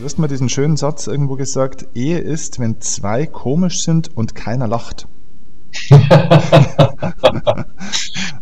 Du 0.00 0.06
hast 0.06 0.18
mal 0.18 0.28
diesen 0.28 0.48
schönen 0.48 0.78
Satz 0.78 1.08
irgendwo 1.08 1.36
gesagt, 1.36 1.88
Ehe 1.94 2.16
ist, 2.16 2.58
wenn 2.58 2.80
zwei 2.80 3.26
komisch 3.26 3.82
sind 3.82 4.16
und 4.16 4.34
keiner 4.34 4.66
lacht. 4.66 5.06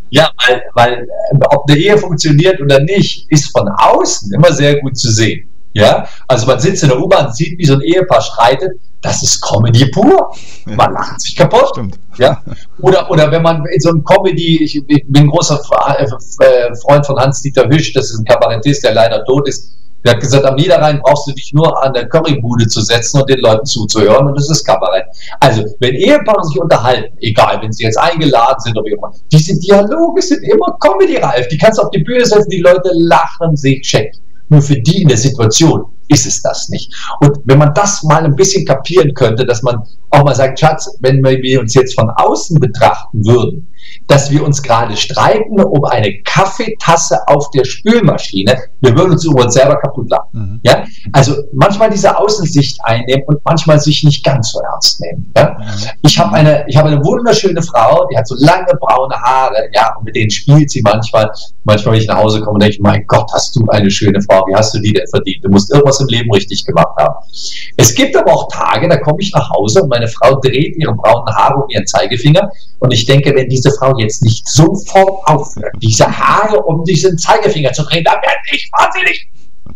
ja, 0.08 0.30
weil, 0.36 0.62
weil 0.74 1.08
ob 1.50 1.68
eine 1.68 1.76
Ehe 1.76 1.98
funktioniert 1.98 2.60
oder 2.60 2.78
nicht, 2.78 3.26
ist 3.30 3.50
von 3.50 3.68
außen 3.76 4.32
immer 4.34 4.52
sehr 4.52 4.80
gut 4.80 4.96
zu 4.96 5.10
sehen. 5.10 5.50
Ja, 5.72 6.06
also 6.28 6.46
man 6.46 6.60
sitzt 6.60 6.84
in 6.84 6.90
der 6.90 7.00
U-Bahn, 7.00 7.32
sieht, 7.32 7.58
wie 7.58 7.66
so 7.66 7.74
ein 7.74 7.80
Ehepaar 7.80 8.20
streitet, 8.20 8.78
das 9.02 9.24
ist 9.24 9.40
Comedy 9.40 9.90
pur. 9.90 10.32
Man 10.64 10.92
lacht 10.92 11.20
sich 11.20 11.34
kaputt. 11.34 11.70
Stimmt. 11.72 11.98
Ja? 12.18 12.40
Oder, 12.82 13.10
oder 13.10 13.32
wenn 13.32 13.42
man 13.42 13.64
in 13.66 13.80
so 13.80 13.88
einem 13.88 14.04
Comedy, 14.04 14.62
ich, 14.62 14.76
ich 14.76 15.04
bin 15.08 15.24
ein 15.24 15.26
großer 15.26 15.60
äh, 15.98 16.76
Freund 16.76 17.04
von 17.04 17.18
Hans-Dieter 17.18 17.68
Hüsch, 17.68 17.94
das 17.94 18.12
ist 18.12 18.20
ein 18.20 18.24
Kabarettist, 18.24 18.84
der 18.84 18.94
leider 18.94 19.24
tot 19.24 19.48
ist, 19.48 19.74
der 20.04 20.12
hat 20.12 20.20
gesagt, 20.20 20.44
am 20.44 20.54
Niederrhein 20.54 21.00
brauchst 21.02 21.28
du 21.28 21.32
dich 21.32 21.52
nur 21.52 21.82
an 21.82 21.92
der 21.92 22.08
Currybude 22.08 22.66
zu 22.68 22.80
setzen 22.80 23.20
und 23.20 23.28
den 23.28 23.40
Leuten 23.40 23.66
zuzuhören 23.66 24.28
und 24.28 24.38
das 24.38 24.50
ist 24.50 24.64
Kabarett. 24.64 25.04
Also, 25.40 25.64
wenn 25.80 25.94
Ehepaare 25.94 26.44
sich 26.44 26.60
unterhalten, 26.60 27.16
egal, 27.20 27.58
wenn 27.62 27.72
sie 27.72 27.84
jetzt 27.84 27.98
eingeladen 27.98 28.60
sind 28.60 28.78
oder 28.78 28.86
wie 28.86 28.92
immer, 28.92 29.12
diese 29.32 29.58
Dialoge 29.58 30.22
sind 30.22 30.42
immer 30.44 30.76
Comedy-reif. 30.80 31.48
Die 31.48 31.58
kannst 31.58 31.78
du 31.78 31.82
auf 31.82 31.90
die 31.90 32.02
Bühne 32.02 32.24
setzen, 32.24 32.48
die 32.50 32.60
Leute 32.60 32.90
lachen 32.94 33.56
sich 33.56 33.82
check. 33.82 34.12
Nur 34.50 34.62
für 34.62 34.76
die 34.80 35.02
in 35.02 35.08
der 35.08 35.18
Situation 35.18 35.84
ist 36.08 36.26
es 36.26 36.40
das 36.40 36.68
nicht. 36.70 36.92
Und 37.20 37.38
wenn 37.44 37.58
man 37.58 37.74
das 37.74 38.02
mal 38.02 38.24
ein 38.24 38.34
bisschen 38.34 38.64
kapieren 38.64 39.12
könnte, 39.14 39.44
dass 39.44 39.62
man 39.62 39.82
auch 40.10 40.24
mal 40.24 40.34
sagt, 40.34 40.58
Schatz, 40.58 40.88
wenn 41.00 41.22
wir 41.22 41.60
uns 41.60 41.74
jetzt 41.74 41.94
von 41.94 42.08
außen 42.08 42.58
betrachten 42.58 43.24
würden, 43.26 43.68
dass 44.08 44.30
wir 44.30 44.42
uns 44.42 44.62
gerade 44.62 44.96
streiten 44.96 45.60
um 45.60 45.84
eine 45.84 46.20
Kaffeetasse 46.22 47.20
auf 47.26 47.50
der 47.50 47.64
Spülmaschine. 47.64 48.56
Wir 48.80 48.96
würden 48.96 49.12
uns 49.12 49.24
über 49.24 49.44
uns 49.44 49.54
selber 49.54 49.76
kaputt 49.76 50.10
lachen. 50.10 50.28
Mhm. 50.32 50.60
Ja? 50.64 50.84
Also 51.12 51.34
manchmal 51.52 51.90
diese 51.90 52.16
Außensicht 52.16 52.80
einnehmen 52.82 53.24
und 53.26 53.38
manchmal 53.44 53.78
sich 53.78 54.02
nicht 54.02 54.24
ganz 54.24 54.52
so 54.52 54.60
ernst 54.60 55.00
nehmen. 55.00 55.32
Ja? 55.36 55.56
Mhm. 55.58 55.64
Ich 56.02 56.18
habe 56.18 56.34
eine, 56.34 56.64
ich 56.68 56.76
habe 56.76 56.88
eine 56.88 57.04
wunderschöne 57.04 57.62
Frau, 57.62 58.06
die 58.10 58.16
hat 58.16 58.26
so 58.26 58.34
lange 58.38 58.72
braune 58.80 59.14
Haare, 59.14 59.68
ja, 59.72 59.94
und 59.96 60.04
mit 60.04 60.16
denen 60.16 60.30
spielt 60.30 60.70
sie 60.70 60.80
manchmal. 60.82 61.30
Manchmal, 61.64 61.94
wenn 61.94 62.00
ich 62.00 62.08
nach 62.08 62.18
Hause 62.18 62.40
komme, 62.40 62.58
denke 62.58 62.76
ich, 62.76 62.80
mein 62.80 63.04
Gott, 63.06 63.30
hast 63.34 63.54
du 63.56 63.66
eine 63.68 63.90
schöne 63.90 64.20
Frau, 64.22 64.42
wie 64.48 64.54
hast 64.54 64.74
du 64.74 64.80
die 64.80 64.92
denn 64.92 65.06
verdient? 65.08 65.44
Du 65.44 65.50
musst 65.50 65.70
irgendwas 65.70 66.00
im 66.00 66.08
Leben 66.08 66.32
richtig 66.32 66.64
gemacht 66.64 66.96
haben. 66.98 67.14
Es 67.76 67.94
gibt 67.94 68.16
aber 68.16 68.32
auch 68.32 68.48
Tage, 68.48 68.88
da 68.88 68.96
komme 68.96 69.18
ich 69.20 69.32
nach 69.34 69.50
Hause 69.50 69.82
und 69.82 69.90
meine 69.90 70.08
Frau 70.08 70.40
dreht 70.40 70.76
ihre 70.78 70.94
braunen 70.94 71.34
Haare 71.34 71.56
um 71.56 71.68
ihren 71.68 71.86
Zeigefinger 71.86 72.50
und 72.78 72.92
ich 72.92 73.04
denke, 73.04 73.34
wenn 73.34 73.48
diese 73.48 73.70
Frau 73.72 73.97
jetzt 73.98 74.22
nicht 74.22 74.48
sofort 74.48 75.26
aufhört, 75.26 75.72
diese 75.82 76.06
Haare 76.06 76.60
um 76.62 76.84
diesen 76.84 77.16
Zeigefinger 77.18 77.72
zu 77.72 77.82
drehen, 77.84 78.04
dann 78.04 78.16
werde 78.16 78.38
ich 78.52 78.70
wahnsinnig. 78.78 79.28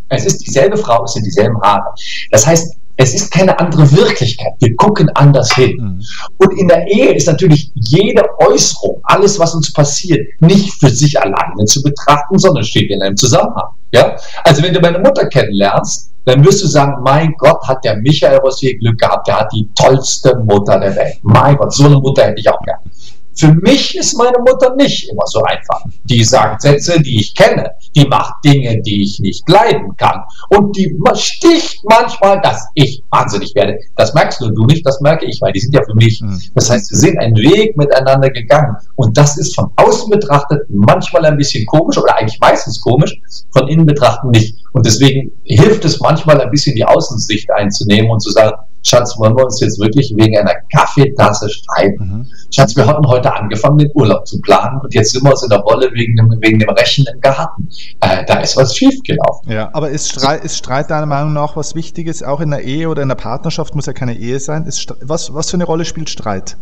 Es 0.09 0.25
ist 0.25 0.39
dieselbe 0.39 0.77
Frau, 0.77 1.05
es 1.05 1.15
sind 1.15 1.25
dieselben 1.25 1.61
Haare. 1.63 1.95
Das 2.31 2.47
heißt, 2.47 2.77
es 2.97 3.15
ist 3.15 3.31
keine 3.31 3.59
andere 3.59 3.91
Wirklichkeit. 3.93 4.53
Wir 4.61 4.75
gucken 4.77 5.09
anders 5.15 5.53
hin. 5.55 5.77
Mhm. 5.77 6.03
Und 6.39 6.59
in 6.59 6.69
der 6.69 6.87
Ehe 6.87 7.15
ist 7.15 7.27
natürlich 7.27 7.73
jede 7.75 8.23
Äußerung, 8.39 9.01
alles, 9.05 9.39
was 9.39 9.55
uns 9.55 9.73
passiert, 9.73 10.21
nicht 10.41 10.73
für 10.79 10.91
sich 10.91 11.19
alleine 11.21 11.65
zu 11.65 11.83
betrachten, 11.83 12.39
sondern 12.39 12.65
steht 12.65 12.91
in 12.91 13.03
einem 13.03 13.17
Zusammenhang. 13.17 13.71
Ja? 13.93 14.17
Also 14.45 14.63
wenn 14.63 14.75
du 14.75 14.81
meine 14.81 14.99
Mutter 14.99 15.27
kennenlernst, 15.27 16.11
dann 16.25 16.45
wirst 16.45 16.63
du 16.63 16.67
sagen, 16.69 17.03
mein 17.03 17.35
Gott, 17.39 17.67
hat 17.67 17.85
der 17.85 17.97
Michael 17.97 18.39
Rossier 18.39 18.79
Glück 18.79 18.99
gehabt, 18.99 19.27
der 19.27 19.41
hat 19.41 19.53
die 19.53 19.69
tollste 19.75 20.39
Mutter 20.45 20.79
der 20.79 20.95
Welt. 20.95 21.19
Mein 21.23 21.57
Gott, 21.57 21.73
so 21.73 21.87
eine 21.87 21.99
Mutter 21.99 22.25
hätte 22.25 22.41
ich 22.41 22.49
auch 22.49 22.61
gern. 22.61 22.79
Für 23.35 23.55
mich 23.55 23.97
ist 23.97 24.17
meine 24.17 24.39
Mutter 24.39 24.75
nicht 24.77 25.09
immer 25.11 25.27
so 25.27 25.43
einfach. 25.43 25.85
Die 26.05 26.23
sagt 26.23 26.63
Sätze, 26.63 27.01
die 27.01 27.21
ich 27.21 27.35
kenne. 27.35 27.71
Die 27.97 28.07
macht 28.07 28.35
Dinge, 28.45 28.81
die 28.83 29.03
ich 29.03 29.21
nicht 29.21 29.49
leiden 29.49 29.97
kann. 29.97 30.23
Und 30.51 30.77
die 30.77 30.95
sticht 31.15 31.83
manchmal, 31.85 32.41
dass 32.43 32.67
ich 32.75 33.03
wahnsinnig 33.11 33.55
werde. 33.55 33.79
Das 33.97 34.15
merkst 34.15 34.41
nur 34.41 34.53
du 34.53 34.65
nicht, 34.65 34.87
das 34.87 35.01
merke 35.01 35.27
ich, 35.27 35.41
weil 35.41 35.53
die 35.53 35.61
sind 35.61 35.75
ja 35.75 35.83
für 35.85 35.95
mich. 35.95 36.21
Mhm. 36.21 36.41
Das 36.55 36.71
heißt, 36.71 36.91
wir 36.91 36.99
sind 36.99 37.19
einen 37.19 37.37
Weg 37.37 37.77
miteinander 37.77 38.31
gegangen. 38.31 38.77
Und 38.97 39.17
das 39.17 39.39
ist 39.39 39.55
von 39.55 39.71
außen 39.77 40.11
betrachtet 40.11 40.61
manchmal 40.69 41.25
ein 41.25 41.37
bisschen 41.37 41.65
komisch 41.67 41.99
oder 41.99 42.17
eigentlich 42.17 42.41
meistens 42.41 42.81
komisch, 42.81 43.15
von 43.53 43.69
innen 43.69 43.87
betrachtet 43.87 44.31
nicht. 44.31 44.57
Und 44.73 44.87
deswegen 44.87 45.31
hilft 45.45 45.85
es 45.85 46.01
manchmal 46.01 46.41
ein 46.41 46.51
bisschen 46.51 46.75
die 46.75 46.85
Außensicht 46.85 47.51
einzunehmen 47.51 48.11
und 48.11 48.21
zu 48.21 48.31
sagen, 48.31 48.57
Schatz, 48.83 49.19
wollen 49.19 49.37
wir 49.37 49.45
uns 49.45 49.61
jetzt 49.61 49.79
wirklich 49.81 50.13
wegen 50.17 50.37
einer 50.37 50.55
Kaffeetasse 50.73 51.49
streiten? 51.49 52.05
Mhm. 52.05 52.27
Schatz, 52.51 52.77
wir 52.77 52.87
hatten 52.87 53.07
heute 53.07 53.33
angefangen, 53.33 53.79
den 53.79 53.91
Urlaub 53.95 54.27
zu 54.27 54.41
planen 54.41 54.81
und 54.83 54.93
jetzt 54.95 55.13
sind 55.13 55.25
wir 55.25 55.31
uns 55.31 55.43
in 55.43 55.51
der 55.51 55.61
Rolle 55.61 55.91
wegen 55.93 56.17
dem, 56.17 56.31
wegen 56.41 56.59
dem 56.59 56.71
Rechen 56.71 57.05
im 57.13 57.21
Garten. 57.21 57.69
Äh, 58.01 58.25
da 58.27 58.41
ist 58.41 58.57
was 58.57 58.77
schiefgelaufen. 58.77 59.53
Ja, 59.53 59.71
aber 59.73 59.91
ist 59.91 60.11
Streit, 60.11 60.45
ist 60.45 60.57
Streit 60.57 60.91
deiner 60.91 61.07
Meinung 61.07 61.33
nach 61.33 61.57
was 61.57 61.75
Wichtiges? 61.75 62.23
Auch 62.23 62.41
in 62.41 62.51
der 62.51 62.63
Ehe 62.63 62.89
oder 62.89 63.03
in 63.03 63.09
der 63.09 63.15
Partnerschaft 63.17 63.75
muss 63.75 63.87
ja 63.87 63.93
keine 63.93 64.17
Ehe 64.17 64.41
sein. 64.41 64.65
Ist, 64.65 64.95
was, 65.01 65.33
was 65.33 65.51
für 65.51 65.57
eine 65.57 65.65
Rolle 65.65 65.85
spielt 65.85 66.11
Streit? 66.11 66.57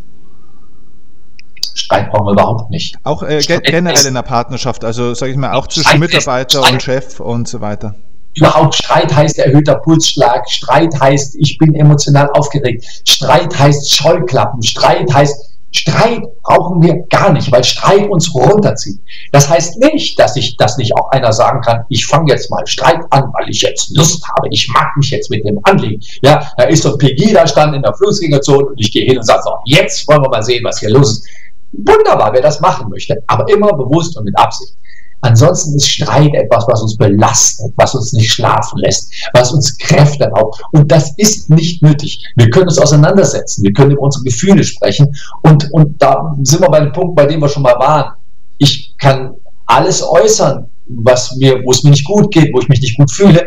Streit 1.74 2.10
brauchen 2.10 2.26
wir 2.26 2.32
überhaupt 2.32 2.70
nicht. 2.70 2.96
Auch 3.04 3.22
äh, 3.22 3.40
generell 3.40 4.06
in 4.06 4.14
der 4.14 4.22
Partnerschaft, 4.22 4.84
also 4.84 5.14
sage 5.14 5.32
ich 5.32 5.38
mal, 5.38 5.52
auch 5.52 5.66
zwischen 5.66 5.88
Streit 5.88 6.00
Mitarbeiter 6.00 6.70
und 6.70 6.82
Chef 6.82 7.20
und 7.20 7.48
so 7.48 7.60
weiter. 7.60 7.94
Überhaupt 8.36 8.74
Streit 8.74 9.14
heißt 9.14 9.38
erhöhter 9.38 9.76
Pulsschlag, 9.76 10.48
Streit 10.48 10.98
heißt, 11.00 11.36
ich 11.36 11.58
bin 11.58 11.74
emotional 11.74 12.30
aufgeregt, 12.30 12.84
Streit 13.04 13.58
heißt 13.58 13.92
Scheuklappen, 13.92 14.62
Streit 14.62 15.12
heißt, 15.12 15.50
Streit 15.72 16.22
brauchen 16.42 16.82
wir 16.82 17.04
gar 17.10 17.32
nicht, 17.32 17.50
weil 17.52 17.62
Streit 17.62 18.08
uns 18.08 18.34
runterzieht. 18.34 18.98
Das 19.30 19.48
heißt 19.48 19.78
nicht, 19.78 20.18
dass 20.18 20.34
ich, 20.34 20.56
dass 20.56 20.76
nicht 20.78 20.92
auch 20.96 21.10
einer 21.10 21.32
sagen 21.32 21.60
kann, 21.60 21.84
ich 21.88 22.06
fange 22.06 22.32
jetzt 22.32 22.50
mal 22.50 22.66
Streit 22.66 23.00
an, 23.10 23.32
weil 23.38 23.48
ich 23.48 23.62
jetzt 23.62 23.96
Lust 23.96 24.24
habe, 24.28 24.48
ich 24.50 24.68
mag 24.68 24.96
mich 24.96 25.10
jetzt 25.10 25.30
mit 25.30 25.44
dem 25.44 25.60
anlegen. 25.62 26.02
Ja, 26.22 26.50
da 26.56 26.64
ist 26.64 26.82
so 26.82 26.92
ein 26.92 26.98
Pegida-Stand 26.98 27.76
in 27.76 27.82
der 27.82 27.94
Fußgängerzone 27.94 28.66
und 28.66 28.80
ich 28.80 28.90
gehe 28.90 29.06
hin 29.06 29.18
und 29.18 29.24
sage 29.24 29.42
so, 29.44 29.52
jetzt 29.66 30.06
wollen 30.08 30.22
wir 30.22 30.28
mal 30.28 30.42
sehen, 30.42 30.64
was 30.64 30.80
hier 30.80 30.90
los 30.90 31.12
ist. 31.12 31.28
Wunderbar, 31.72 32.32
wer 32.32 32.42
das 32.42 32.60
machen 32.60 32.88
möchte, 32.90 33.16
aber 33.28 33.48
immer 33.48 33.72
bewusst 33.72 34.16
und 34.16 34.24
mit 34.24 34.36
Absicht. 34.36 34.74
Ansonsten 35.22 35.76
ist 35.76 35.88
Streit 35.88 36.34
etwas, 36.34 36.66
was 36.68 36.82
uns 36.82 36.96
belastet, 36.96 37.72
was 37.76 37.94
uns 37.94 38.12
nicht 38.12 38.32
schlafen 38.32 38.78
lässt, 38.78 39.12
was 39.34 39.52
uns 39.52 39.76
Kräfte 39.76 40.24
raubt. 40.28 40.62
Und 40.72 40.90
das 40.90 41.12
ist 41.18 41.50
nicht 41.50 41.82
nötig. 41.82 42.24
Wir 42.36 42.50
können 42.50 42.68
uns 42.68 42.78
auseinandersetzen, 42.78 43.62
wir 43.62 43.72
können 43.72 43.92
über 43.92 44.02
unsere 44.02 44.24
Gefühle 44.24 44.64
sprechen. 44.64 45.14
Und, 45.42 45.70
und 45.72 46.00
da 46.00 46.34
sind 46.42 46.60
wir 46.62 46.70
bei 46.70 46.80
dem 46.80 46.92
Punkt, 46.92 47.16
bei 47.16 47.26
dem 47.26 47.40
wir 47.40 47.48
schon 47.48 47.62
mal 47.62 47.78
waren. 47.78 48.12
Ich 48.58 48.94
kann 48.98 49.34
alles 49.66 50.02
äußern, 50.02 50.68
was 50.86 51.36
mir, 51.36 51.62
wo 51.64 51.70
es 51.70 51.84
mir 51.84 51.90
nicht 51.90 52.04
gut 52.04 52.32
geht, 52.32 52.52
wo 52.52 52.60
ich 52.60 52.68
mich 52.68 52.80
nicht 52.80 52.96
gut 52.96 53.10
fühle. 53.10 53.46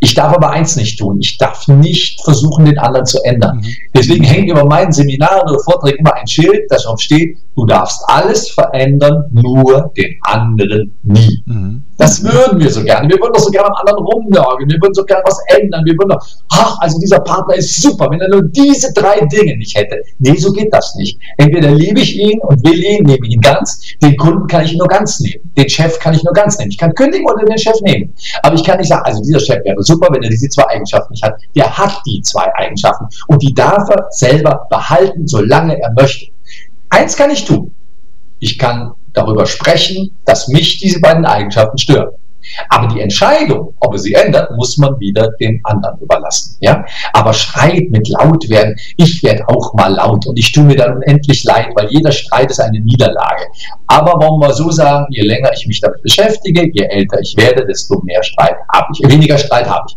Ich 0.00 0.14
darf 0.14 0.34
aber 0.34 0.50
eins 0.50 0.76
nicht 0.76 0.98
tun. 0.98 1.18
Ich 1.20 1.38
darf 1.38 1.66
nicht 1.68 2.22
versuchen, 2.22 2.64
den 2.64 2.78
anderen 2.78 3.06
zu 3.06 3.22
ändern. 3.24 3.58
Mhm. 3.58 3.66
Deswegen 3.94 4.24
hängt 4.24 4.50
über 4.50 4.64
meinen 4.64 4.92
Seminaren 4.92 5.48
oder 5.48 5.58
Vorträgen 5.60 5.98
immer 5.98 6.14
ein 6.14 6.26
Schild, 6.26 6.66
das 6.70 6.84
drauf 6.84 7.00
steht, 7.00 7.38
du 7.56 7.66
darfst 7.66 8.02
alles 8.06 8.50
verändern, 8.50 9.24
nur 9.32 9.92
den 9.96 10.14
anderen 10.22 10.94
nie. 11.02 11.42
Mhm. 11.46 11.82
Das 11.96 12.22
würden 12.22 12.60
wir 12.60 12.70
so 12.70 12.84
gerne. 12.84 13.08
Wir 13.08 13.16
würden 13.16 13.32
doch 13.32 13.40
so 13.40 13.50
gerne 13.50 13.68
am 13.68 13.74
anderen 13.74 14.04
rumnörgeln. 14.04 14.70
Wir 14.70 14.80
würden 14.80 14.94
so 14.94 15.04
gerne 15.04 15.22
was 15.26 15.40
ändern. 15.48 15.84
Wir 15.84 15.94
würden 15.94 16.10
doch, 16.10 16.24
ach, 16.50 16.78
also 16.78 16.96
dieser 17.00 17.18
Partner 17.18 17.56
ist 17.56 17.82
super, 17.82 18.08
wenn 18.10 18.20
er 18.20 18.28
nur 18.28 18.44
diese 18.44 18.92
drei 18.92 19.18
Dinge 19.26 19.56
nicht 19.56 19.76
hätte. 19.76 19.96
Nee, 20.20 20.36
so 20.36 20.52
geht 20.52 20.72
das 20.72 20.94
nicht. 20.94 21.18
Entweder 21.38 21.72
liebe 21.72 22.00
ich 22.00 22.16
ihn 22.16 22.38
und 22.42 22.64
will 22.64 22.82
ihn, 22.84 23.02
nehme 23.02 23.26
ihn 23.26 23.40
ganz. 23.40 23.82
Den 24.00 24.16
Kunden 24.16 24.46
kann 24.46 24.64
ich 24.64 24.76
nur 24.76 24.86
ganz 24.86 25.18
nehmen. 25.18 25.50
Den 25.56 25.68
Chef 25.68 25.98
kann 25.98 26.14
ich 26.14 26.22
nur 26.22 26.32
ganz 26.32 26.56
nehmen. 26.58 26.70
Ich 26.70 26.78
kann 26.78 26.94
kündigen 26.94 27.26
oder 27.28 27.44
den 27.44 27.58
Chef 27.58 27.80
nehmen. 27.80 28.14
Aber 28.44 28.54
ich 28.54 28.62
kann 28.62 28.78
nicht 28.78 28.88
sagen, 28.88 29.02
also 29.04 29.20
dieser 29.20 29.40
Chef 29.40 29.64
wäre 29.64 29.82
super, 29.88 30.08
wenn 30.12 30.22
er 30.22 30.30
diese 30.30 30.48
zwei 30.48 30.68
Eigenschaften 30.68 31.12
nicht 31.12 31.22
hat. 31.22 31.34
Der 31.56 31.76
hat 31.76 32.00
die 32.06 32.22
zwei 32.22 32.46
Eigenschaften. 32.54 33.06
Und 33.26 33.42
die 33.42 33.52
darf 33.52 33.88
er 33.90 34.06
selber 34.10 34.66
behalten, 34.70 35.26
solange 35.26 35.80
er 35.80 35.92
möchte. 36.00 36.26
Eins 36.90 37.16
kann 37.16 37.30
ich 37.30 37.44
tun. 37.44 37.74
Ich 38.38 38.58
kann 38.58 38.92
darüber 39.12 39.46
sprechen, 39.46 40.16
dass 40.24 40.48
mich 40.48 40.78
diese 40.78 41.00
beiden 41.00 41.26
Eigenschaften 41.26 41.76
stören. 41.78 42.10
Aber 42.68 42.88
die 42.88 43.00
Entscheidung, 43.00 43.74
ob 43.80 43.92
er 43.94 43.98
sie 43.98 44.14
ändert, 44.14 44.50
muss 44.56 44.76
man 44.78 44.98
wieder 45.00 45.30
dem 45.40 45.60
anderen 45.64 45.98
überlassen. 46.00 46.56
Ja? 46.60 46.84
Aber 47.12 47.32
Streit 47.32 47.90
mit 47.90 48.08
laut 48.08 48.48
werden, 48.48 48.74
ich 48.96 49.22
werde 49.22 49.48
auch 49.48 49.74
mal 49.74 49.94
laut 49.94 50.26
und 50.26 50.38
ich 50.38 50.52
tue 50.52 50.64
mir 50.64 50.76
dann 50.76 50.96
unendlich 50.96 51.44
leid, 51.44 51.68
weil 51.74 51.88
jeder 51.90 52.12
Streit 52.12 52.50
ist 52.50 52.60
eine 52.60 52.80
Niederlage. 52.80 53.44
Aber 53.86 54.12
wollen 54.12 54.40
wir 54.40 54.54
so 54.54 54.70
sagen, 54.70 55.06
je 55.10 55.22
länger 55.22 55.50
ich 55.52 55.66
mich 55.66 55.80
damit 55.80 56.02
beschäftige, 56.02 56.70
je 56.72 56.84
älter 56.84 57.20
ich 57.20 57.34
werde, 57.36 57.66
desto 57.66 58.00
mehr 58.02 58.22
Streit 58.22 58.56
habe 58.72 58.86
ich, 58.92 59.10
weniger 59.10 59.38
Streit 59.38 59.68
habe 59.68 59.86
ich. 59.88 59.96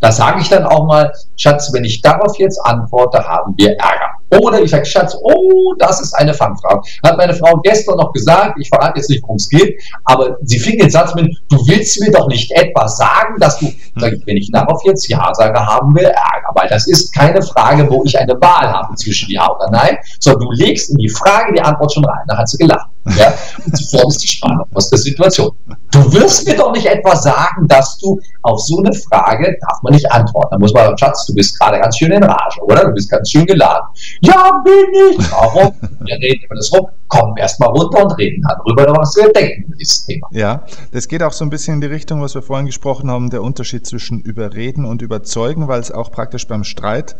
Da 0.00 0.10
sage 0.10 0.40
ich 0.40 0.48
dann 0.48 0.64
auch 0.64 0.86
mal, 0.86 1.12
Schatz, 1.36 1.72
wenn 1.72 1.84
ich 1.84 2.02
darauf 2.02 2.36
jetzt 2.36 2.58
antworte, 2.64 3.22
haben 3.24 3.54
wir 3.56 3.78
Ärger. 3.78 4.11
Oder 4.40 4.62
ich 4.62 4.70
sage, 4.70 4.84
Schatz, 4.84 5.16
oh, 5.22 5.74
das 5.78 6.00
ist 6.00 6.14
eine 6.14 6.32
Fangfrage. 6.32 6.80
Hat 7.04 7.16
meine 7.16 7.34
Frau 7.34 7.60
gestern 7.62 7.96
noch 7.96 8.12
gesagt, 8.12 8.58
ich 8.58 8.68
verrate 8.68 8.98
jetzt 8.98 9.10
nicht, 9.10 9.22
worum 9.22 9.36
es 9.36 9.48
geht, 9.48 9.80
aber 10.04 10.36
sie 10.42 10.58
fing 10.58 10.78
den 10.78 10.90
Satz 10.90 11.14
mit, 11.14 11.26
du 11.48 11.56
willst 11.66 12.00
mir 12.00 12.10
doch 12.10 12.28
nicht 12.28 12.50
etwas 12.52 12.96
sagen, 12.96 13.38
dass 13.38 13.58
du, 13.58 13.66
sag 13.96 14.12
ich, 14.12 14.26
wenn 14.26 14.36
ich 14.36 14.50
darauf 14.52 14.82
jetzt 14.84 15.08
Ja 15.08 15.32
sage, 15.34 15.58
haben 15.58 15.94
wir 15.94 16.08
Ärger, 16.08 16.50
weil 16.54 16.68
das 16.68 16.86
ist 16.86 17.14
keine 17.14 17.42
Frage, 17.42 17.88
wo 17.90 18.04
ich 18.04 18.18
eine 18.18 18.34
Wahl 18.40 18.72
habe 18.72 18.94
zwischen 18.96 19.30
Ja 19.30 19.50
oder 19.50 19.70
Nein, 19.70 19.98
sondern 20.18 20.48
du 20.48 20.52
legst 20.52 20.90
in 20.90 20.96
die 20.96 21.08
Frage 21.08 21.52
die 21.52 21.60
Antwort 21.60 21.92
schon 21.92 22.04
rein. 22.04 22.24
Da 22.26 22.38
hat 22.38 22.48
sie 22.48 22.58
gelacht. 22.58 22.91
Ja? 23.16 23.34
Und 23.64 23.76
sofort 23.76 24.12
ist 24.12 24.22
die 24.22 24.28
Spannung 24.28 24.66
aus 24.74 24.90
der 24.90 24.98
Situation. 24.98 25.50
Du 25.90 26.12
wirst 26.12 26.46
mir 26.46 26.56
doch 26.56 26.72
nicht 26.72 26.86
etwas 26.86 27.24
sagen, 27.24 27.66
dass 27.68 27.98
du 27.98 28.20
auf 28.42 28.60
so 28.60 28.78
eine 28.78 28.92
Frage 28.92 29.56
darf 29.60 29.82
man 29.82 29.92
nicht 29.92 30.10
antworten. 30.10 30.48
Da 30.52 30.58
muss 30.58 30.72
man 30.72 30.84
sagen, 30.84 30.98
Schatz, 30.98 31.26
du 31.26 31.34
bist 31.34 31.58
gerade 31.58 31.78
ganz 31.80 31.96
schön 31.98 32.12
in 32.12 32.22
Rage, 32.22 32.60
oder? 32.62 32.84
Du 32.84 32.92
bist 32.92 33.10
ganz 33.10 33.30
schön 33.30 33.44
geladen. 33.44 33.86
Ja, 34.20 34.62
bin 34.64 35.10
ich. 35.10 35.30
Warum? 35.30 35.74
Wir 36.00 36.16
reden 36.16 36.44
über 36.44 36.54
das 36.54 36.72
rum. 36.72 36.88
Kommen 37.08 37.36
erstmal 37.36 37.68
runter 37.70 38.04
und 38.04 38.12
reden 38.12 38.42
darüber, 38.48 38.96
was 38.96 39.14
wir 39.16 39.30
denken 39.32 39.64
über 39.64 39.76
dieses 39.76 40.06
Thema. 40.06 40.28
Ja, 40.30 40.64
das 40.92 41.08
geht 41.08 41.22
auch 41.22 41.32
so 41.32 41.44
ein 41.44 41.50
bisschen 41.50 41.74
in 41.74 41.80
die 41.80 41.88
Richtung, 41.88 42.22
was 42.22 42.34
wir 42.34 42.42
vorhin 42.42 42.66
gesprochen 42.66 43.10
haben, 43.10 43.28
der 43.28 43.42
Unterschied 43.42 43.86
zwischen 43.86 44.20
überreden 44.20 44.84
und 44.84 45.02
überzeugen, 45.02 45.68
weil 45.68 45.80
es 45.80 45.90
auch 45.90 46.10
praktisch 46.10 46.46
beim 46.48 46.64
Streit 46.64 47.16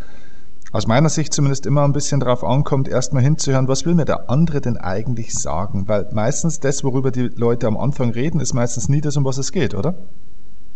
aus 0.72 0.86
meiner 0.86 1.10
Sicht 1.10 1.34
zumindest 1.34 1.66
immer 1.66 1.84
ein 1.84 1.92
bisschen 1.92 2.18
darauf 2.18 2.42
ankommt, 2.42 2.88
erstmal 2.88 3.22
hinzuhören, 3.22 3.68
was 3.68 3.84
will 3.84 3.94
mir 3.94 4.06
der 4.06 4.30
andere 4.30 4.60
denn 4.60 4.78
eigentlich 4.78 5.34
sagen? 5.34 5.86
Weil 5.86 6.08
meistens 6.12 6.60
das, 6.60 6.82
worüber 6.82 7.10
die 7.10 7.28
Leute 7.36 7.66
am 7.66 7.76
Anfang 7.76 8.10
reden, 8.10 8.40
ist 8.40 8.54
meistens 8.54 8.88
nie 8.88 9.02
das, 9.02 9.16
um 9.16 9.24
was 9.24 9.36
es 9.36 9.52
geht, 9.52 9.74
oder? 9.74 9.94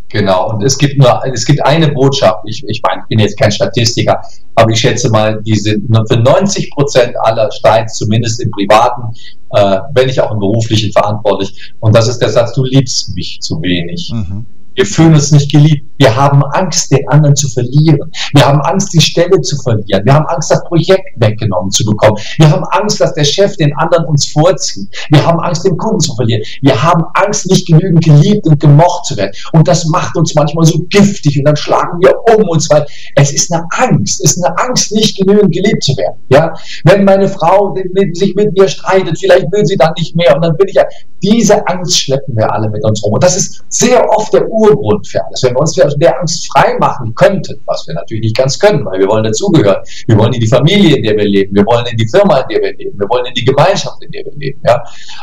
Genau, 0.09 0.51
und 0.51 0.63
es 0.63 0.79
gibt 0.79 0.99
nur, 0.99 1.21
es 1.33 1.45
gibt 1.45 1.65
eine 1.65 1.89
Botschaft, 1.89 2.39
ich, 2.47 2.63
ich 2.69 2.81
meine, 2.87 3.03
ich 3.03 3.09
bin 3.09 3.19
jetzt 3.19 3.39
kein 3.39 3.51
Statistiker, 3.51 4.21
aber 4.55 4.71
ich 4.71 4.79
schätze 4.79 5.11
mal, 5.11 5.43
die 5.43 5.57
sind 5.57 5.89
für 6.09 6.19
90 6.19 6.71
Prozent 6.71 7.15
aller 7.23 7.51
Streits, 7.51 7.95
zumindest 7.95 8.41
im 8.41 8.51
Privaten, 8.53 9.13
äh, 9.51 9.79
wenn 9.95 10.07
nicht 10.07 10.21
auch 10.21 10.31
im 10.31 10.39
Beruflichen 10.39 10.93
verantwortlich. 10.93 11.73
Und 11.81 11.97
das 11.97 12.07
ist 12.07 12.19
der 12.19 12.29
Satz, 12.29 12.53
du 12.53 12.63
liebst 12.65 13.17
mich 13.17 13.41
zu 13.41 13.61
wenig. 13.63 14.13
Mhm. 14.15 14.47
Wir 14.75 14.87
fühlen 14.87 15.15
uns 15.15 15.33
nicht 15.33 15.51
geliebt. 15.51 15.86
Wir 15.99 16.15
haben 16.15 16.43
Angst, 16.53 16.91
den 16.91 17.09
anderen 17.09 17.37
zu 17.37 17.49
verlieren. 17.49 18.11
Wir 18.35 18.47
haben 18.47 18.61
Angst, 18.63 18.93
die 18.93 19.01
Stelle 19.01 19.41
zu 19.41 19.57
verlieren. 19.57 20.05
Wir 20.05 20.15
haben 20.15 20.27
Angst, 20.27 20.51
das 20.51 20.63
Projekt 20.65 21.09
weggenommen 21.17 21.71
zu 21.71 21.85
bekommen. 21.85 22.17
Wir 22.39 22.51
haben 22.51 22.65
Angst, 22.71 23.01
dass 23.01 23.15
der 23.15 23.25
Chef 23.25 23.57
den 23.57 23.75
anderen 23.77 24.05
uns 24.07 24.27
vorzieht. 24.27 24.89
Wir 25.11 25.25
haben 25.25 25.41
Angst, 25.41 25.65
den 25.65 25.77
Kunden 25.77 26.01
zu 26.01 26.15
verlieren. 26.15 26.43
Wir 26.63 26.83
haben 26.83 27.05
Angst, 27.15 27.47
nicht 27.47 27.67
genügend 27.67 28.05
geliebt 28.05 28.47
und 28.47 28.61
gemocht 28.61 29.07
zu 29.07 29.17
werden. 29.17 29.33
Und 29.53 29.67
das 29.69 29.87
macht 29.87 30.17
uns 30.17 30.35
manchmal 30.35 30.67
so 30.67 30.79
giftig 30.89 31.39
und 31.39 31.45
dann 31.45 31.57
schlagen 31.57 31.99
wir 32.01 32.15
um 32.35 32.49
uns, 32.49 32.69
weil 32.71 32.87
es 33.17 33.33
ist 33.33 33.53
eine 33.53 33.65
Angst. 33.77 34.25
Es 34.25 34.37
ist 34.37 34.45
eine 34.45 34.57
Angst, 34.59 34.93
nicht 34.93 35.17
genügend 35.19 35.53
geliebt 35.53 35.83
zu 35.83 35.97
werden. 35.97 36.17
Ja? 36.29 36.53
Wenn 36.85 37.05
meine 37.05 37.29
Frau 37.29 37.75
sich 38.13 38.35
mit 38.35 38.53
mir 38.57 38.69
streitet, 38.69 39.19
vielleicht 39.19 39.51
will 39.53 39.65
sie 39.65 39.77
dann 39.77 39.93
nicht 39.97 40.15
mehr 40.17 40.35
und 40.35 40.45
dann 40.45 40.57
bin 40.57 40.69
ich 40.69 40.75
ja. 40.75 40.85
Diese 41.23 41.67
Angst 41.67 41.99
schleppen 41.99 42.37
wir 42.37 42.53
alle 42.53 42.69
mit 42.69 42.85
uns 42.85 43.03
rum. 43.03 43.15
Und 43.15 43.25
das 43.25 43.37
ist 43.37 43.65
sehr 43.69 44.07
oft 44.11 44.33
der 44.33 44.47
Urgrund 44.49 45.07
für 45.07 45.25
alles. 45.25 45.43
Wenn 45.43 45.55
wir 45.55 45.61
uns 45.61 45.75
aus 45.87 45.97
der 45.97 46.19
Angst 46.21 46.49
frei 46.53 46.77
machen 46.79 47.15
könnten, 47.15 47.61
was 47.67 47.87
wir 47.87 47.95
natürlich 47.95 48.23
nicht 48.23 48.37
ganz 48.37 48.59
können, 48.59 48.85
weil 48.85 49.01
wir 49.01 49.09
wollen 49.09 49.25
dazugehören. 49.25 49.83
Wir 50.07 50.19
wollen 50.19 50.33
in 50.33 50.41
die 50.41 50.49
Familie, 50.49 50.97
in 50.97 51.03
der 51.03 51.17
wir 51.17 51.25
leben. 51.25 51.55
Wir 51.55 51.65
wollen 51.65 51.87
in 51.87 51.97
die 51.97 52.09
Firma, 52.09 52.41
in 52.41 52.49
der 52.49 52.63
wir 52.63 52.77
leben. 52.77 52.99
Wir 52.99 53.09
wollen 53.09 53.27
in 53.27 53.35
die 53.35 53.45
Gemeinschaft, 53.45 54.03
in 54.03 54.11
der 54.11 54.25
wir 54.25 54.33
leben. 54.37 54.61
Ja? 54.67 54.83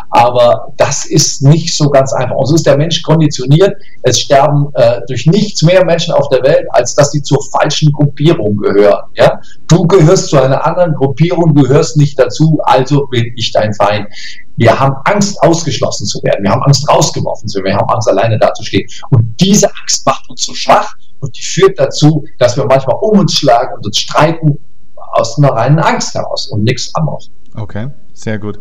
Aber 0.10 0.74
das 0.78 1.06
ist 1.06 1.44
nicht 1.44 1.76
so 1.76 1.90
ganz 1.90 2.14
einfach. 2.14 2.36
Und 2.36 2.46
so 2.48 2.56
ist 2.56 2.66
der 2.66 2.78
Mensch 2.78 3.02
konditioniert. 3.02 3.76
Es 4.04 4.20
sterben 4.20 4.70
äh, 4.74 5.02
durch 5.08 5.26
nichts 5.28 5.62
mehr 5.64 5.86
Menschen 5.86 6.14
auf 6.14 6.30
der 6.30 6.44
Welt, 6.44 6.66
als 6.70 6.96
dass 6.96 7.12
sie 7.12 7.22
zur 7.22 7.40
falschen 7.52 7.92
Gruppierung 7.92 8.58
gehören. 8.58 9.04
Ja? 9.16 9.40
Du 9.68 9.84
gehörst 9.84 10.30
zu 10.30 10.40
einer 10.40 10.66
anderen 10.66 10.94
Gruppierung, 10.94 11.54
gehörst 11.54 11.98
nicht 11.98 12.18
dazu, 12.20 12.60
also 12.64 13.08
bin 13.08 13.32
ich 13.36 13.52
dein 13.52 13.74
Feind. 13.74 14.08
Wir 14.56 14.80
haben 14.80 14.96
Angst, 15.06 15.42
ausgeschlossen 15.42 16.06
zu 16.06 16.22
werden. 16.24 16.44
Wir 16.44 16.52
haben 16.52 16.64
Angst, 16.64 16.88
rausgeworfen 16.88 17.48
zu 17.48 17.60
werden. 17.60 17.74
Wir 17.74 17.78
haben 17.78 17.90
Angst, 17.90 18.08
alleine 18.08 18.38
dazustehen. 18.38 18.88
Und 19.10 19.36
diese 19.40 19.68
Angst 19.82 20.06
macht 20.06 20.30
uns 20.30 20.46
so 20.46 20.54
schwach 20.54 20.94
und 21.20 21.36
die 21.36 21.42
führt 21.42 21.80
dazu, 21.80 22.26
dass 22.38 22.56
wir 22.58 22.66
manchmal 22.66 22.98
um 23.02 23.20
uns 23.20 23.34
schlagen 23.34 23.74
und 23.76 23.86
uns 23.86 23.98
streiten 23.98 24.60
aus 24.96 25.38
einer 25.38 25.50
reinen 25.50 25.80
Angst 25.80 26.14
heraus 26.14 26.48
und 26.48 26.64
nichts 26.64 26.94
anderes. 26.96 27.32
Okay, 27.56 27.90
sehr 28.14 28.40
gut. 28.40 28.60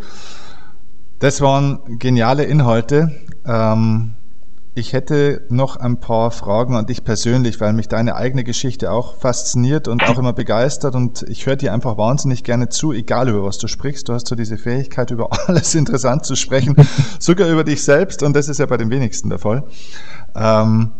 Das 1.19 1.41
waren 1.41 1.99
geniale 1.99 2.45
Inhalte. 2.45 3.11
Ähm 3.47 4.15
ich 4.75 4.95
hätte 4.95 5.45
noch 5.51 5.77
ein 5.77 6.01
paar 6.01 6.31
Fragen 6.31 6.77
an 6.77 6.87
dich 6.87 7.05
persönlich, 7.05 7.61
weil 7.61 7.75
mich 7.75 7.89
deine 7.89 8.17
eigene 8.17 8.43
Geschichte 8.43 8.91
auch 8.91 9.17
fasziniert 9.17 9.87
und 9.87 10.03
auch 10.09 10.19
immer 10.19 10.33
begeistert 10.33 10.95
und 10.95 11.23
ich 11.29 11.45
höre 11.45 11.57
dir 11.57 11.75
einfach 11.75 11.99
wahnsinnig 11.99 12.43
gerne 12.43 12.71
zu, 12.71 12.93
egal 12.93 13.29
über 13.29 13.45
was 13.45 13.59
du 13.59 13.69
sprichst. 13.69 14.09
Du 14.09 14.15
hast 14.15 14.29
so 14.29 14.35
diese 14.35 14.57
Fähigkeit, 14.57 15.11
über 15.11 15.29
alles 15.47 15.75
interessant 15.75 16.25
zu 16.25 16.37
sprechen, 16.37 16.75
sogar 17.19 17.49
über 17.51 17.65
dich 17.65 17.85
selbst 17.85 18.23
und 18.23 18.35
das 18.35 18.49
ist 18.49 18.59
ja 18.59 18.67
bei 18.67 18.79
den 18.79 18.91
wenigsten 18.91 19.29
der 19.29 19.39
Fall. 19.39 19.65
Ähm, 20.35 20.93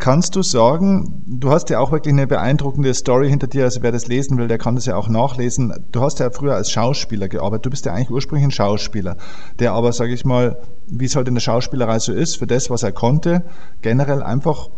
Kannst 0.00 0.34
du 0.34 0.42
sagen, 0.42 1.22
du 1.26 1.50
hast 1.50 1.68
ja 1.68 1.78
auch 1.78 1.92
wirklich 1.92 2.14
eine 2.14 2.26
beeindruckende 2.26 2.94
Story 2.94 3.28
hinter 3.28 3.48
dir, 3.48 3.64
also 3.64 3.82
wer 3.82 3.92
das 3.92 4.08
lesen 4.08 4.38
will, 4.38 4.48
der 4.48 4.56
kann 4.56 4.74
das 4.74 4.86
ja 4.86 4.96
auch 4.96 5.10
nachlesen. 5.10 5.74
Du 5.92 6.00
hast 6.00 6.20
ja 6.20 6.30
früher 6.30 6.54
als 6.54 6.70
Schauspieler 6.70 7.28
gearbeitet, 7.28 7.66
du 7.66 7.70
bist 7.70 7.84
ja 7.84 7.92
eigentlich 7.92 8.10
ursprünglich 8.10 8.48
ein 8.48 8.50
Schauspieler, 8.50 9.18
der 9.58 9.74
aber, 9.74 9.92
sage 9.92 10.14
ich 10.14 10.24
mal, 10.24 10.56
wie 10.86 11.04
es 11.04 11.16
halt 11.16 11.28
in 11.28 11.34
der 11.34 11.42
Schauspielerei 11.42 11.98
so 11.98 12.14
ist, 12.14 12.38
für 12.38 12.46
das, 12.46 12.70
was 12.70 12.82
er 12.82 12.92
konnte, 12.92 13.44
generell 13.82 14.22
einfach 14.22 14.70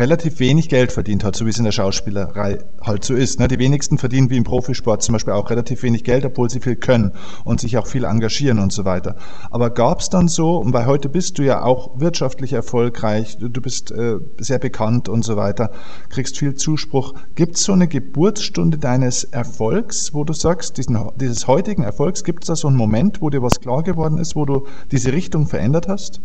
relativ 0.00 0.40
wenig 0.40 0.68
Geld 0.68 0.92
verdient 0.92 1.22
hat, 1.24 1.36
so 1.36 1.44
wie 1.44 1.50
es 1.50 1.58
in 1.58 1.64
der 1.64 1.72
Schauspielerei 1.72 2.58
halt 2.82 3.04
so 3.04 3.14
ist. 3.14 3.38
Ne? 3.38 3.48
Die 3.48 3.58
wenigsten 3.58 3.98
verdienen 3.98 4.30
wie 4.30 4.38
im 4.38 4.44
Profisport 4.44 5.02
zum 5.02 5.12
Beispiel 5.12 5.34
auch 5.34 5.50
relativ 5.50 5.82
wenig 5.82 6.04
Geld, 6.04 6.24
obwohl 6.24 6.48
sie 6.48 6.60
viel 6.60 6.76
können 6.76 7.12
und 7.44 7.60
sich 7.60 7.76
auch 7.76 7.86
viel 7.86 8.04
engagieren 8.04 8.58
und 8.58 8.72
so 8.72 8.84
weiter. 8.84 9.16
Aber 9.50 9.70
gab 9.70 10.00
es 10.00 10.08
dann 10.08 10.28
so, 10.28 10.56
und 10.56 10.72
bei 10.72 10.86
heute 10.86 11.08
bist 11.08 11.38
du 11.38 11.42
ja 11.42 11.62
auch 11.62 12.00
wirtschaftlich 12.00 12.54
erfolgreich, 12.54 13.36
du 13.38 13.60
bist 13.60 13.92
äh, 13.92 14.16
sehr 14.38 14.58
bekannt 14.58 15.08
und 15.08 15.22
so 15.22 15.36
weiter, 15.36 15.70
kriegst 16.08 16.38
viel 16.38 16.54
Zuspruch. 16.54 17.14
Gibt 17.34 17.56
es 17.56 17.64
so 17.64 17.72
eine 17.72 17.86
Geburtsstunde 17.86 18.78
deines 18.78 19.24
Erfolgs, 19.24 20.14
wo 20.14 20.24
du 20.24 20.32
sagst, 20.32 20.78
diesen, 20.78 20.98
dieses 21.16 21.46
heutigen 21.46 21.82
Erfolgs, 21.82 22.24
gibt 22.24 22.44
es 22.44 22.48
da 22.48 22.56
so 22.56 22.68
einen 22.68 22.76
Moment, 22.76 23.20
wo 23.20 23.28
dir 23.28 23.42
was 23.42 23.60
klar 23.60 23.82
geworden 23.82 24.16
ist, 24.16 24.34
wo 24.34 24.46
du 24.46 24.66
diese 24.90 25.12
Richtung 25.12 25.46
verändert 25.46 25.88
hast? 25.88 26.22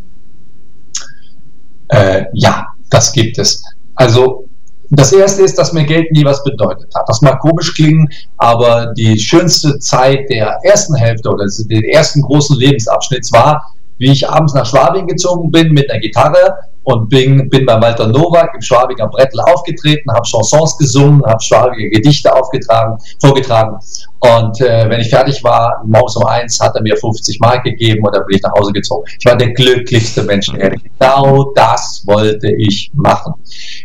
Äh, 1.89 2.25
ja, 2.33 2.74
das 2.89 3.11
gibt 3.13 3.37
es. 3.37 3.63
Also 3.95 4.45
das 4.91 5.11
erste 5.11 5.43
ist, 5.43 5.57
dass 5.57 5.73
mir 5.73 5.85
Geld 5.85 6.11
nie 6.11 6.25
was 6.25 6.43
bedeutet 6.43 6.93
hat. 6.93 7.07
Das 7.07 7.21
mag 7.21 7.39
komisch 7.39 7.73
klingen, 7.73 8.07
aber 8.37 8.93
die 8.93 9.17
schönste 9.17 9.79
Zeit 9.79 10.29
der 10.29 10.59
ersten 10.63 10.95
Hälfte 10.95 11.29
oder 11.29 11.45
des 11.45 11.65
ersten 11.91 12.21
großen 12.21 12.57
Lebensabschnitts 12.57 13.31
war, 13.31 13.73
wie 13.97 14.11
ich 14.11 14.29
abends 14.29 14.53
nach 14.53 14.65
Schwabing 14.65 15.07
gezogen 15.07 15.51
bin 15.51 15.71
mit 15.71 15.89
einer 15.89 15.99
Gitarre 15.99 16.55
und 16.85 17.09
bin, 17.09 17.49
bin 17.49 17.65
bei 17.65 17.81
Walter 17.81 18.07
Nowak 18.07 18.51
im 18.53 18.61
Schwabinger 18.61 19.07
Brettel 19.07 19.39
aufgetreten, 19.41 20.11
habe 20.13 20.25
Chansons 20.25 20.77
gesungen, 20.77 21.23
habe 21.25 21.41
schwabige 21.41 21.89
Gedichte 21.89 22.33
aufgetragen, 22.33 22.97
vorgetragen. 23.19 23.77
Und 24.19 24.61
äh, 24.61 24.89
wenn 24.89 25.01
ich 25.01 25.09
fertig 25.09 25.43
war, 25.43 25.81
morgens 25.85 26.15
um 26.15 26.25
eins, 26.25 26.59
hat 26.59 26.75
er 26.75 26.81
mir 26.81 26.95
50 26.95 27.39
Mark 27.39 27.63
gegeben 27.63 28.05
und 28.05 28.15
dann 28.15 28.25
bin 28.25 28.37
ich 28.37 28.43
nach 28.43 28.53
Hause 28.57 28.71
gezogen. 28.71 29.03
Ich 29.19 29.25
war 29.25 29.35
der 29.35 29.51
glücklichste 29.53 30.23
Mensch 30.23 30.47
der 30.51 30.61
Erde. 30.61 30.77
Genau 30.99 31.51
das 31.55 32.03
wollte 32.07 32.51
ich 32.57 32.91
machen. 32.93 33.33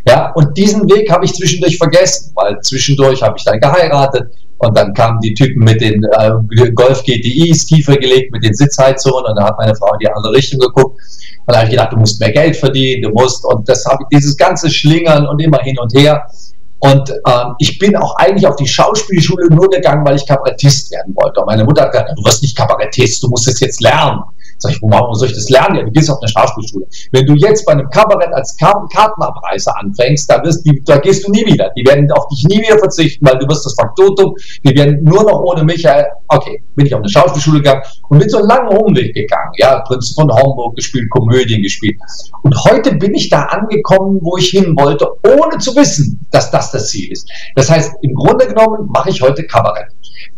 Ja, 0.07 0.33
und 0.35 0.57
diesen 0.57 0.89
Weg 0.91 1.11
habe 1.11 1.25
ich 1.25 1.35
zwischendurch 1.35 1.77
vergessen, 1.77 2.33
weil 2.35 2.59
zwischendurch 2.61 3.23
habe 3.23 3.35
ich 3.37 3.45
dann 3.45 3.61
geheiratet, 3.61 4.31
und 4.61 4.77
dann 4.77 4.93
kamen 4.93 5.19
die 5.21 5.33
Typen 5.33 5.65
mit 5.65 5.81
den 5.81 6.05
äh, 6.19 6.71
Golf 6.73 7.03
GTIs 7.03 7.65
tiefer 7.65 7.97
gelegt, 7.97 8.31
mit 8.31 8.45
den 8.45 8.53
Sitzheizungen. 8.53 9.25
Und 9.25 9.37
da 9.37 9.47
hat 9.47 9.59
meine 9.59 9.75
Frau 9.75 9.91
in 9.95 10.01
die 10.01 10.09
andere 10.09 10.35
Richtung 10.35 10.61
geguckt. 10.61 11.01
Und 11.47 11.55
da 11.55 11.61
habe 11.61 11.65
ich 11.65 11.71
gedacht, 11.71 11.93
du 11.93 11.97
musst 11.97 12.21
mehr 12.21 12.31
Geld 12.31 12.57
verdienen, 12.57 13.03
du 13.03 13.09
musst. 13.09 13.43
Und 13.47 13.67
das 13.67 13.87
habe 13.87 14.03
ich, 14.03 14.19
dieses 14.19 14.37
ganze 14.37 14.69
Schlingern 14.69 15.27
und 15.27 15.41
immer 15.41 15.59
hin 15.61 15.79
und 15.79 15.95
her. 15.95 16.27
Und 16.81 17.11
ähm, 17.27 17.55
ich 17.59 17.79
bin 17.79 17.97
auch 17.97 18.15
eigentlich 18.17 18.47
auf 18.47 18.57
die 18.57 18.67
Schauspielschule 18.67 19.47
nur 19.49 19.71
gegangen, 19.71 20.05
weil 20.05 20.17
ich 20.17 20.27
Kabarettist 20.27 20.91
werden 20.91 21.15
wollte. 21.17 21.41
Und 21.41 21.47
meine 21.47 21.65
Mutter 21.65 21.83
hat 21.83 21.93
gesagt, 21.93 22.13
du 22.15 22.25
wirst 22.25 22.43
nicht 22.43 22.55
Kabarettist, 22.55 23.23
du 23.23 23.29
musst 23.29 23.49
es 23.49 23.61
jetzt 23.61 23.81
lernen. 23.81 24.21
Sag 24.61 24.73
ich, 24.73 24.79
warum 24.83 25.15
soll 25.15 25.29
ich 25.29 25.35
das 25.35 25.49
lernen? 25.49 25.77
Ja, 25.77 25.83
du 25.85 25.91
gehst 25.91 26.11
auf 26.11 26.19
eine 26.21 26.29
Schauspielschule. 26.29 26.87
Wenn 27.13 27.25
du 27.25 27.35
jetzt 27.35 27.65
bei 27.65 27.73
einem 27.73 27.89
Kabarett 27.89 28.33
als 28.35 28.55
Kartenabreißer 28.59 29.75
anfängst, 29.79 30.31
da, 30.31 30.43
wirst 30.45 30.67
die, 30.67 30.83
da 30.85 30.99
gehst 30.99 31.27
du 31.27 31.33
nie 31.33 31.47
wieder. 31.47 31.71
Die 31.77 31.85
werden 31.87 32.11
auf 32.13 32.29
dich 32.29 32.45
nie 32.49 32.61
wieder 32.61 32.79
verzichten, 32.79 33.27
weil 33.27 33.39
du 33.39 33.49
wirst 33.49 33.65
das 33.65 33.75
Faktotum. 33.75 34.35
Die 34.63 34.77
werden 34.77 35.03
nur 35.03 35.25
noch 35.25 35.41
ohne 35.41 35.65
Michael. 35.65 36.05
Okay, 36.29 36.63
bin 36.77 36.87
ich 36.87 36.95
auf 36.95 37.01
eine 37.01 37.09
Schauspielschule 37.09 37.59
gegangen 37.59 37.83
und 38.11 38.19
bin 38.19 38.29
so 38.29 38.39
einen 38.39 38.49
langen 38.49 38.77
Umweg 38.77 39.15
gegangen. 39.15 39.51
Ja, 39.57 39.81
Prinz 39.81 40.13
von 40.13 40.31
Homburg 40.31 40.77
gespielt, 40.77 41.09
Komödien 41.09 41.63
gespielt. 41.63 41.97
Und 42.43 42.55
heute 42.65 42.97
bin 42.97 43.15
ich 43.15 43.31
da 43.31 43.45
angekommen, 43.45 44.19
wo 44.21 44.37
ich 44.37 44.51
hin 44.51 44.77
wollte, 44.79 45.09
ohne 45.27 45.57
zu 45.59 45.75
wissen, 45.75 46.21
dass 46.31 46.51
das 46.51 46.71
das 46.71 46.89
Ziel 46.89 47.11
ist. 47.11 47.27
Das 47.57 47.71
heißt, 47.71 47.95
im 48.03 48.15
Grunde 48.15 48.47
genommen 48.47 48.91
mache 48.93 49.09
ich 49.09 49.23
heute 49.23 49.43
Kabarett. 49.47 49.89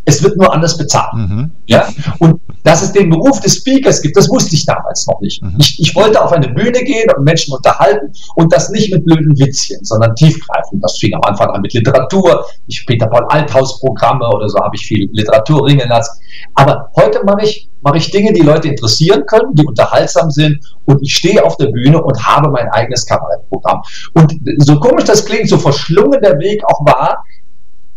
Es 0.05 0.23
wird 0.23 0.37
nur 0.37 0.53
anders 0.53 0.77
bezahlt. 0.77 1.13
Mhm. 1.15 1.51
Ja? 1.67 1.89
Und 2.19 2.41
dass 2.63 2.83
es 2.83 2.93
den 2.93 3.11
Beruf 3.11 3.41
des 3.41 3.57
Speakers 3.57 4.03
gibt, 4.03 4.17
das 4.17 4.29
wusste 4.29 4.55
ich 4.55 4.65
damals 4.65 5.07
noch 5.07 5.21
nicht. 5.21 5.43
Mhm. 5.43 5.57
Ich, 5.59 5.81
ich 5.81 5.95
wollte 5.95 6.23
auf 6.23 6.33
eine 6.33 6.49
Bühne 6.49 6.81
gehen 6.85 7.11
und 7.17 7.25
Menschen 7.25 7.55
unterhalten 7.55 8.13
und 8.37 8.53
das 8.53 8.71
nicht 8.71 8.93
mit 8.93 9.05
blöden 9.05 9.39
Witzchen, 9.39 9.85
sondern 9.85 10.15
tiefgreifend. 10.15 10.83
Das 10.83 10.99
fing 10.99 11.15
am 11.15 11.23
Anfang 11.23 11.49
an 11.51 11.61
mit 11.61 11.73
Literatur. 11.73 12.45
Ich 12.67 12.87
Peter 12.87 13.07
Paul 13.07 13.27
Althaus 13.29 13.81
Programme 13.81 14.29
oder 14.29 14.49
so 14.49 14.59
habe 14.61 14.77
ich 14.77 14.87
viel 14.87 15.09
Literatur 15.13 15.67
ringen 15.67 15.89
lassen. 15.89 16.21
Aber 16.55 16.91
heute 16.97 17.25
mache 17.25 17.45
ich, 17.45 17.69
mache 17.83 17.99
ich 17.99 18.11
Dinge, 18.11 18.33
die 18.33 18.43
Leute 18.43 18.69
interessieren 18.69 19.25
können, 19.27 19.55
die 19.55 19.67
unterhaltsam 19.67 20.31
sind 20.31 20.59
und 20.85 21.01
ich 21.03 21.17
stehe 21.17 21.45
auf 21.45 21.57
der 21.57 21.67
Bühne 21.67 22.03
und 22.03 22.25
habe 22.25 22.51
mein 22.51 22.69
eigenes 22.69 23.07
Kabarettprogramm. 23.07 23.83
Und 24.15 24.35
so 24.59 24.79
komisch 24.79 25.05
das 25.05 25.25
klingt, 25.25 25.49
so 25.49 25.59
verschlungen 25.59 26.21
der 26.23 26.39
Weg 26.39 26.63
auch 26.67 26.85
war, 26.87 27.25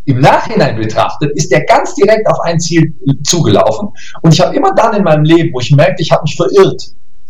im 0.06 0.20
Nachhinein 0.20 0.76
betrachtet, 0.78 1.32
ist 1.36 1.52
der 1.52 1.66
ganz 1.66 1.96
direkt 1.96 2.28
auf 2.28 2.40
ein 2.42 2.60
Ziel 2.60 2.94
zugelaufen. 3.24 3.90
Und 4.22 4.34
ich 4.34 4.40
habe 4.40 4.56
immer 4.56 4.74
dann 4.76 4.96
in 4.96 5.04
meinem 5.04 5.24
Leben, 5.24 5.54
wo 5.54 5.60
ich 5.60 5.72
merkte, 5.72 6.02
ich 6.02 6.12
habe 6.12 6.24
mich 6.24 6.36
verirrt, 6.36 6.82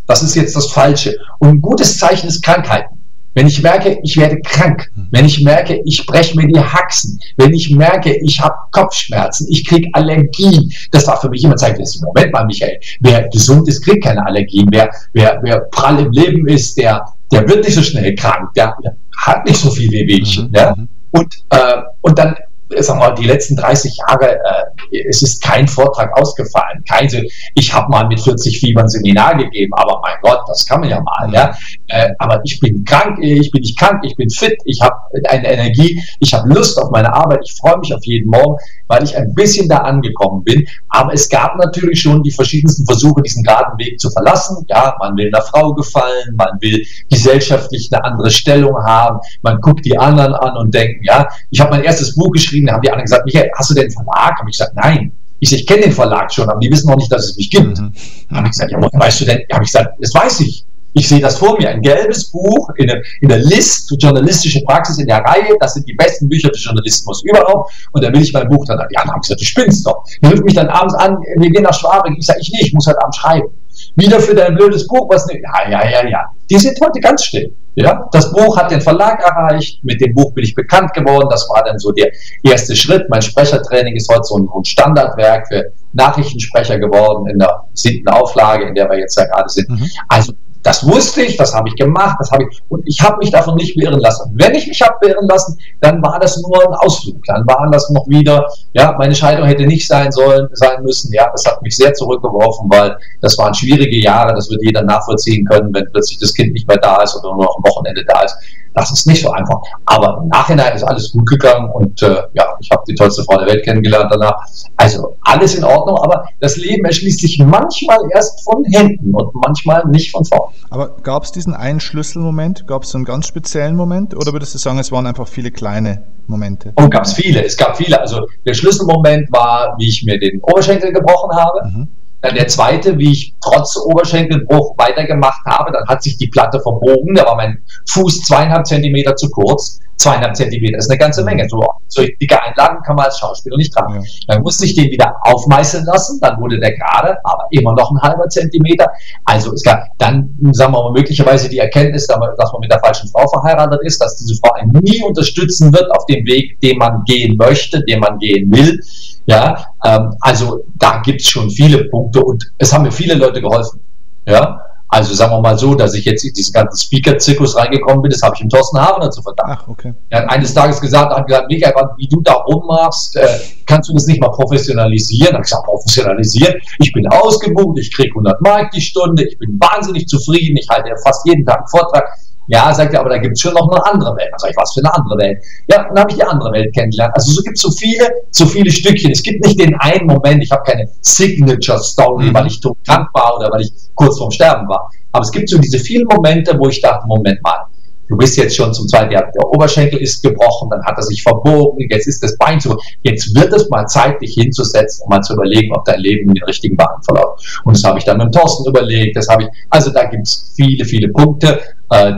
das 0.08 0.22
ist 0.22 0.36
jetzt 0.36 0.56
das 0.56 0.72
Falsche. 0.72 1.16
Und 1.40 1.50
ein 1.50 1.62
gutes 1.62 1.98
Zeichen 1.98 2.28
ist 2.28 2.44
Krankheiten. 2.44 2.96
Wenn 3.36 3.48
ich 3.48 3.62
merke, 3.62 4.00
ich 4.02 4.16
werde 4.16 4.40
krank, 4.40 4.90
wenn 5.12 5.26
ich 5.26 5.44
merke, 5.44 5.82
ich 5.84 6.06
breche 6.06 6.38
mir 6.38 6.48
die 6.48 6.58
Haxen, 6.58 7.20
wenn 7.36 7.54
ich 7.54 7.70
merke, 7.70 8.16
ich 8.24 8.40
habe 8.40 8.56
Kopfschmerzen, 8.72 9.48
ich 9.50 9.68
kriege 9.68 9.90
Allergien, 9.92 10.72
das 10.92 11.06
war 11.06 11.20
für 11.20 11.30
mich 11.30 11.44
immer 11.44 11.58
Zeit, 11.58 11.78
Moment 12.02 12.32
mal, 12.32 12.46
Michael, 12.46 12.80
wer 13.02 13.28
gesund 13.28 13.68
ist, 13.68 13.84
kriegt 13.84 14.06
keine 14.06 14.26
Allergien, 14.26 14.68
wer, 14.72 14.90
wer, 15.12 15.38
wer 15.44 15.60
prall 15.72 16.00
im 16.00 16.12
Leben 16.12 16.48
ist, 16.48 16.78
der, 16.78 17.04
der 17.30 17.46
wird 17.50 17.66
nicht 17.66 17.76
so 17.76 17.84
schnell 17.84 18.16
krank, 18.16 18.54
der, 18.56 18.74
der 18.82 18.96
hat 19.18 19.46
nicht 19.46 19.60
so 19.60 19.70
viel 19.70 19.92
Wehwehchen. 19.92 20.48
Mhm. 20.48 20.54
Ja? 20.56 20.74
Mhm. 20.74 20.88
Und, 21.12 21.36
äh, 21.50 21.82
und 22.02 22.18
dann 22.18 22.36
wir 22.70 22.96
mal, 22.96 23.16
die 23.16 23.26
letzten 23.26 23.56
30 23.56 23.98
Jahre, 24.08 24.36
äh, 24.36 25.08
es 25.10 25.22
ist 25.22 25.42
kein 25.44 25.68
Vortrag 25.68 26.12
ausgefallen. 26.18 26.84
Keine, 26.88 27.24
ich 27.56 27.74
habe 27.74 27.90
mal 27.90 28.08
mit 28.08 28.20
40 28.20 28.60
Fieber 28.60 28.82
ein 28.82 28.90
Seminar 28.90 29.38
gegeben, 29.38 29.74
aber 29.76 30.02
mein 30.02 30.16
Gott, 30.22 30.40
das 30.48 30.66
kann 30.66 30.82
man 30.82 30.90
ja 30.90 31.02
mal. 31.02 31.32
Ja? 31.34 31.56
Äh, 31.88 32.10
aber 32.20 32.42
ich 32.44 32.60
bin 32.60 32.84
krank, 32.86 33.18
ich 33.22 33.52
bin 33.52 33.62
nicht 33.62 33.78
krank, 33.80 34.02
ich 34.04 34.16
bin 34.16 34.30
fit, 34.30 34.58
ich 34.66 34.80
habe 34.82 34.96
eine 35.30 35.48
Energie, 35.48 36.02
ich 36.20 36.34
habe 36.34 36.48
Lust 36.50 36.82
auf 36.82 36.90
meine 36.92 37.14
Arbeit, 37.14 37.40
ich 37.44 37.56
freue 37.60 37.78
mich 37.78 37.94
auf 37.94 38.04
jeden 38.04 38.30
Morgen, 38.30 38.58
weil 38.88 39.04
ich 39.04 39.16
ein 39.16 39.34
bisschen 39.34 39.68
da 39.68 39.78
angekommen 39.78 40.44
bin. 40.44 40.66
Aber 40.90 41.14
es 41.14 41.30
gab 41.30 41.58
natürlich 41.58 42.02
schon 42.02 42.24
die 42.24 42.32
verschiedensten 42.32 42.86
Versuche, 42.86 43.22
diesen 43.22 43.44
geraden 43.44 43.78
Weg 43.78 44.00
zu 44.00 44.10
verlassen. 44.10 44.66
Ja, 44.68 44.96
man 45.00 45.16
will 45.16 45.28
einer 45.28 45.44
Frau 45.44 45.74
gefallen, 45.74 46.36
man 46.36 46.50
will 46.62 46.86
gesellschaftlich 47.10 47.90
eine 47.92 48.04
andere 48.04 48.32
Stellung 48.32 48.76
haben, 48.84 49.20
man 49.42 49.60
guckt 49.62 49.86
die 49.86 49.98
anderen 49.98 50.34
an 50.34 50.58
und 50.58 50.74
denkt, 50.74 51.06
ja, 51.06 51.28
ich 51.50 51.60
habe 51.60 51.72
mein 51.72 51.84
erstes 51.84 52.16
Buch 52.16 52.32
geschrieben, 52.32 52.68
da 52.68 52.74
haben 52.74 52.82
die 52.82 52.90
anderen 52.90 53.06
gesagt, 53.06 53.26
Michael, 53.26 53.52
hast 53.58 53.70
du 53.70 53.74
den 53.76 53.92
Verlag? 53.92 54.40
Habe 54.40 54.50
ich 54.50 54.58
gesagt, 54.58 54.76
nein. 54.76 55.12
Ich, 55.40 55.54
ich 55.54 55.68
kenne 55.68 55.82
den 55.82 55.92
Verlag 55.92 56.34
schon, 56.34 56.50
aber 56.50 56.60
die 56.60 56.72
wissen 56.72 56.90
noch 56.90 56.96
nicht, 56.96 57.12
dass 57.12 57.26
es 57.26 57.38
mich 57.38 57.50
gibt. 57.50 57.78
Mhm. 57.78 57.94
Habe 58.32 58.48
ich 58.48 58.52
gesagt, 58.52 58.72
ja, 58.72 58.78
woher 58.82 59.00
weißt 59.00 59.22
du 59.22 59.26
denn? 59.26 59.42
Habe 59.52 59.64
ich 59.64 59.72
gesagt, 59.72 59.96
das 60.00 60.14
weiß 60.14 60.40
ich. 60.42 60.66
Ich 60.98 61.10
sehe 61.10 61.20
das 61.20 61.38
vor 61.38 61.58
mir, 61.60 61.70
ein 61.70 61.82
gelbes 61.82 62.32
Buch 62.32 62.70
in 62.78 62.88
der, 62.88 63.02
in 63.20 63.28
der 63.28 63.40
List 63.40 63.94
journalistische 64.00 64.62
Praxis 64.64 64.98
in 64.98 65.08
der 65.08 65.18
Reihe. 65.18 65.54
Das 65.60 65.74
sind 65.74 65.86
die 65.88 65.94
besten 65.94 66.30
Bücher 66.30 66.50
für 66.54 66.60
Journalismus 66.60 67.22
überhaupt. 67.26 67.70
Und 67.92 68.02
da 68.02 68.12
will 68.14 68.22
ich 68.22 68.32
mein 68.32 68.48
Buch 68.48 68.64
dann. 68.66 68.80
Ja, 68.80 69.02
dann 69.02 69.10
habe 69.10 69.20
ich 69.22 69.28
gesagt, 69.28 69.42
du 69.42 69.46
spinnst 69.46 69.86
doch. 69.86 70.06
Die 70.24 70.28
ruft 70.28 70.46
mich 70.46 70.54
dann 70.54 70.70
abends 70.70 70.96
an, 70.96 71.18
wir 71.38 71.50
gehen 71.50 71.64
nach 71.64 71.74
Schwabing. 71.74 72.16
Ich 72.18 72.26
sage, 72.26 72.40
ich 72.42 72.50
nicht, 72.50 72.68
ich 72.68 72.74
muss 72.74 72.88
heute 72.88 73.02
Abend 73.02 73.14
schreiben. 73.14 73.50
Wieder 73.98 74.22
für 74.22 74.34
dein 74.34 74.56
blödes 74.56 74.88
Buch, 74.88 75.10
was 75.10 75.26
nicht. 75.28 75.42
Ja, 75.44 75.70
ja, 75.70 75.90
ja, 75.90 76.08
ja. 76.08 76.26
Die 76.50 76.58
sind 76.58 76.80
heute 76.82 77.02
ganz 77.02 77.26
still. 77.26 77.54
Ja, 77.76 78.08
das 78.14 78.32
Buch 78.32 78.58
hat 78.58 78.72
den 78.72 78.80
Verlag 78.80 79.22
erreicht. 79.22 79.84
Mit 79.84 80.00
dem 80.00 80.14
Buch 80.14 80.34
bin 80.34 80.46
ich 80.46 80.56
bekannt 80.56 80.94
geworden. 80.94 81.28
Das 81.30 81.46
war 81.50 81.62
dann 81.66 81.78
so 81.78 81.92
der 81.92 82.10
erste 82.44 82.74
Schritt. 82.74 83.10
Mein 83.10 83.22
Sprechertraining 83.22 83.98
ist 83.98 84.10
heute 84.10 84.24
so 84.24 84.38
ein, 84.38 84.64
Standardwerk 84.64 85.48
für 85.50 85.74
Nachrichtensprecher 85.92 86.80
geworden 86.80 87.28
in 87.28 87.38
der 87.38 87.64
siebten 87.74 88.08
Auflage, 88.08 88.66
in 88.66 88.76
der 88.76 88.90
wir 88.90 89.00
jetzt 89.00 89.18
ja 89.18 89.26
gerade 89.26 89.50
sind. 89.50 89.70
Mhm. 89.70 89.90
Also 90.08 90.34
das 90.66 90.84
wusste 90.84 91.22
ich, 91.22 91.38
das 91.38 91.54
habe 91.54 91.70
ich 91.70 91.76
gemacht, 91.76 92.18
das 92.20 92.32
habe 92.32 92.44
ich 92.44 92.60
und 92.70 92.82
ich 92.88 93.00
habe 93.00 93.18
mich 93.18 93.30
davon 93.30 93.54
nicht 93.54 93.76
beirren 93.76 94.00
lassen. 94.00 94.34
wenn 94.34 94.56
ich 94.56 94.66
mich 94.66 94.82
habe 94.82 94.96
beirren 95.00 95.28
lassen, 95.28 95.56
dann 95.80 96.02
war 96.02 96.20
das 96.20 96.42
nur 96.42 96.60
ein 96.60 96.74
Ausflug. 96.74 97.24
Dann 97.28 97.46
waren 97.46 97.72
das 97.72 97.88
noch 97.92 98.08
wieder, 98.08 98.44
ja, 98.74 98.96
meine 98.98 99.14
Scheidung 99.14 99.46
hätte 99.46 99.68
nicht 99.68 99.88
sein 99.88 100.12
sollen, 100.12 100.48
sein 100.54 100.82
müssen. 100.82 101.14
Ja, 101.14 101.30
das 101.32 101.46
hat 101.46 101.62
mich 101.62 101.78
sehr 101.78 101.94
zurückgeworfen, 101.94 102.68
weil 102.72 102.98
das 103.22 103.38
waren 103.38 103.54
schwierige 103.54 104.02
Jahre. 104.02 104.34
Das 104.34 104.50
wird 104.50 104.64
jeder 104.64 104.82
nachvollziehen 104.82 105.46
können, 105.46 105.72
wenn 105.72 105.86
plötzlich 105.92 106.18
das 106.18 106.34
Kind 106.34 106.54
nicht 106.54 106.68
mehr 106.68 106.78
da 106.78 107.04
ist 107.04 107.16
oder 107.16 107.36
nur 107.36 107.44
noch 107.44 107.58
am 107.58 107.64
Wochenende 107.72 108.04
da 108.04 108.24
ist. 108.24 108.36
Das 108.76 108.92
ist 108.92 109.08
nicht 109.08 109.24
so 109.24 109.32
einfach. 109.32 109.60
Aber 109.86 110.20
im 110.22 110.28
Nachhinein 110.30 110.76
ist 110.76 110.84
alles 110.84 111.12
gut 111.12 111.26
gegangen 111.26 111.70
und 111.72 112.02
äh, 112.02 112.22
ja, 112.34 112.46
ich 112.60 112.70
habe 112.72 112.84
die 112.88 112.94
tollste 112.94 113.24
Frau 113.24 113.38
der 113.38 113.48
Welt 113.48 113.64
kennengelernt 113.64 114.12
danach. 114.12 114.36
Also 114.76 115.16
alles 115.22 115.56
in 115.56 115.64
Ordnung, 115.64 115.98
aber 115.98 116.26
das 116.42 116.58
Leben 116.58 116.86
erschließt 116.86 117.22
sich 117.22 117.40
manchmal 117.40 118.00
erst 118.14 118.44
von 118.44 118.64
hinten 118.66 119.14
und 119.16 119.34
manchmal 119.34 119.86
nicht 119.88 120.12
von 120.12 120.26
vorn. 120.26 120.54
Aber 120.70 120.90
gab 121.02 121.24
es 121.24 121.32
diesen 121.32 121.54
einen 121.54 121.80
Schlüsselmoment? 121.80 122.68
Gab 122.68 122.84
es 122.84 122.90
so 122.90 122.98
einen 122.98 123.06
ganz 123.06 123.28
speziellen 123.28 123.76
Moment? 123.76 124.16
Oder 124.16 124.34
würdest 124.34 124.54
du 124.54 124.60
sagen, 124.60 124.78
es 124.80 124.92
waren 124.92 125.08
einfach 125.08 125.28
viele 125.28 125.52
kleine 125.52 126.04
Momente? 126.28 126.74
Oh, 126.76 126.90
gab 126.90 127.06
es 127.06 127.14
viele. 127.14 127.46
Es 127.46 127.56
gab 127.56 127.78
viele. 127.78 128.00
Also 128.00 128.28
der 128.46 128.54
Schlüsselmoment 128.54 129.32
war, 129.32 129.76
wie 129.78 129.88
ich 129.88 130.04
mir 130.04 130.20
den 130.20 130.42
Oberschenkel 130.42 130.92
gebrochen 130.92 131.36
habe. 131.36 131.70
Mhm. 131.70 131.88
Dann 132.26 132.34
der 132.34 132.48
zweite, 132.48 132.98
wie 132.98 133.12
ich 133.12 133.36
trotz 133.40 133.78
Oberschenkelbruch 133.78 134.76
weitergemacht 134.80 135.46
habe, 135.46 135.72
dann 135.72 135.88
hat 135.88 136.02
sich 136.02 136.18
die 136.18 136.26
Platte 136.26 136.60
verbogen, 136.60 137.14
da 137.14 137.24
war 137.24 137.36
mein 137.36 137.60
Fuß 137.88 138.24
zweieinhalb 138.24 138.66
Zentimeter 138.66 139.16
zu 139.16 139.30
kurz. 139.30 139.80
Zweieinhalb 139.98 140.36
Zentimeter 140.36 140.80
ist 140.80 140.90
eine 140.90 140.98
ganze 140.98 141.24
Menge. 141.24 141.48
So, 141.48 141.64
so 141.88 142.02
dicke 142.02 142.42
Einlagen 142.42 142.82
kann 142.84 142.96
man 142.96 143.06
als 143.06 143.20
Schauspieler 143.20 143.58
nicht 143.58 143.72
tragen. 143.72 143.96
Ja. 143.96 144.02
Dann 144.28 144.42
musste 144.42 144.66
ich 144.66 144.74
den 144.74 144.90
wieder 144.90 145.16
aufmeißeln 145.22 145.86
lassen, 145.86 146.20
dann 146.20 146.42
wurde 146.42 146.60
der 146.60 146.76
gerade, 146.76 147.16
aber 147.24 147.46
immer 147.52 147.74
noch 147.74 147.92
ein 147.92 148.02
halber 148.02 148.28
Zentimeter. 148.28 148.88
Also 149.24 149.54
es 149.54 149.62
gab 149.62 149.86
dann, 150.00 150.36
sagen 150.52 150.74
wir 150.74 150.82
mal, 150.82 150.94
möglicherweise 150.94 151.48
die 151.48 151.60
Erkenntnis, 151.60 152.08
dass 152.08 152.18
man 152.18 152.60
mit 152.60 152.72
der 152.72 152.80
falschen 152.80 153.08
Frau 153.10 153.28
verheiratet 153.28 153.82
ist, 153.84 154.02
dass 154.02 154.16
diese 154.18 154.36
Frau 154.42 154.52
einen 154.54 154.72
nie 154.82 155.04
unterstützen 155.04 155.72
wird 155.72 155.90
auf 155.92 156.08
dem 156.08 156.26
Weg, 156.26 156.60
den 156.62 156.80
man 156.80 157.04
gehen 157.06 157.38
möchte, 157.38 157.84
den 157.86 158.00
man 158.00 158.18
gehen 158.18 158.52
will. 158.52 158.80
Ja, 159.26 159.66
ähm, 159.84 160.14
also 160.20 160.60
da 160.76 161.02
gibt 161.04 161.22
es 161.22 161.28
schon 161.28 161.50
viele 161.50 161.86
Punkte 161.86 162.24
und 162.24 162.52
es 162.58 162.72
haben 162.74 162.84
mir 162.84 162.92
viele 162.92 163.16
Leute 163.16 163.42
geholfen. 163.42 163.80
Ja, 164.28 164.60
also 164.88 165.14
sagen 165.14 165.34
wir 165.34 165.42
mal 165.42 165.58
so, 165.58 165.74
dass 165.74 165.94
ich 165.96 166.06
jetzt 166.06 166.24
in 166.24 166.34
diesen 166.34 166.54
ganzen 166.54 166.78
Speaker-Zirkus 166.86 167.56
reingekommen 167.58 168.02
bin, 168.04 168.12
das 168.12 168.22
habe 168.22 168.36
ich 168.36 168.42
im 168.42 168.50
Thorsten 168.50 168.80
Havener 168.80 169.10
zu 169.10 169.22
verdanken. 169.22 169.58
Ach, 169.60 169.68
okay. 169.68 169.94
Er 170.10 170.22
hat 170.22 170.30
eines 170.30 170.54
Tages 170.54 170.80
gesagt, 170.80 171.14
hat 171.14 171.26
gesagt, 171.26 171.48
Michael, 171.50 171.74
wie 171.98 172.08
du 172.08 172.22
da 172.22 172.34
rummachst, 172.34 173.16
äh, 173.16 173.28
kannst 173.66 173.90
du 173.90 173.94
das 173.94 174.06
nicht 174.06 174.22
mal 174.22 174.30
professionalisieren? 174.30 175.32
Da 175.32 175.34
habe 175.34 175.44
ich 175.44 175.50
gesagt, 175.50 175.66
professionalisieren? 175.66 176.56
Ich 176.80 176.92
bin 176.94 177.08
ausgebucht, 177.08 177.80
ich 177.80 177.94
kriege 177.94 178.12
100 178.12 178.42
Mark 178.42 178.72
die 178.72 178.82
Stunde, 178.82 179.28
ich 179.28 179.38
bin 179.40 179.60
wahnsinnig 179.60 180.08
zufrieden, 180.08 180.56
ich 180.58 180.68
halte 180.70 180.90
fast 181.04 181.26
jeden 181.28 181.46
Tag 181.46 181.58
einen 181.58 181.68
Vortrag. 181.68 182.08
Ja, 182.48 182.74
sagt 182.74 182.94
er, 182.94 183.00
aber 183.00 183.10
da 183.10 183.18
gibt 183.18 183.34
es 183.34 183.42
schon 183.42 183.54
noch 183.54 183.70
eine 183.70 183.86
andere 183.86 184.16
Welt. 184.18 184.30
Da 184.32 184.38
sag 184.38 184.52
ich, 184.52 184.58
was 184.58 184.74
für 184.74 184.82
eine 184.82 184.94
andere 184.94 185.18
Welt? 185.18 185.38
Ja, 185.68 185.84
dann 185.88 186.00
habe 186.00 186.12
ich 186.12 186.18
die 186.18 186.24
andere 186.24 186.52
Welt 186.52 186.74
kennengelernt. 186.74 187.14
Also 187.16 187.32
so 187.32 187.42
gibt 187.42 187.58
es 187.58 187.62
so 187.62 187.72
viele, 187.72 188.08
so 188.32 188.46
viele 188.46 188.72
Stückchen. 188.72 189.12
Es 189.12 189.24
gibt 189.24 189.44
nicht 189.46 189.60
den 189.60 189.76
einen 189.76 190.06
Moment, 190.06 190.44
ich 190.44 190.52
habe 190.52 190.64
keine 190.64 190.88
Signature 191.02 191.80
Story, 191.80 192.26
mhm. 192.26 192.34
weil 192.34 192.48
ich 192.48 192.62
krank 192.62 193.10
war 193.14 193.38
oder 193.38 193.52
weil 193.52 193.62
ich 193.62 193.72
kurz 193.96 194.18
vorm 194.18 194.32
Sterben 194.32 194.68
war. 194.68 194.90
Aber 195.12 195.24
es 195.24 195.32
gibt 195.32 195.50
so 195.50 195.58
diese 195.58 195.80
vielen 195.80 196.06
Momente, 196.08 196.58
wo 196.60 196.68
ich 196.68 196.82
dachte, 196.82 197.08
Moment 197.08 197.42
mal, 197.42 197.66
du 198.08 198.18
bist 198.18 198.38
jetzt 198.38 198.56
schon 198.56 198.74
zum 198.74 198.88
zweiten 198.88 199.12
Jahr, 199.12 199.24
der 199.24 199.48
Oberschenkel 199.48 200.00
ist 200.00 200.22
gebrochen, 200.22 200.70
dann 200.70 200.84
hat 200.84 200.98
er 200.98 201.04
sich 201.04 201.24
verbogen, 201.24 201.88
jetzt 201.90 202.08
ist 202.08 202.22
das 202.24 202.38
Bein 202.38 202.60
zu, 202.60 202.78
jetzt 203.04 203.36
wird 203.36 203.54
es 203.54 203.70
mal 203.70 203.86
Zeit, 203.86 204.22
dich 204.22 204.34
hinzusetzen 204.34 205.04
und 205.04 205.10
mal 205.10 205.22
zu 205.22 205.34
überlegen, 205.34 205.74
ob 205.76 205.86
dein 205.86 206.00
Leben 206.00 206.30
in 206.30 206.36
den 206.36 206.44
richtigen 206.44 206.76
Bahnen 206.76 207.02
verläuft. 207.04 207.62
Und 207.64 207.76
das 207.76 207.84
habe 207.84 207.98
ich 207.98 208.06
dann 208.06 208.18
mit 208.18 208.28
dem 208.28 208.32
Thorsten 208.32 208.70
überlegt, 208.70 209.18
das 209.18 209.28
habe 209.28 209.44
ich, 209.44 209.50
also 209.70 209.92
da 209.92 210.06
gibt 210.06 210.28
es 210.28 210.54
viele, 210.56 210.86
viele 210.86 211.10
Punkte, 211.10 211.60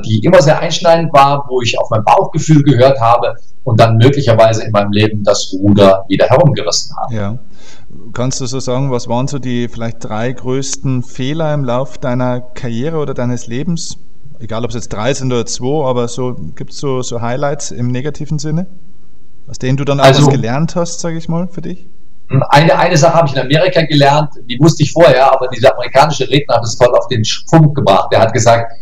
die 0.05 0.19
immer 0.23 0.41
sehr 0.41 0.59
einschneidend 0.59 1.11
waren, 1.13 1.41
wo 1.49 1.61
ich 1.61 1.77
auf 1.77 1.89
mein 1.89 2.03
Bauchgefühl 2.03 2.63
gehört 2.63 2.99
habe 3.01 3.35
und 3.63 3.79
dann 3.79 3.97
möglicherweise 3.97 4.63
in 4.63 4.71
meinem 4.71 4.91
Leben 4.91 5.23
das 5.23 5.53
Ruder 5.53 6.05
wieder 6.07 6.25
herumgerissen 6.27 6.95
habe. 6.95 7.13
Ja. 7.13 7.37
Kannst 8.13 8.39
du 8.39 8.45
so 8.45 8.59
sagen, 8.59 8.91
was 8.91 9.07
waren 9.07 9.27
so 9.27 9.39
die 9.39 9.67
vielleicht 9.67 10.03
drei 10.03 10.31
größten 10.31 11.03
Fehler 11.03 11.53
im 11.53 11.63
Lauf 11.65 11.97
deiner 11.97 12.39
Karriere 12.39 12.97
oder 12.97 13.13
deines 13.13 13.47
Lebens? 13.47 13.97
egal 14.39 14.63
ob 14.63 14.69
es 14.69 14.75
jetzt 14.75 14.89
drei 14.89 15.13
sind 15.13 15.31
oder 15.31 15.45
zwei, 15.45 15.85
aber 15.87 16.07
so 16.07 16.35
gibt 16.55 16.71
es 16.71 16.77
so, 16.77 17.01
so 17.01 17.21
Highlights 17.21 17.71
im 17.71 17.87
negativen 17.87 18.39
Sinne, 18.39 18.67
aus 19.47 19.59
denen 19.59 19.77
du 19.77 19.85
dann 19.85 19.99
auch 19.99 20.05
also, 20.05 20.27
gelernt 20.27 20.75
hast, 20.75 20.99
sage 20.99 21.17
ich 21.17 21.27
mal, 21.27 21.47
für 21.47 21.61
dich? 21.61 21.87
Eine, 22.49 22.77
eine 22.77 22.97
Sache 22.97 23.13
habe 23.13 23.27
ich 23.29 23.35
in 23.35 23.41
Amerika 23.41 23.81
gelernt, 23.83 24.31
die 24.49 24.59
wusste 24.59 24.83
ich 24.83 24.91
vorher, 24.91 25.31
aber 25.31 25.47
dieser 25.47 25.73
amerikanische 25.73 26.29
Redner 26.29 26.55
hat 26.55 26.63
es 26.63 26.75
voll 26.75 26.93
auf 26.93 27.07
den 27.07 27.23
Punkt 27.49 27.75
gebracht. 27.75 28.09
Der 28.11 28.19
hat 28.19 28.33
gesagt, 28.33 28.73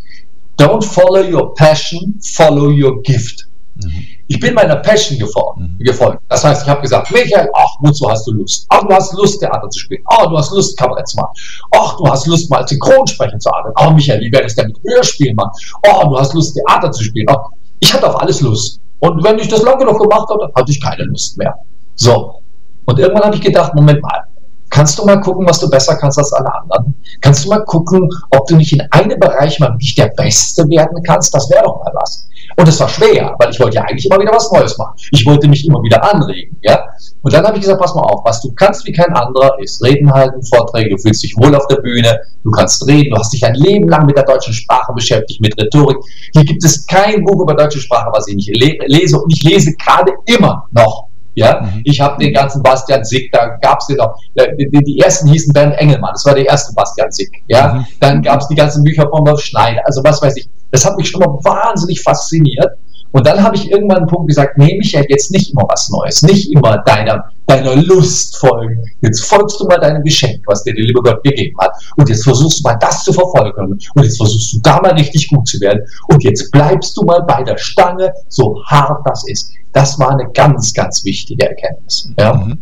don't 0.57 0.83
follow 0.83 1.21
your 1.21 1.53
passion, 1.55 2.19
follow 2.35 2.69
your 2.69 3.01
gift. 3.03 3.47
Mhm. 3.75 3.91
Ich 4.27 4.39
bin 4.39 4.53
meiner 4.53 4.77
Passion 4.77 5.19
gefolgt. 5.19 5.59
Mhm. 5.59 5.77
gefolgt. 5.79 6.21
Das 6.29 6.43
heißt, 6.43 6.63
ich 6.63 6.69
habe 6.69 6.81
gesagt, 6.81 7.12
Michael, 7.12 7.50
ach, 7.53 7.69
wozu 7.81 8.09
hast 8.09 8.25
du 8.25 8.31
Lust? 8.31 8.65
Ach, 8.69 8.81
du 8.81 8.93
hast 8.93 9.13
Lust, 9.13 9.39
Theater 9.39 9.69
zu 9.69 9.79
spielen. 9.79 10.01
Ach, 10.07 10.27
du 10.27 10.38
hast 10.38 10.51
Lust, 10.51 10.77
Kabarett 10.77 11.07
zu 11.07 11.17
machen. 11.17 11.33
Ach, 11.71 11.97
du 11.97 12.07
hast 12.07 12.25
Lust, 12.25 12.50
mal 12.50 12.62
als 12.62 12.69
Synchronsprecher 12.69 13.38
zu 13.38 13.51
arbeiten. 13.51 13.75
Ach, 13.77 13.93
Michael, 13.93 14.21
wie 14.21 14.31
wäre 14.31 14.45
es 14.45 14.55
denn 14.55 14.67
mit 14.67 14.77
Hörspielen 14.88 15.35
machen? 15.35 15.51
Ach, 15.88 16.03
du 16.03 16.17
hast 16.17 16.33
Lust, 16.33 16.55
Theater 16.55 16.91
zu 16.91 17.03
spielen. 17.03 17.27
Ach, 17.29 17.50
ich 17.79 17.93
hatte 17.93 18.07
auf 18.07 18.19
alles 18.19 18.41
Lust. 18.41 18.79
Und 19.00 19.24
wenn 19.24 19.38
ich 19.38 19.47
das 19.47 19.62
lang 19.62 19.77
genug 19.77 20.00
gemacht 20.00 20.27
habe, 20.29 20.39
dann 20.39 20.51
hatte 20.55 20.71
ich 20.71 20.81
keine 20.81 21.03
Lust 21.03 21.38
mehr. 21.38 21.53
So. 21.95 22.41
Und 22.85 23.00
irgendwann 23.00 23.25
habe 23.25 23.35
ich 23.35 23.41
gedacht, 23.41 23.74
Moment 23.75 24.01
mal, 24.01 24.24
kannst 24.69 24.98
du 25.00 25.05
mal 25.05 25.19
gucken, 25.22 25.48
was 25.48 25.60
du 25.60 25.69
besser 25.69 25.95
kannst 25.95 26.17
als 26.17 26.34
alle 26.34 26.53
anderen? 26.53 26.95
Kannst 27.22 27.45
du 27.45 27.50
mal 27.50 27.63
gucken, 27.65 28.10
ob 28.31 28.48
du 28.48 28.55
nicht 28.55 28.74
in 28.74 28.81
einem 28.91 29.19
Bereich 29.19 29.60
mal 29.60 29.72
wirklich 29.72 29.95
der 29.95 30.12
Beste 30.17 30.63
werden 30.69 31.01
kannst? 31.03 31.34
Das 31.34 31.50
wäre 31.50 31.63
doch 31.63 31.84
mal 31.84 31.91
was. 31.95 32.27
Und 32.57 32.67
es 32.67 32.79
war 32.79 32.88
schwer, 32.88 33.36
weil 33.38 33.50
ich 33.50 33.60
wollte 33.60 33.75
ja 33.77 33.84
eigentlich 33.84 34.05
immer 34.05 34.19
wieder 34.19 34.31
was 34.31 34.51
Neues 34.51 34.77
machen. 34.77 34.95
Ich 35.12 35.25
wollte 35.25 35.48
mich 35.48 35.65
immer 35.65 35.81
wieder 35.81 36.01
anregen, 36.13 36.57
ja. 36.62 36.79
Und 37.22 37.34
dann 37.34 37.45
habe 37.45 37.57
ich 37.57 37.62
gesagt, 37.62 37.81
pass 37.81 37.95
mal 37.95 38.01
auf, 38.01 38.24
was 38.24 38.41
du 38.41 38.53
kannst 38.53 38.86
wie 38.86 38.91
kein 38.91 39.12
anderer, 39.13 39.57
ist 39.60 39.84
Reden 39.84 40.12
halten, 40.12 40.41
Vorträge, 40.43 40.91
du 40.91 40.98
fühlst 40.98 41.24
dich 41.24 41.36
wohl 41.38 41.53
auf 41.55 41.67
der 41.67 41.77
Bühne, 41.77 42.19
du 42.43 42.51
kannst 42.51 42.86
reden, 42.88 43.10
du 43.13 43.17
hast 43.17 43.34
dich 43.34 43.43
ein 43.45 43.55
Leben 43.55 43.89
lang 43.89 44.05
mit 44.05 44.15
der 44.15 44.25
deutschen 44.25 44.53
Sprache 44.53 44.93
beschäftigt, 44.93 45.41
mit 45.41 45.60
Rhetorik. 45.60 45.98
Hier 46.34 46.45
gibt 46.45 46.63
es 46.63 46.86
kein 46.86 47.24
Buch 47.24 47.41
über 47.41 47.55
deutsche 47.55 47.79
Sprache, 47.79 48.10
was 48.13 48.27
ich 48.27 48.36
nicht 48.36 48.51
lese 48.55 49.19
und 49.19 49.34
ich 49.34 49.43
lese 49.43 49.74
gerade 49.74 50.13
immer 50.25 50.67
noch 50.72 51.04
ja, 51.36 51.62
mhm. 51.62 51.82
ich 51.84 52.00
habe 52.00 52.18
den 52.24 52.34
ganzen 52.34 52.63
Bastian 52.63 53.04
Sick, 53.04 53.32
da 53.32 53.58
gab 53.62 53.80
es 53.80 53.88
den 53.88 53.98
noch. 53.98 54.18
Die, 54.36 54.70
die, 54.70 55.00
ersten 55.00 55.27
hießen 55.27 55.54
Bernd 55.54 55.75
Engelmann, 55.77 56.12
das 56.13 56.25
war 56.25 56.34
der 56.34 56.46
erste 56.46 56.74
Bastian 56.74 57.12
Sick. 57.12 57.30
Ja, 57.48 57.74
mhm. 57.74 57.86
dann 58.00 58.22
gab 58.22 58.42
es 58.42 58.48
die 58.48 58.56
ganzen 58.56 58.84
Bücher 58.84 59.08
von 59.10 59.27
Wolf 59.27 59.42
Schneider. 59.42 59.82
Also 59.86 60.01
was 60.04 60.22
weiß 60.22 60.36
ich. 60.38 60.50
Das 60.72 60.86
hat 60.86 60.98
mich 60.98 61.10
schon 61.10 61.22
mal 61.22 61.27
wahnsinnig 61.44 62.01
fasziniert. 62.01 62.72
Und 63.15 63.25
dann 63.25 63.42
habe 63.42 63.56
ich 63.56 63.72
irgendwann 63.72 64.00
einen 64.00 64.08
Punkt 64.08 64.27
gesagt, 64.27 64.58
nee, 64.58 64.75
Michael, 64.77 65.06
jetzt 65.08 65.32
nicht 65.32 65.54
immer 65.54 65.63
was 65.70 65.89
Neues, 65.89 66.22
nicht 66.24 66.51
immer 66.51 66.80
deiner, 66.80 67.24
deiner 67.48 67.74
Lust 67.77 68.36
folgen. 68.36 68.77
Jetzt 69.00 69.24
folgst 69.24 69.58
du 69.58 69.65
mal 69.68 69.80
deinem 69.80 70.04
Geschenk, 70.04 70.42
was 70.48 70.63
dir 70.63 70.74
der 70.74 70.84
liebe 70.84 71.01
Gott 71.01 71.24
gegeben 71.24 71.56
hat. 71.62 71.72
Und 71.96 72.10
jetzt 72.10 72.25
versuchst 72.25 72.60
du 72.60 72.63
mal 72.63 72.75
das 72.82 73.06
zu 73.06 73.13
verfolgen. 73.13 73.80
Und 73.96 74.04
jetzt 74.04 74.18
versuchst 74.18 74.56
du 74.56 74.60
da 74.63 74.82
mal 74.82 74.92
richtig 74.92 75.30
gut 75.30 75.48
zu 75.48 75.62
werden. 75.62 75.82
Und 76.10 76.25
jetzt 76.25 76.51
bleibst 76.51 76.98
du 76.98 77.04
mal 77.04 77.22
bei 77.22 77.42
der 77.44 77.58
Stange, 77.58 78.12
so 78.27 78.62
hart 78.65 79.00
das 79.06 79.25
ist. 79.30 79.50
Das 79.75 80.00
war 80.00 80.12
eine 80.12 80.32
ganz, 80.32 80.74
ganz 80.74 81.03
wichtige 81.03 81.50
Erkenntnis. 81.50 82.10
Ja. 82.17 82.34
Mhm. 82.34 82.58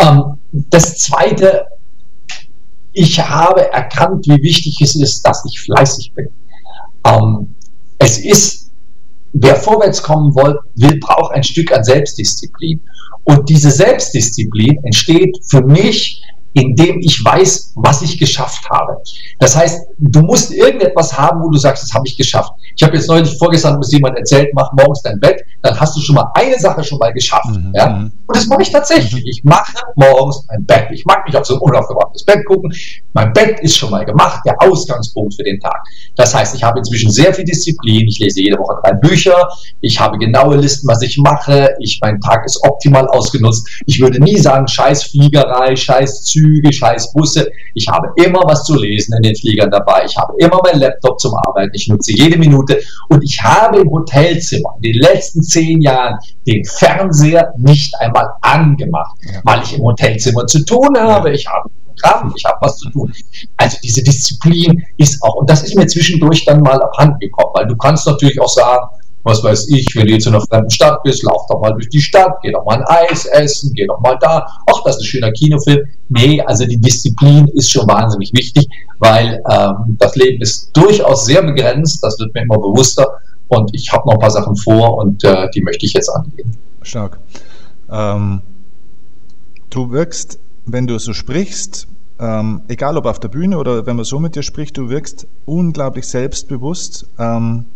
Ähm, 0.00 0.38
das 0.50 0.98
Zweite, 0.98 1.66
ich 2.92 3.20
habe 3.20 3.72
erkannt, 3.72 4.26
wie 4.26 4.42
wichtig 4.42 4.80
es 4.80 4.96
ist, 4.96 5.22
dass 5.22 5.44
ich 5.44 5.60
fleißig 5.60 6.12
bin. 6.14 6.28
Ähm, 7.06 7.54
es 8.00 8.18
ist, 8.18 8.72
wer 9.34 9.54
vorwärts 9.54 10.02
kommen 10.02 10.34
will, 10.34 10.58
will, 10.74 10.98
braucht 10.98 11.32
ein 11.32 11.44
Stück 11.44 11.70
an 11.70 11.84
Selbstdisziplin. 11.84 12.80
Und 13.22 13.48
diese 13.48 13.70
Selbstdisziplin 13.70 14.82
entsteht 14.82 15.38
für 15.48 15.62
mich 15.62 16.24
indem 16.54 17.00
ich 17.00 17.22
weiß, 17.22 17.72
was 17.76 18.02
ich 18.02 18.18
geschafft 18.18 18.68
habe. 18.70 18.96
Das 19.40 19.56
heißt, 19.56 19.86
du 19.98 20.20
musst 20.20 20.52
irgendetwas 20.52 21.16
haben, 21.18 21.42
wo 21.42 21.50
du 21.50 21.58
sagst, 21.58 21.82
das 21.82 21.92
habe 21.92 22.06
ich 22.06 22.16
geschafft. 22.16 22.52
Ich 22.76 22.82
habe 22.82 22.96
jetzt 22.96 23.08
neulich 23.08 23.36
vorgestern 23.38 23.78
bis 23.78 23.92
jemand 23.92 24.16
erzählt, 24.16 24.48
mach 24.54 24.72
morgens 24.72 25.02
dein 25.02 25.18
Bett, 25.20 25.42
dann 25.62 25.78
hast 25.78 25.96
du 25.96 26.00
schon 26.00 26.14
mal 26.14 26.30
eine 26.34 26.58
Sache 26.58 26.82
schon 26.82 26.98
mal 26.98 27.12
geschafft. 27.12 27.50
Mhm. 27.50 27.72
Ja? 27.74 27.88
Mhm. 27.90 28.12
Und 28.26 28.36
das 28.36 28.46
mache 28.46 28.62
ich 28.62 28.70
tatsächlich. 28.70 29.24
Mhm. 29.24 29.28
Ich 29.28 29.44
mache 29.44 29.74
morgens 29.96 30.46
mein 30.48 30.64
Bett. 30.64 30.88
Ich 30.92 31.04
mag 31.04 31.26
nicht 31.26 31.36
auf 31.36 31.44
so 31.44 31.54
ein 31.54 31.60
unaufgeräumtes 31.60 32.24
Bett 32.24 32.44
gucken. 32.46 32.72
Mein 33.12 33.32
Bett 33.32 33.60
ist 33.60 33.76
schon 33.76 33.90
mal 33.90 34.04
gemacht, 34.04 34.40
der 34.46 34.54
Ausgangspunkt 34.60 35.34
für 35.34 35.42
den 35.42 35.58
Tag. 35.60 35.82
Das 36.16 36.34
heißt, 36.34 36.54
ich 36.54 36.62
habe 36.62 36.78
inzwischen 36.78 37.10
sehr 37.10 37.34
viel 37.34 37.44
Disziplin. 37.44 38.06
Ich 38.06 38.18
lese 38.20 38.40
jede 38.40 38.58
Woche 38.58 38.76
drei 38.82 38.92
Bücher. 38.92 39.48
Ich 39.80 39.98
habe 39.98 40.18
genaue 40.18 40.56
Listen, 40.56 40.86
was 40.88 41.02
ich 41.02 41.18
mache. 41.18 41.74
Ich, 41.80 41.98
mein 42.00 42.20
Tag 42.20 42.44
ist 42.44 42.62
optimal 42.62 43.08
ausgenutzt. 43.08 43.68
Ich 43.86 44.00
würde 44.00 44.22
nie 44.22 44.38
sagen, 44.38 44.68
scheiß 44.68 45.04
Fliegerei, 45.04 45.74
scheiß 45.74 46.22
Züge 46.22 46.43
Züge, 46.44 46.72
scheiß 46.72 47.12
Busse. 47.12 47.50
Ich 47.74 47.88
habe 47.88 48.08
immer 48.16 48.40
was 48.44 48.64
zu 48.64 48.74
lesen 48.76 49.16
in 49.16 49.22
den 49.22 49.36
Fliegern 49.36 49.70
dabei. 49.70 50.04
Ich 50.06 50.16
habe 50.16 50.34
immer 50.38 50.60
meinen 50.62 50.80
Laptop 50.80 51.18
zum 51.18 51.34
Arbeiten. 51.46 51.72
Ich 51.74 51.88
nutze 51.88 52.12
jede 52.12 52.38
Minute. 52.38 52.80
Und 53.08 53.22
ich 53.22 53.42
habe 53.42 53.80
im 53.80 53.90
Hotelzimmer 53.90 54.74
in 54.76 54.92
den 54.92 55.00
letzten 55.00 55.42
zehn 55.42 55.80
Jahren 55.80 56.18
den 56.46 56.64
Fernseher 56.64 57.52
nicht 57.58 57.94
einmal 58.00 58.28
angemacht, 58.42 59.16
ja. 59.22 59.40
weil 59.44 59.62
ich 59.62 59.76
im 59.76 59.82
Hotelzimmer 59.82 60.46
zu 60.46 60.64
tun 60.64 60.96
habe. 60.98 61.32
Ich 61.32 61.46
habe 61.46 61.70
Programm, 61.96 62.32
ich 62.36 62.44
habe 62.44 62.58
was 62.60 62.76
zu 62.78 62.90
tun. 62.90 63.12
Also 63.56 63.78
diese 63.82 64.02
Disziplin 64.02 64.82
ist 64.98 65.22
auch, 65.22 65.36
und 65.36 65.48
das 65.48 65.62
ist 65.62 65.76
mir 65.76 65.86
zwischendurch 65.86 66.44
dann 66.44 66.60
mal 66.60 66.80
abhanden 66.82 67.18
gekommen, 67.20 67.52
weil 67.54 67.66
du 67.66 67.76
kannst 67.76 68.06
natürlich 68.06 68.40
auch 68.40 68.48
sagen, 68.48 68.86
was 69.24 69.42
weiß 69.42 69.68
ich, 69.70 69.86
wenn 69.96 70.06
du 70.06 70.12
jetzt 70.12 70.26
in 70.26 70.34
einer 70.34 70.44
fremden 70.46 70.70
Stadt 70.70 71.02
bist, 71.02 71.22
lauf 71.22 71.46
doch 71.48 71.60
mal 71.60 71.72
durch 71.72 71.88
die 71.88 72.00
Stadt, 72.00 72.32
geh 72.42 72.52
doch 72.52 72.64
mal 72.64 72.76
ein 72.76 72.84
Eis 72.86 73.24
essen, 73.24 73.72
geh 73.74 73.86
doch 73.86 74.00
mal 74.00 74.16
da, 74.20 74.46
ach, 74.70 74.82
das 74.84 74.96
ist 74.96 75.02
ein 75.02 75.06
schöner 75.06 75.32
Kinofilm. 75.32 75.80
Nee, 76.10 76.40
also 76.42 76.66
die 76.66 76.76
Disziplin 76.76 77.48
ist 77.48 77.72
schon 77.72 77.88
wahnsinnig 77.88 78.32
wichtig, 78.34 78.68
weil 78.98 79.42
ähm, 79.50 79.96
das 79.98 80.14
Leben 80.14 80.42
ist 80.42 80.70
durchaus 80.76 81.24
sehr 81.24 81.42
begrenzt, 81.42 82.04
das 82.04 82.18
wird 82.18 82.34
mir 82.34 82.42
immer 82.42 82.58
bewusster 82.58 83.06
und 83.48 83.70
ich 83.74 83.90
habe 83.92 84.06
noch 84.06 84.14
ein 84.14 84.20
paar 84.20 84.30
Sachen 84.30 84.56
vor 84.56 84.98
und 84.98 85.24
äh, 85.24 85.48
die 85.54 85.62
möchte 85.62 85.86
ich 85.86 85.94
jetzt 85.94 86.10
angehen. 86.10 86.56
Stark. 86.82 87.18
Ähm, 87.90 88.42
du 89.70 89.90
wirkst, 89.90 90.38
wenn 90.66 90.86
du 90.86 90.98
so 90.98 91.14
sprichst, 91.14 91.88
ähm, 92.20 92.62
egal 92.68 92.96
ob 92.96 93.06
auf 93.06 93.20
der 93.20 93.28
Bühne 93.28 93.58
oder 93.58 93.86
wenn 93.86 93.96
man 93.96 94.04
so 94.04 94.20
mit 94.20 94.36
dir 94.36 94.42
spricht, 94.42 94.76
du 94.76 94.88
wirkst 94.88 95.26
unglaublich 95.46 96.06
selbstbewusst. 96.06 97.06
Ähm, 97.18 97.66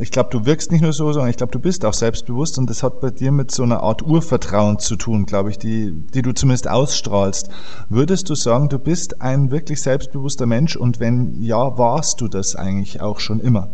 ich 0.00 0.10
glaube, 0.10 0.30
du 0.30 0.46
wirkst 0.46 0.72
nicht 0.72 0.80
nur 0.80 0.94
so, 0.94 1.12
sondern 1.12 1.30
ich 1.30 1.36
glaube, 1.36 1.52
du 1.52 1.58
bist 1.58 1.84
auch 1.84 1.92
selbstbewusst 1.92 2.58
und 2.58 2.70
das 2.70 2.82
hat 2.82 3.00
bei 3.00 3.10
dir 3.10 3.32
mit 3.32 3.50
so 3.50 3.62
einer 3.62 3.82
Art 3.82 4.02
Urvertrauen 4.02 4.78
zu 4.78 4.96
tun, 4.96 5.26
glaube 5.26 5.50
ich, 5.50 5.58
die, 5.58 5.92
die 5.92 6.22
du 6.22 6.32
zumindest 6.32 6.68
ausstrahlst. 6.68 7.50
Würdest 7.88 8.30
du 8.30 8.34
sagen, 8.34 8.68
du 8.68 8.78
bist 8.78 9.20
ein 9.20 9.50
wirklich 9.50 9.82
selbstbewusster 9.82 10.46
Mensch 10.46 10.76
und 10.76 11.00
wenn 11.00 11.42
ja, 11.42 11.76
warst 11.76 12.20
du 12.20 12.28
das 12.28 12.56
eigentlich 12.56 13.00
auch 13.00 13.20
schon 13.20 13.40
immer? 13.40 13.70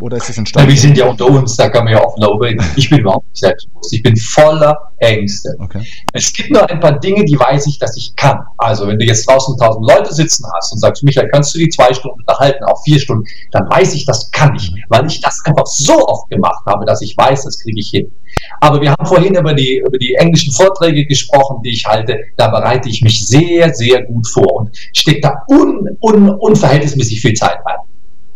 Oder 0.00 0.16
ist 0.16 0.30
es 0.30 0.38
entstanden? 0.38 0.70
Wir 0.70 0.78
sind 0.78 0.96
ja 0.96 1.06
unter 1.06 1.26
uns, 1.26 1.56
da 1.56 1.68
kann 1.68 1.84
man 1.84 1.92
ja 1.92 2.02
offen 2.02 2.20
darüber 2.20 2.46
reden. 2.46 2.64
Ich 2.76 2.88
bin 2.88 3.00
überhaupt 3.00 3.28
nicht 3.28 3.40
selbstbewusst. 3.40 3.92
Ich 3.92 4.02
bin 4.02 4.16
voller 4.16 4.76
Ängste. 4.98 5.50
Okay. 5.58 5.84
Es 6.12 6.32
gibt 6.32 6.50
nur 6.50 6.68
ein 6.70 6.80
paar 6.80 6.98
Dinge, 6.98 7.24
die 7.24 7.38
weiß 7.38 7.66
ich, 7.66 7.78
dass 7.78 7.96
ich 7.96 8.14
kann. 8.16 8.38
Also, 8.56 8.86
wenn 8.86 8.98
du 8.98 9.04
jetzt 9.04 9.28
draußen 9.28 9.56
tausend 9.58 9.86
Leute 9.86 10.12
sitzen 10.14 10.46
hast 10.56 10.72
und 10.72 10.78
sagst, 10.78 11.04
Michael, 11.04 11.28
kannst 11.28 11.54
du 11.54 11.58
die 11.58 11.68
zwei 11.68 11.92
Stunden 11.92 12.18
unterhalten, 12.18 12.64
auch 12.64 12.82
vier 12.84 12.98
Stunden, 12.98 13.24
dann 13.52 13.68
weiß 13.70 13.94
ich, 13.94 14.06
das 14.06 14.30
kann 14.30 14.54
ich, 14.54 14.72
weil 14.88 15.06
ich 15.06 15.20
das 15.20 15.38
einfach 15.44 15.66
so 15.66 15.94
oft 16.06 16.30
gemacht 16.30 16.64
habe, 16.66 16.86
dass 16.86 17.02
ich 17.02 17.14
weiß, 17.16 17.44
das 17.44 17.58
kriege 17.60 17.78
ich 17.78 17.90
hin. 17.90 18.10
Aber 18.60 18.80
wir 18.80 18.92
haben 18.92 19.06
vorhin 19.06 19.34
über 19.34 19.52
die, 19.52 19.82
über 19.86 19.98
die 19.98 20.14
englischen 20.14 20.52
Vorträge 20.52 21.04
gesprochen, 21.04 21.60
die 21.62 21.70
ich 21.70 21.84
halte. 21.84 22.18
Da 22.36 22.48
bereite 22.48 22.88
ich 22.88 23.02
mich 23.02 23.26
sehr, 23.26 23.74
sehr 23.74 24.04
gut 24.04 24.26
vor 24.28 24.52
und 24.54 24.70
stecke 24.94 25.20
da 25.20 25.42
un, 25.50 25.88
un, 26.00 26.30
unverhältnismäßig 26.30 27.20
viel 27.20 27.34
Zeit 27.34 27.58
rein. 27.66 27.78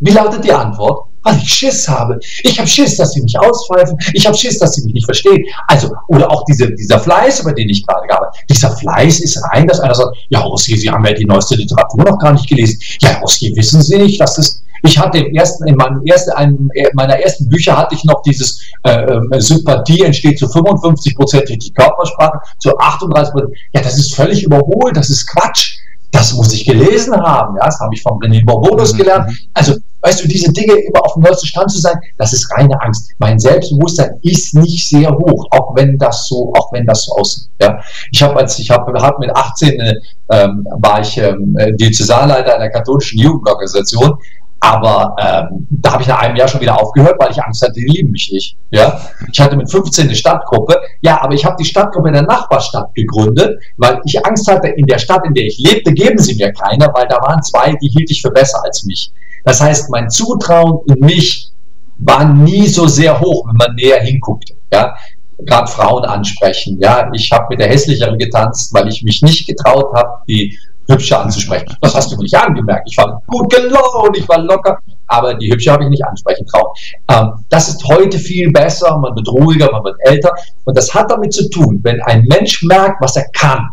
Wie 0.01 0.11
lautet 0.11 0.45
die 0.45 0.53
Antwort? 0.53 1.14
Weil 1.25 1.39
ich 1.39 1.49
Schiss 1.49 1.89
habe. 1.89 2.19
Ich 2.43 2.59
habe 2.59 2.69
Schiss, 2.69 2.97
dass 2.97 3.13
sie 3.13 3.23
mich 3.23 3.39
auspfeifen. 3.39 3.99
Ich 4.13 4.27
habe 4.27 4.37
Schiss, 4.37 4.59
dass 4.59 4.75
sie 4.75 4.85
mich 4.85 4.95
nicht 4.95 5.07
verstehen. 5.07 5.45
Also, 5.67 5.91
oder 6.09 6.31
auch 6.31 6.45
diese, 6.45 6.73
dieser 6.75 7.01
Fleiß, 7.01 7.41
über 7.41 7.53
den 7.53 7.69
ich 7.69 7.85
gerade 7.87 8.07
habe. 8.15 8.27
Dieser 8.49 8.77
Fleiß 8.77 9.21
ist 9.21 9.43
rein, 9.51 9.67
dass 9.67 9.81
einer 9.81 9.95
sagt, 9.95 10.17
ja, 10.29 10.41
Rossi, 10.41 10.77
Sie 10.77 10.91
haben 10.91 11.05
ja 11.05 11.13
die 11.13 11.25
neueste 11.25 11.57
Literatur 11.57 12.05
noch 12.05 12.19
gar 12.19 12.33
nicht 12.33 12.49
gelesen. 12.49 12.79
Ja, 13.01 13.19
Rossi, 13.19 13.53
wissen 13.57 13.83
Sie 13.83 13.99
nicht, 13.99 14.21
dass 14.21 14.37
das 14.37 14.61
ich 14.87 14.99
hatte 14.99 15.17
im 15.17 15.35
ersten, 15.35 15.67
in 15.67 15.77
meinem 15.77 16.05
ersten, 16.05 16.31
einem 16.33 16.71
meiner 16.93 17.19
ersten 17.19 17.49
Bücher 17.49 17.75
hatte 17.75 17.95
ich 17.95 18.05
noch 18.05 18.21
dieses 18.21 18.61
äh, 18.83 18.91
äh 18.91 19.41
Sympathie 19.41 20.03
entsteht 20.03 20.39
zu 20.39 20.47
55 20.47 21.17
Prozent 21.17 21.49
durch 21.49 21.59
die 21.59 21.73
Körpersprache, 21.73 22.39
zu 22.59 22.77
38 22.77 23.33
Prozent. 23.33 23.57
Ja, 23.73 23.81
das 23.81 23.97
ist 23.97 24.15
völlig 24.15 24.43
überholt, 24.43 24.95
das 24.95 25.09
ist 25.09 25.27
Quatsch 25.27 25.79
das 26.15 26.33
muss 26.33 26.53
ich 26.55 26.65
gelesen 26.65 27.15
haben. 27.21 27.57
Ja, 27.57 27.67
das 27.67 27.81
habe 27.81 27.93
ich 27.93 28.01
von 28.01 28.13
René 28.21 28.45
Borbonus 28.45 28.93
mhm. 28.93 28.99
gelernt. 28.99 29.33
Also, 29.53 29.75
weißt 30.01 30.23
du, 30.23 30.29
diese 30.29 30.53
Dinge 30.53 30.75
immer 30.75 31.05
auf 31.05 31.15
dem 31.15 31.25
neuesten 31.25 31.47
Stand 31.47 31.71
zu 31.73 31.81
sein, 31.81 31.97
das 32.19 32.33
ist 32.33 32.49
reine 32.53 32.81
Angst. 32.83 33.11
Mein 33.19 33.39
Selbstbewusstsein 33.39 34.11
ist 34.23 34.55
nicht 34.55 34.89
sehr 34.89 35.11
hoch, 35.11 35.47
auch 35.51 35.75
wenn 35.75 35.99
das 35.99 36.29
so, 36.29 36.53
auch 36.55 36.73
wenn 36.73 36.87
das 36.87 37.05
so 37.05 37.17
aussieht. 37.17 37.51
Ja, 37.61 37.81
ich 38.13 38.23
habe 38.23 38.37
als 38.37 38.59
ich 38.61 38.71
habe 38.71 38.93
hab 39.03 39.19
mit 39.19 39.35
18 39.35 39.81
äh, 39.81 39.95
ähm, 40.31 40.67
war 40.79 41.01
ich 41.01 41.19
ähm, 41.19 41.57
Diözesanleiter 41.81 42.55
einer 42.55 42.71
katholischen 42.71 43.19
Jugendorganisation 43.19 44.17
aber 44.65 45.15
ähm, 45.21 45.67
da 45.69 45.93
habe 45.93 46.03
ich 46.03 46.09
nach 46.09 46.23
einem 46.23 46.37
Jahr 46.37 46.49
schon 46.49 46.63
wieder 46.63 46.81
aufgehört, 46.81 47.17
weil 47.19 47.31
ich 47.31 47.43
Angst 47.43 47.61
hatte, 47.61 47.75
die 47.75 47.85
lieben 47.85 48.11
mich 48.11 48.31
nicht. 48.33 48.57
Ja? 48.71 48.99
Ich 49.31 49.39
hatte 49.39 49.57
mit 49.57 49.71
15 49.71 50.07
eine 50.07 50.15
Stadtgruppe. 50.15 50.81
Ja, 51.03 51.23
aber 51.23 51.35
ich 51.35 51.45
habe 51.45 51.57
die 51.61 51.67
Stadtgruppe 51.67 52.09
in 52.09 52.15
der 52.15 52.23
Nachbarstadt 52.23 52.95
gegründet, 52.95 53.59
weil 53.77 54.01
ich 54.07 54.25
Angst 54.25 54.51
hatte, 54.51 54.69
in 54.69 54.87
der 54.87 54.97
Stadt, 54.97 55.21
in 55.27 55.35
der 55.35 55.45
ich 55.45 55.59
lebte, 55.59 55.93
geben 55.93 56.19
sie 56.19 56.37
mir 56.37 56.51
keiner, 56.55 56.91
weil 56.95 57.07
da 57.09 57.17
waren 57.21 57.43
zwei, 57.43 57.75
die 57.75 57.89
hielt 57.89 58.11
ich 58.11 58.23
für 58.23 58.31
besser 58.31 58.59
als 58.65 58.85
mich. 58.85 59.13
Das 59.45 59.61
heißt, 59.61 59.91
mein 59.91 60.09
Zutrauen 60.09 60.81
in 60.87 61.05
mich 61.05 61.53
war 61.99 62.25
nie 62.25 62.67
so 62.67 62.87
sehr 62.87 63.21
hoch, 63.21 63.47
wenn 63.47 63.57
man 63.57 63.75
näher 63.75 64.01
hinguckte. 64.01 64.55
Ja? 64.73 64.95
Gerade 65.41 65.71
Frauen 65.71 66.07
ansprechen. 66.07 66.79
Ja, 66.81 67.11
ich 67.13 67.31
habe 67.31 67.49
mit 67.51 67.61
der 67.61 67.69
hässlicheren 67.69 68.19
getanzt, 68.19 68.73
weil 68.73 68.89
ich 68.89 69.03
mich 69.03 69.21
nicht 69.21 69.47
getraut 69.47 69.93
habe, 69.95 70.23
die 70.27 70.59
Hübsche 70.89 71.19
anzusprechen. 71.19 71.77
Das 71.81 71.95
hast 71.95 72.13
du 72.13 72.17
nicht 72.17 72.35
angemerkt. 72.35 72.89
Ich 72.91 72.97
war 72.97 73.23
gut 73.27 73.53
gelaunt, 73.53 74.17
ich 74.17 74.29
war 74.29 74.39
locker, 74.39 74.79
aber 75.07 75.35
die 75.35 75.51
Hübsche 75.51 75.73
habe 75.73 75.85
ich 75.85 75.91
nicht 75.91 76.05
ansprechen 76.05 76.47
trauen. 76.47 76.73
Ähm, 77.11 77.45
das 77.49 77.69
ist 77.69 77.85
heute 77.85 78.19
viel 78.19 78.51
besser, 78.53 78.97
man 78.99 79.15
wird 79.17 79.29
ruhiger, 79.29 79.71
man 79.73 79.85
wird 79.85 79.97
älter 80.01 80.33
und 80.65 80.77
das 80.77 80.95
hat 80.95 81.11
damit 81.11 81.33
zu 81.33 81.49
tun, 81.51 81.81
wenn 81.83 82.01
ein 82.03 82.25
Mensch 82.25 82.63
merkt, 82.63 83.01
was 83.01 83.17
er 83.17 83.27
kann 83.33 83.69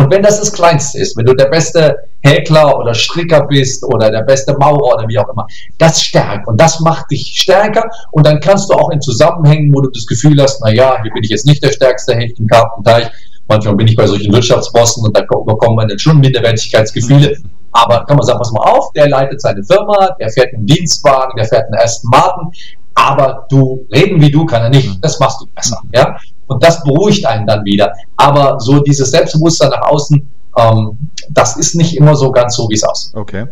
und 0.00 0.10
wenn 0.10 0.22
das 0.22 0.38
das 0.38 0.50
Kleinste 0.50 0.98
ist, 0.98 1.14
wenn 1.18 1.26
du 1.26 1.34
der 1.34 1.50
beste 1.50 1.94
Häkler 2.22 2.74
oder 2.78 2.94
Stricker 2.94 3.46
bist 3.46 3.84
oder 3.84 4.10
der 4.10 4.22
beste 4.22 4.56
Maurer 4.56 4.94
oder 4.94 5.08
wie 5.08 5.18
auch 5.18 5.28
immer, 5.28 5.46
das 5.76 6.02
stärkt 6.02 6.48
und 6.48 6.58
das 6.58 6.80
macht 6.80 7.10
dich 7.10 7.34
stärker 7.36 7.84
und 8.10 8.26
dann 8.26 8.40
kannst 8.40 8.70
du 8.70 8.74
auch 8.74 8.88
in 8.88 9.00
Zusammenhängen, 9.02 9.70
wo 9.74 9.82
du 9.82 9.90
das 9.90 10.06
Gefühl 10.06 10.40
hast, 10.40 10.62
na 10.64 10.72
ja, 10.72 11.02
hier 11.02 11.12
bin 11.12 11.22
ich 11.22 11.28
jetzt 11.28 11.44
nicht 11.44 11.62
der 11.62 11.72
stärkste 11.72 12.14
Hecht 12.14 12.38
im 12.38 12.46
Kartenteich, 12.46 13.10
Manchmal 13.50 13.74
bin 13.74 13.88
ich 13.88 13.96
bei 13.96 14.06
solchen 14.06 14.32
Wirtschaftsbossen 14.32 15.04
und 15.04 15.16
da 15.16 15.22
bekommt 15.22 15.76
man 15.76 15.88
dann 15.88 15.98
schon 15.98 16.20
Minderwertigkeitsgefühle. 16.20 17.36
Aber 17.72 18.04
kann 18.04 18.16
man 18.16 18.24
sagen, 18.24 18.38
pass 18.38 18.52
mal 18.52 18.62
auf, 18.62 18.92
der 18.92 19.08
leitet 19.08 19.40
seine 19.40 19.64
Firma, 19.64 20.10
der 20.20 20.30
fährt 20.30 20.54
einen 20.54 20.66
Dienstwagen, 20.66 21.34
der 21.36 21.46
fährt 21.46 21.64
einen 21.64 21.74
Aston 21.74 22.10
Martin, 22.10 22.48
aber 22.94 23.46
du, 23.50 23.84
reden 23.92 24.20
wie 24.20 24.30
du 24.30 24.46
kann 24.46 24.62
er 24.62 24.68
nicht, 24.70 25.04
das 25.04 25.18
machst 25.18 25.40
du 25.40 25.46
besser. 25.52 25.80
Ja? 25.92 26.16
Und 26.46 26.62
das 26.62 26.80
beruhigt 26.84 27.26
einen 27.26 27.44
dann 27.44 27.64
wieder. 27.64 27.92
Aber 28.16 28.60
so 28.60 28.78
dieses 28.80 29.10
Selbstbewusstsein 29.10 29.70
nach 29.70 29.82
außen, 29.82 30.30
ähm, 30.56 31.10
das 31.30 31.56
ist 31.56 31.74
nicht 31.74 31.96
immer 31.96 32.14
so 32.14 32.30
ganz 32.30 32.54
so, 32.54 32.68
wie 32.68 32.74
es 32.74 32.84
aussieht. 32.84 33.16
Okay 33.16 33.46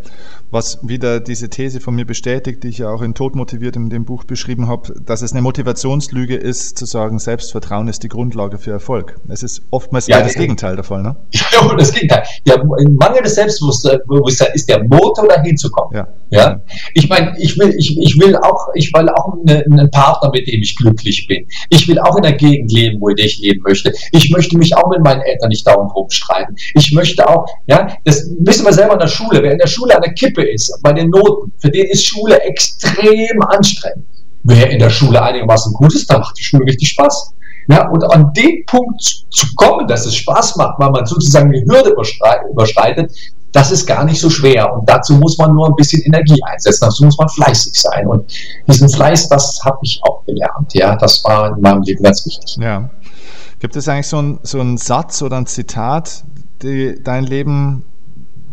was 0.51 0.79
wieder 0.83 1.21
diese 1.21 1.49
These 1.51 1.81
von 1.81 1.95
mir 1.95 2.07
bestätigt, 2.07 2.63
die 2.65 2.69
ich 2.69 2.79
ja 2.79 2.91
auch 2.91 3.03
in 3.03 3.15
Tod 3.15 3.35
motiviert 3.35 3.77
in 3.77 3.91
dem 3.91 4.05
Buch 4.05 4.25
beschrieben 4.25 4.69
habe, 4.69 4.95
dass 5.05 5.23
es 5.23 5.33
eine 5.33 5.43
Motivationslüge 5.43 6.37
ist, 6.37 6.79
zu 6.79 6.87
sagen, 6.87 7.19
Selbstvertrauen 7.19 7.89
ist 7.89 8.03
die 8.03 8.09
Grundlage 8.09 8.59
für 8.59 8.71
Erfolg. 8.71 9.17
Es 9.29 9.43
ist 9.43 9.63
oftmals 9.71 10.07
ja, 10.07 10.21
das 10.23 10.35
Gegenteil 10.35 10.77
der 10.77 10.85
Fall, 10.85 11.03
ne? 11.03 11.17
Ja, 11.33 11.75
das 11.77 11.93
Gegenteil. 11.93 12.23
Der 12.47 12.63
mangelnde 12.65 13.29
Selbstbewusstsein 13.29 14.51
ist 14.55 14.69
der 14.69 14.85
Motor, 14.85 15.29
dahin 15.29 15.57
zu 15.57 15.71
kommen. 15.71 15.95
Ja. 15.95 16.09
ja? 16.31 16.61
Ich 16.95 17.09
meine, 17.09 17.35
ich 17.39 17.59
will, 17.59 17.75
ich, 17.77 17.99
ich 17.99 18.19
will 18.19 18.37
auch, 18.37 18.69
ich 18.75 18.93
will 18.95 19.09
auch 19.09 19.35
einen 19.47 19.91
Partner, 19.91 20.31
mit 20.33 20.47
dem 20.47 20.63
ich 20.63 20.77
glücklich 20.77 21.27
bin. 21.27 21.47
Ich 21.71 21.87
will 21.89 21.99
auch 21.99 22.17
in 22.17 22.23
der 22.23 22.33
Gegend 22.33 22.73
leben, 22.73 23.01
wo 23.01 23.09
ich 23.11 23.39
leben 23.39 23.63
möchte. 23.63 23.93
Ich 24.13 24.31
möchte 24.31 24.57
mich 24.57 24.77
auch 24.77 24.89
mit 24.91 25.03
meinen 25.03 25.21
Eltern 25.23 25.49
nicht 25.49 25.67
dauernd 25.67 25.95
rumstreiten. 25.95 26.57
Ich 26.75 26.93
möchte 26.93 27.29
auch, 27.29 27.47
ja, 27.67 27.89
das 28.05 28.31
wissen 28.41 28.65
wir 28.65 28.73
selber 28.73 28.95
in 28.95 29.01
der 29.01 29.09
Schule. 29.09 29.43
Wer 29.43 29.53
in 29.53 29.59
der 29.59 29.67
Schule 29.67 29.95
an 29.95 30.03
der 30.03 30.13
Kippe 30.13 30.38
Kippe 30.39 30.51
ist, 30.51 30.73
bei 30.83 30.93
den 30.93 31.11
Noten, 31.11 31.53
für 31.59 31.71
den 31.71 31.87
ist 31.87 32.07
Schule 32.07 32.41
extrem 32.43 33.43
anstrengend. 33.43 34.05
Wer 34.45 34.71
in 34.71 34.79
der 34.79 34.91
Schule 34.91 35.21
einigermaßen 35.21 35.73
gut 35.75 35.95
ist, 35.95 36.11
dann 36.11 36.21
macht 36.21 36.39
die 36.39 36.43
Schule 36.43 36.65
richtig 36.65 36.91
Spaß. 36.91 37.35
Ja, 37.71 37.89
und 37.91 38.03
an 38.13 38.33
dem 38.33 38.65
Punkt 38.67 39.03
zu 39.03 39.47
kommen, 39.57 39.87
dass 39.89 40.07
es 40.07 40.17
Spaß 40.17 40.57
macht, 40.57 40.79
weil 40.79 40.91
man 40.91 41.05
sozusagen 41.05 41.53
die 41.53 41.63
Hürde 41.69 41.91
überschreitet, 42.51 43.13
das 43.53 43.71
ist 43.71 43.87
gar 43.87 44.05
nicht 44.05 44.21
so 44.21 44.31
schwer. 44.31 44.73
Und 44.73 44.89
dazu 44.89 45.15
muss 45.15 45.37
man 45.37 45.53
nur 45.53 45.69
ein 45.69 45.75
bisschen 45.75 46.03
Energie 46.03 46.41
einsetzen. 46.45 46.81
Dazu 46.83 47.05
muss 47.05 47.19
man 47.19 47.29
fleißig 47.29 47.75
sein. 47.75 48.07
Und 48.07 48.31
diesen 48.67 48.89
Fleiß, 48.89 49.29
das 49.29 49.59
habe 49.65 49.79
ich 49.83 50.01
auch 50.03 50.25
gelernt. 50.25 50.73
Ja, 50.73 50.97
das 50.97 51.23
war 51.25 51.57
in 51.57 51.61
meinem 51.61 51.83
Leben 51.83 52.03
ganz 52.03 52.25
wichtig. 52.25 52.57
Ja. 52.61 52.89
Gibt 53.59 53.75
es 53.75 53.89
eigentlich 53.89 54.07
so 54.07 54.19
einen 54.19 54.39
so 54.43 54.77
Satz 54.77 55.21
oder 55.21 55.37
ein 55.37 55.47
Zitat, 55.47 56.25
die 56.63 57.03
dein 57.03 57.25
Leben 57.25 57.85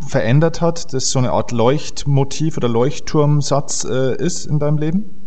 verändert 0.08 0.62
hat, 0.62 0.94
das 0.94 1.10
so 1.10 1.20
eine 1.20 1.32
Art 1.32 1.52
Leuchtmotiv 1.52 2.58
oder 2.58 2.68
Leuchtturmsatz 2.68 3.86
äh, 3.86 4.16
ist 4.16 4.46
in 4.46 4.60
deinem 4.60 4.78
Leben? 4.78 5.26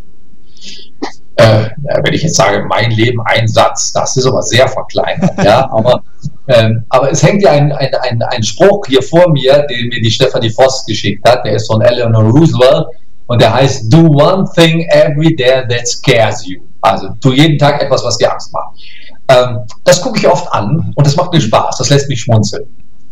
Äh, 1.35 1.69
wenn 2.03 2.13
ich 2.13 2.23
jetzt 2.23 2.35
sage, 2.35 2.65
mein 2.67 2.91
Leben, 2.91 3.21
ein 3.25 3.47
Satz, 3.47 3.93
das 3.93 4.17
ist 4.17 4.25
aber 4.25 4.41
sehr 4.41 4.67
verkleinert. 4.67 5.31
ja, 5.43 5.69
aber, 5.71 6.03
ähm, 6.47 6.83
aber 6.89 7.11
es 7.11 7.23
hängt 7.23 7.41
ja 7.41 7.51
ein, 7.51 7.71
ein, 7.71 7.93
ein, 7.93 8.21
ein 8.21 8.43
Spruch 8.43 8.85
hier 8.87 9.01
vor 9.01 9.29
mir, 9.31 9.65
den 9.69 9.87
mir 9.87 10.01
die 10.01 10.11
Stephanie 10.11 10.49
Voss 10.49 10.85
geschickt 10.85 11.27
hat, 11.27 11.45
der 11.45 11.53
ist 11.53 11.67
von 11.67 11.81
Eleanor 11.81 12.23
Roosevelt 12.23 12.87
und 13.27 13.41
der 13.41 13.53
heißt 13.53 13.93
Do 13.93 13.99
one 13.99 14.49
thing 14.55 14.85
every 14.89 15.33
day 15.35 15.63
that 15.69 15.87
scares 15.87 16.45
you. 16.45 16.59
Also 16.81 17.09
tu 17.21 17.31
jeden 17.31 17.57
Tag 17.57 17.81
etwas, 17.81 18.03
was 18.03 18.17
dir 18.17 18.31
Angst 18.31 18.51
macht. 18.51 18.77
Ähm, 19.29 19.59
das 19.85 20.01
gucke 20.01 20.17
ich 20.17 20.27
oft 20.27 20.51
an 20.51 20.91
und 20.95 21.07
das 21.07 21.15
macht 21.15 21.31
mir 21.31 21.39
Spaß, 21.39 21.77
das 21.77 21.89
lässt 21.89 22.09
mich 22.09 22.21
schmunzeln. 22.21 22.65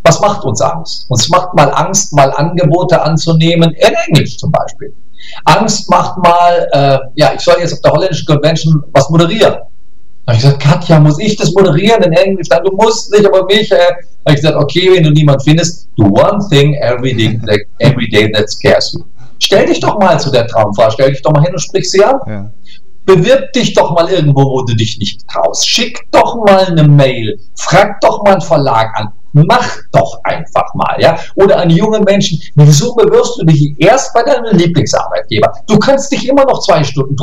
Was 0.08 0.22
macht 0.22 0.46
uns 0.46 0.62
Angst? 0.62 1.06
Uns 1.10 1.28
macht 1.28 1.54
mal 1.54 1.70
Angst, 1.74 2.14
mal 2.14 2.32
Angebote 2.32 3.02
anzunehmen, 3.02 3.74
in 3.74 3.94
Englisch 4.08 4.38
zum 4.38 4.52
Beispiel. 4.52 4.96
Angst 5.44 5.90
macht 5.90 6.18
mal, 6.24 6.66
äh, 6.72 6.98
ja, 7.16 7.34
ich 7.36 7.42
soll 7.42 7.56
jetzt 7.60 7.74
auf 7.74 7.82
der 7.82 7.92
holländischen 7.92 8.26
Convention 8.26 8.82
was 8.94 9.10
moderieren. 9.10 9.56
Da 10.26 10.34
habe 10.34 10.38
ich 10.38 10.44
gesagt, 10.44 10.64
Katja, 10.64 11.00
muss 11.02 11.20
ich 11.20 11.36
das 11.36 11.52
moderieren 11.52 12.04
in 12.04 12.14
Englisch? 12.14 12.48
Dann, 12.48 12.64
du 12.64 12.72
musst 12.74 13.12
nicht, 13.12 13.26
aber 13.26 13.44
mich. 13.46 13.70
Äh, 13.70 13.76
habe 13.76 14.36
ich 14.36 14.36
gesagt, 14.36 14.56
okay, 14.56 14.90
wenn 14.94 15.04
du 15.04 15.12
niemand 15.12 15.44
findest, 15.44 15.90
do 15.98 16.06
one 16.06 16.40
thing 16.50 16.74
every 16.76 17.14
day, 17.14 17.38
that, 17.46 17.60
every 17.80 18.10
day 18.10 18.32
that 18.32 18.50
scares 18.50 18.94
you. 18.94 19.04
Stell 19.40 19.66
dich 19.66 19.82
doch 19.82 20.00
mal 20.00 20.18
zu 20.18 20.32
der 20.32 20.48
Traumfrau, 20.48 20.90
stell 20.90 21.12
dich 21.12 21.22
doch 21.22 21.32
mal 21.32 21.44
hin 21.44 21.52
und 21.52 21.60
sprich 21.60 21.90
sie 21.92 22.04
an. 22.04 22.16
Ja. 22.28 22.52
Bewirb 23.06 23.52
dich 23.54 23.74
doch 23.74 23.94
mal 23.94 24.10
irgendwo, 24.10 24.44
wo 24.44 24.62
du 24.64 24.74
dich 24.74 24.98
nicht 25.00 25.28
traust. 25.28 25.68
Schick 25.68 26.00
doch 26.12 26.36
mal 26.46 26.66
eine 26.66 26.88
Mail. 26.88 27.40
Frag 27.56 28.00
doch 28.02 28.24
mal 28.24 28.34
einen 28.34 28.42
Verlag 28.42 28.90
an. 28.96 29.14
Mach 29.46 29.78
doch 29.92 30.20
einfach 30.24 30.74
mal, 30.74 30.96
ja. 31.00 31.18
Oder 31.36 31.60
an 31.60 31.70
junge 31.70 32.00
Menschen, 32.00 32.40
wieso 32.56 32.96
bewirbst 32.96 33.40
du 33.40 33.46
dich 33.46 33.76
erst 33.78 34.14
bei 34.14 34.24
deinem 34.24 34.56
Lieblingsarbeitgeber? 34.58 35.52
Du 35.68 35.78
kannst 35.78 36.12
dich 36.12 36.28
immer 36.28 36.44
noch 36.46 36.60
zwei 36.62 36.84
Stunden 36.84 37.16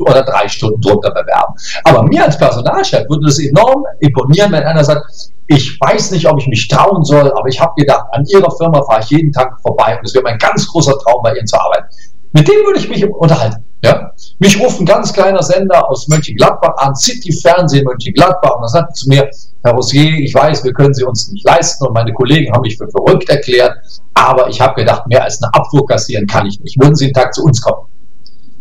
oder 0.00 0.22
drei 0.22 0.48
Stunden 0.48 0.80
drunter 0.80 1.10
bewerben. 1.10 1.54
Aber 1.84 2.02
mir 2.04 2.24
als 2.24 2.38
Personalchef 2.38 3.08
würde 3.08 3.28
es 3.28 3.38
enorm 3.38 3.84
imponieren, 4.00 4.52
wenn 4.52 4.62
einer 4.62 4.84
sagt, 4.84 5.02
ich 5.46 5.78
weiß 5.80 6.10
nicht, 6.12 6.26
ob 6.28 6.38
ich 6.38 6.46
mich 6.46 6.68
trauen 6.68 7.04
soll, 7.04 7.30
aber 7.32 7.48
ich 7.48 7.60
habe 7.60 7.72
gedacht, 7.76 8.04
an 8.12 8.24
Ihrer 8.26 8.50
Firma 8.56 8.82
fahre 8.84 9.00
ich 9.02 9.10
jeden 9.10 9.32
Tag 9.32 9.58
vorbei 9.62 9.98
und 9.98 10.06
es 10.06 10.14
wäre 10.14 10.24
mein 10.24 10.38
ganz 10.38 10.66
großer 10.66 10.98
Traum, 10.98 11.22
bei 11.22 11.34
Ihnen 11.34 11.46
zu 11.46 11.58
arbeiten. 11.58 11.86
Mit 12.32 12.46
dem 12.46 12.64
würde 12.66 12.78
ich 12.78 12.88
mich 12.88 13.04
unterhalten. 13.04 13.64
Ja? 13.82 14.12
Mich 14.38 14.60
ruft 14.60 14.80
ein 14.80 14.86
ganz 14.86 15.12
kleiner 15.12 15.42
Sender 15.42 15.88
aus 15.88 16.08
Mönchengladbach 16.08 16.76
an, 16.78 16.94
City 16.96 17.32
Fernsehen 17.32 17.84
Mönchengladbach, 17.84 18.56
und 18.56 18.62
da 18.62 18.68
sagt 18.68 18.96
zu 18.96 19.08
mir, 19.08 19.28
Herr 19.62 19.72
Rossier, 19.72 20.18
ich 20.18 20.34
weiß, 20.34 20.64
wir 20.64 20.72
können 20.72 20.94
Sie 20.94 21.04
uns 21.04 21.28
nicht 21.30 21.46
leisten 21.46 21.86
und 21.86 21.94
meine 21.94 22.12
Kollegen 22.12 22.52
haben 22.52 22.62
mich 22.62 22.76
für 22.76 22.88
verrückt 22.88 23.28
erklärt, 23.28 23.76
aber 24.14 24.48
ich 24.48 24.60
habe 24.60 24.74
gedacht, 24.74 25.06
mehr 25.06 25.22
als 25.22 25.40
eine 25.42 25.52
Abfuhr 25.54 25.86
kassieren 25.86 26.26
kann 26.26 26.46
ich 26.46 26.58
nicht. 26.60 26.80
Würden 26.80 26.96
Sie 26.96 27.06
einen 27.06 27.14
Tag 27.14 27.34
zu 27.34 27.44
uns 27.44 27.60
kommen? 27.60 27.86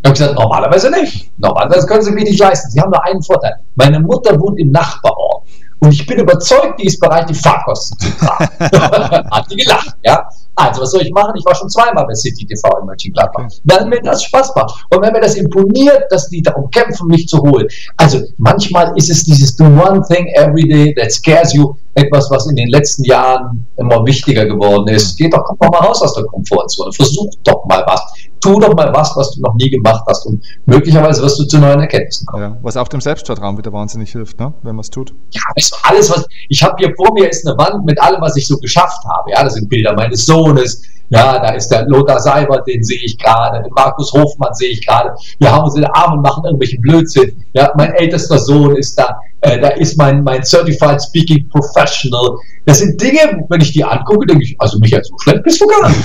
Ich 0.04 0.10
habe 0.10 0.14
gesagt, 0.14 0.36
normalerweise 0.36 0.92
nicht. 0.92 1.32
Normalerweise 1.38 1.88
können 1.88 2.04
Sie 2.04 2.12
mich 2.12 2.26
nicht 2.26 2.40
leisten. 2.40 2.70
Sie 2.70 2.80
haben 2.80 2.92
nur 2.92 3.04
einen 3.04 3.22
Vorteil. 3.22 3.56
Meine 3.76 4.00
Mutter 4.00 4.40
wohnt 4.40 4.60
im 4.60 4.72
Nachbarort. 4.72 5.48
Und 5.80 5.92
ich 5.92 6.06
bin 6.06 6.20
überzeugt, 6.20 6.80
die 6.80 6.86
ist 6.86 7.00
bereit, 7.00 7.30
die 7.30 7.34
Fahrkosten 7.34 7.98
zu 8.00 8.18
tragen. 8.18 8.50
Hat 9.32 9.52
die 9.52 9.56
gelacht, 9.56 9.96
ja. 10.04 10.28
Also, 10.58 10.82
was 10.82 10.92
soll 10.92 11.04
ich 11.04 11.12
machen? 11.12 11.34
Ich 11.38 11.46
war 11.46 11.54
schon 11.54 11.70
zweimal 11.70 12.06
bei 12.08 12.16
City 12.16 12.46
TV 12.46 12.68
in 12.82 12.88
Mönchengladbach. 12.88 13.46
Okay. 13.46 13.62
Weil 13.66 13.86
mir 13.86 14.02
das 14.02 14.24
Spaß 14.24 14.56
macht. 14.56 14.86
Und 14.90 15.04
wenn 15.04 15.14
mir 15.14 15.22
das 15.22 15.36
imponiert, 15.36 16.04
dass 16.10 16.30
die 16.30 16.42
darum 16.42 16.70
kämpfen, 16.72 17.08
mich 17.08 17.28
zu 17.28 17.38
holen. 17.38 17.68
Also, 17.98 18.22
manchmal 18.38 18.92
ist 18.98 19.10
es 19.12 19.24
dieses 19.24 19.56
Do 19.56 19.66
one 19.66 20.02
thing 20.10 20.26
every 20.34 20.68
day 20.68 20.96
that 20.96 21.12
scares 21.12 21.54
you 21.54 21.76
etwas, 21.94 22.30
was 22.32 22.48
in 22.48 22.56
den 22.56 22.70
letzten 22.70 23.04
Jahren 23.04 23.68
immer 23.78 24.04
wichtiger 24.06 24.46
geworden 24.46 24.88
ist. 24.88 25.16
Geh 25.18 25.30
doch, 25.30 25.44
komm 25.46 25.58
doch 25.60 25.70
mal 25.70 25.88
raus 25.88 26.02
aus 26.02 26.14
der 26.16 26.24
Komfortzone. 26.26 26.92
Versuch 26.92 27.30
doch 27.44 27.64
mal 27.66 27.84
was. 27.86 28.02
Tu 28.48 28.58
doch 28.62 28.74
mal 28.76 28.94
was, 28.94 29.14
was 29.18 29.32
du 29.32 29.42
noch 29.42 29.56
nie 29.56 29.70
gemacht 29.70 30.06
hast. 30.08 30.26
Und 30.26 30.42
möglicherweise 30.66 31.22
wirst 31.22 31.38
du 31.38 31.44
zu 31.44 31.58
neuen 31.58 31.82
Erkenntnissen 31.82 32.26
kommen. 32.28 32.44
Ja, 32.44 32.58
was 32.62 32.78
auch 32.78 32.88
dem 32.88 33.02
Selbstvertrauen 33.02 33.58
wieder 33.58 33.74
wahnsinnig 33.74 34.14
hilft, 34.14 34.40
ne? 34.40 34.54
wenn 34.64 34.74
man 34.74 34.84
es 34.84 34.90
tut. 34.90 35.14
Ja, 35.32 35.42
alles, 35.84 36.10
was 36.10 36.26
ich 36.48 36.64
habe 36.64 36.76
hier 36.78 36.94
vor 36.96 37.14
mir, 37.14 37.30
ist 37.30 37.46
eine 37.46 37.58
Wand 37.58 37.86
mit 37.86 38.02
allem, 38.02 38.22
was 38.22 38.38
ich 38.38 38.48
so 38.48 38.56
geschafft 38.58 39.04
habe. 39.04 39.32
Ja, 39.32 39.44
das 39.44 39.56
sind 39.56 39.68
Bilder 39.68 39.94
meines 39.96 40.26
Sohnes. 40.26 40.82
Ja, 41.10 41.40
da 41.40 41.50
ist 41.50 41.68
der 41.68 41.86
Lothar 41.88 42.22
Seibert, 42.22 42.66
den 42.68 42.82
sehe 42.84 43.00
ich 43.04 43.18
gerade, 43.18 43.64
den 43.64 43.74
Markus 43.74 44.14
Hofmann 44.14 44.54
sehe 44.54 44.70
ich 44.70 44.86
gerade. 44.86 45.14
Wir 45.40 45.52
haben 45.52 45.66
uns 45.66 45.76
in 45.76 45.82
den 45.82 45.92
Armen 45.92 46.18
und 46.18 46.22
machen 46.22 46.46
irgendwelchen 46.46 46.82
Blödsinn. 46.82 47.44
Ja, 47.52 47.74
mein 47.76 47.94
ältester 47.96 48.40
Sohn 48.40 48.78
ist 48.78 48.98
da. 48.98 49.20
Äh, 49.42 49.60
da 49.60 49.70
ist 49.70 49.98
mein, 49.98 50.24
mein 50.24 50.44
Certified 50.44 51.02
Speaking 51.02 51.50
Professional. 51.50 52.38
Das 52.66 52.80
sind 52.80 53.02
Dinge, 53.02 53.46
wenn 53.50 53.60
ich 53.60 53.74
die 53.74 53.84
angucke, 53.84 54.26
denke 54.26 54.46
ich, 54.46 54.56
also 54.60 54.80
Michael, 54.80 55.04
so 55.04 55.16
schlecht 55.20 55.44
bist 55.44 55.60
du 55.60 55.68
gar 55.68 55.90
nicht. 55.90 56.02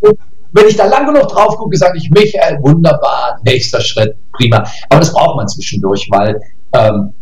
Und 0.00 0.18
wenn 0.54 0.68
ich 0.68 0.76
da 0.76 0.86
lang 0.86 1.12
genug 1.12 1.28
drauf 1.28 1.56
gucke, 1.56 1.76
sage 1.76 1.98
ich, 1.98 2.10
Michael, 2.10 2.58
wunderbar, 2.62 3.38
nächster 3.44 3.80
Schritt, 3.80 4.16
prima. 4.32 4.64
Aber 4.88 5.00
das 5.00 5.12
braucht 5.12 5.36
man 5.36 5.48
zwischendurch, 5.48 6.08
weil 6.10 6.40
ähm, 6.72 7.12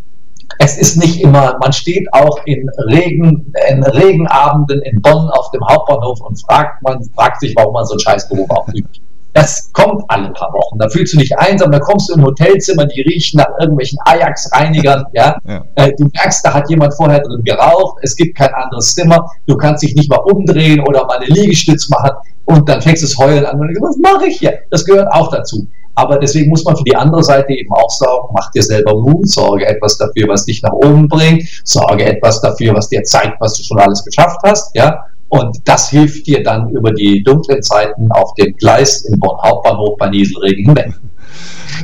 es 0.58 0.76
ist 0.76 0.96
nicht 0.98 1.20
immer, 1.20 1.56
man 1.58 1.72
steht 1.72 2.06
auch 2.12 2.38
in, 2.44 2.68
Regen, 2.90 3.52
in 3.70 3.82
Regenabenden 3.82 4.82
in 4.82 5.00
Bonn 5.00 5.30
auf 5.30 5.50
dem 5.50 5.66
Hauptbahnhof 5.66 6.20
und 6.20 6.40
fragt, 6.42 6.82
man 6.82 7.02
fragt 7.14 7.40
sich, 7.40 7.54
warum 7.56 7.72
man 7.72 7.86
so 7.86 7.92
einen 7.92 8.00
Scheißberuf 8.00 8.50
ausübt. 8.50 9.00
Das 9.32 9.72
kommt 9.72 10.04
alle 10.08 10.28
paar 10.32 10.52
Wochen. 10.52 10.78
Da 10.78 10.90
fühlst 10.90 11.14
du 11.14 11.18
dich 11.18 11.34
einsam, 11.38 11.72
da 11.72 11.78
kommst 11.78 12.10
du 12.10 12.16
im 12.16 12.22
Hotelzimmer, 12.22 12.84
die 12.84 13.00
riechen 13.00 13.38
nach 13.38 13.48
irgendwelchen 13.60 13.98
Ajax-Reinigern. 14.04 15.06
Ja? 15.14 15.38
ja. 15.48 15.64
Äh, 15.76 15.92
du 15.96 16.10
merkst, 16.12 16.44
da 16.44 16.52
hat 16.52 16.68
jemand 16.68 16.92
vorher 16.92 17.20
drin 17.20 17.42
geraucht, 17.42 17.96
es 18.02 18.14
gibt 18.14 18.36
kein 18.36 18.52
anderes 18.52 18.94
Zimmer, 18.94 19.26
du 19.46 19.56
kannst 19.56 19.82
dich 19.82 19.94
nicht 19.94 20.10
mal 20.10 20.18
umdrehen 20.18 20.80
oder 20.80 21.06
mal 21.06 21.16
eine 21.16 21.28
Liegestütz 21.28 21.88
machen 21.88 22.10
und 22.44 22.68
dann 22.68 22.81
fängst 22.81 23.02
du 23.02 23.07
es 23.07 23.16
heulen 23.18 23.44
an 23.44 23.59
und 23.59 23.68
denkst, 23.68 23.81
was 23.83 23.98
mache 23.98 24.26
ich 24.26 24.38
hier? 24.38 24.59
Das 24.70 24.85
gehört 24.85 25.09
auch 25.12 25.31
dazu. 25.31 25.66
Aber 25.94 26.18
deswegen 26.18 26.48
muss 26.48 26.64
man 26.64 26.76
für 26.76 26.85
die 26.85 26.96
andere 26.96 27.22
Seite 27.22 27.52
eben 27.52 27.72
auch 27.72 27.90
sagen, 27.90 28.28
mach 28.33 28.50
dir 28.50 28.62
selber 28.62 28.94
Mut, 28.94 29.28
sorge 29.28 29.66
etwas 29.66 29.98
dafür, 29.98 30.28
was 30.28 30.46
dich 30.46 30.62
nach 30.62 30.72
oben 30.72 31.07
bringt, 31.07 31.44
sorge 31.64 32.05
etwas 32.05 32.40
dafür, 32.40 32.74
was 32.74 32.88
dir 32.88 33.02
zeigt, 33.02 33.40
was 33.40 33.55
du 33.59 33.62
schon 33.62 33.78
alles 33.78 34.02
geschafft 34.05 34.38
hast, 34.42 34.74
ja, 34.74 35.05
und 35.28 35.57
das 35.64 35.88
hilft 35.88 36.26
dir 36.26 36.42
dann 36.42 36.68
über 36.70 36.92
die 36.92 37.22
dunklen 37.22 37.62
Zeiten 37.62 38.12
auf 38.12 38.35
dem 38.35 38.55
Gleis 38.57 39.02
in 39.07 39.18
Bonn 39.18 39.38
Hauptbahnhof 39.42 39.96
bei 39.98 40.11
Nieselregen 40.11 40.66
hinweg. 40.66 40.92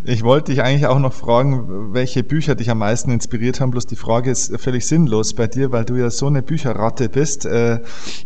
Ich 0.04 0.22
wollte 0.22 0.52
dich 0.52 0.62
eigentlich 0.62 0.86
auch 0.86 0.98
noch 0.98 1.12
fragen, 1.12 1.92
welche 1.92 2.22
Bücher 2.22 2.54
dich 2.54 2.70
am 2.70 2.78
meisten 2.78 3.10
inspiriert 3.10 3.60
haben. 3.60 3.70
Bloß 3.70 3.86
die 3.86 3.96
Frage 3.96 4.30
ist 4.30 4.58
völlig 4.60 4.86
sinnlos 4.86 5.34
bei 5.34 5.46
dir, 5.46 5.72
weil 5.72 5.84
du 5.84 5.96
ja 5.96 6.10
so 6.10 6.26
eine 6.26 6.42
Bücherratte 6.42 7.08
bist, 7.08 7.46
äh, 7.46 7.80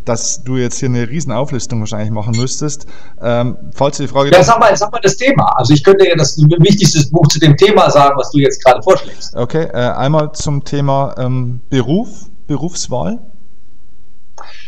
dass 0.05 0.43
du 0.43 0.57
jetzt 0.57 0.79
hier 0.79 0.89
eine 0.89 1.09
riesen 1.09 1.31
Auflistung 1.31 1.79
wahrscheinlich 1.79 2.11
machen 2.11 2.35
müsstest. 2.37 2.85
Ähm, 3.21 3.57
falls 3.73 3.97
du 3.97 4.03
die 4.03 4.09
Frage. 4.09 4.31
Ja, 4.31 4.43
sag 4.43 4.59
mal, 4.59 4.75
sag 4.75 4.91
mal 4.91 5.01
das 5.01 5.17
Thema. 5.17 5.45
Also 5.57 5.73
ich 5.73 5.83
könnte 5.83 6.07
ja 6.07 6.15
das 6.15 6.37
wichtigste 6.37 7.09
Buch 7.11 7.27
zu 7.27 7.39
dem 7.39 7.57
Thema 7.57 7.89
sagen, 7.89 8.15
was 8.17 8.31
du 8.31 8.39
jetzt 8.39 8.63
gerade 8.63 8.81
vorschlägst. 8.81 9.35
Okay, 9.35 9.63
äh, 9.63 9.77
einmal 9.77 10.31
zum 10.33 10.63
Thema 10.63 11.15
ähm, 11.17 11.61
Beruf 11.69 12.27
Berufswahl? 12.47 13.19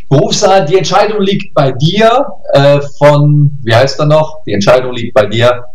Berufswahl, 0.10 0.66
die 0.66 0.78
Entscheidung 0.78 1.22
liegt 1.22 1.54
bei 1.54 1.72
dir 1.72 2.26
äh, 2.54 2.80
von, 2.98 3.58
wie 3.64 3.76
heißt 3.76 4.00
er 4.00 4.06
noch? 4.06 4.44
Die 4.46 4.54
Entscheidung 4.54 4.94
liegt 4.94 5.14
bei 5.14 5.26
dir. 5.26 5.66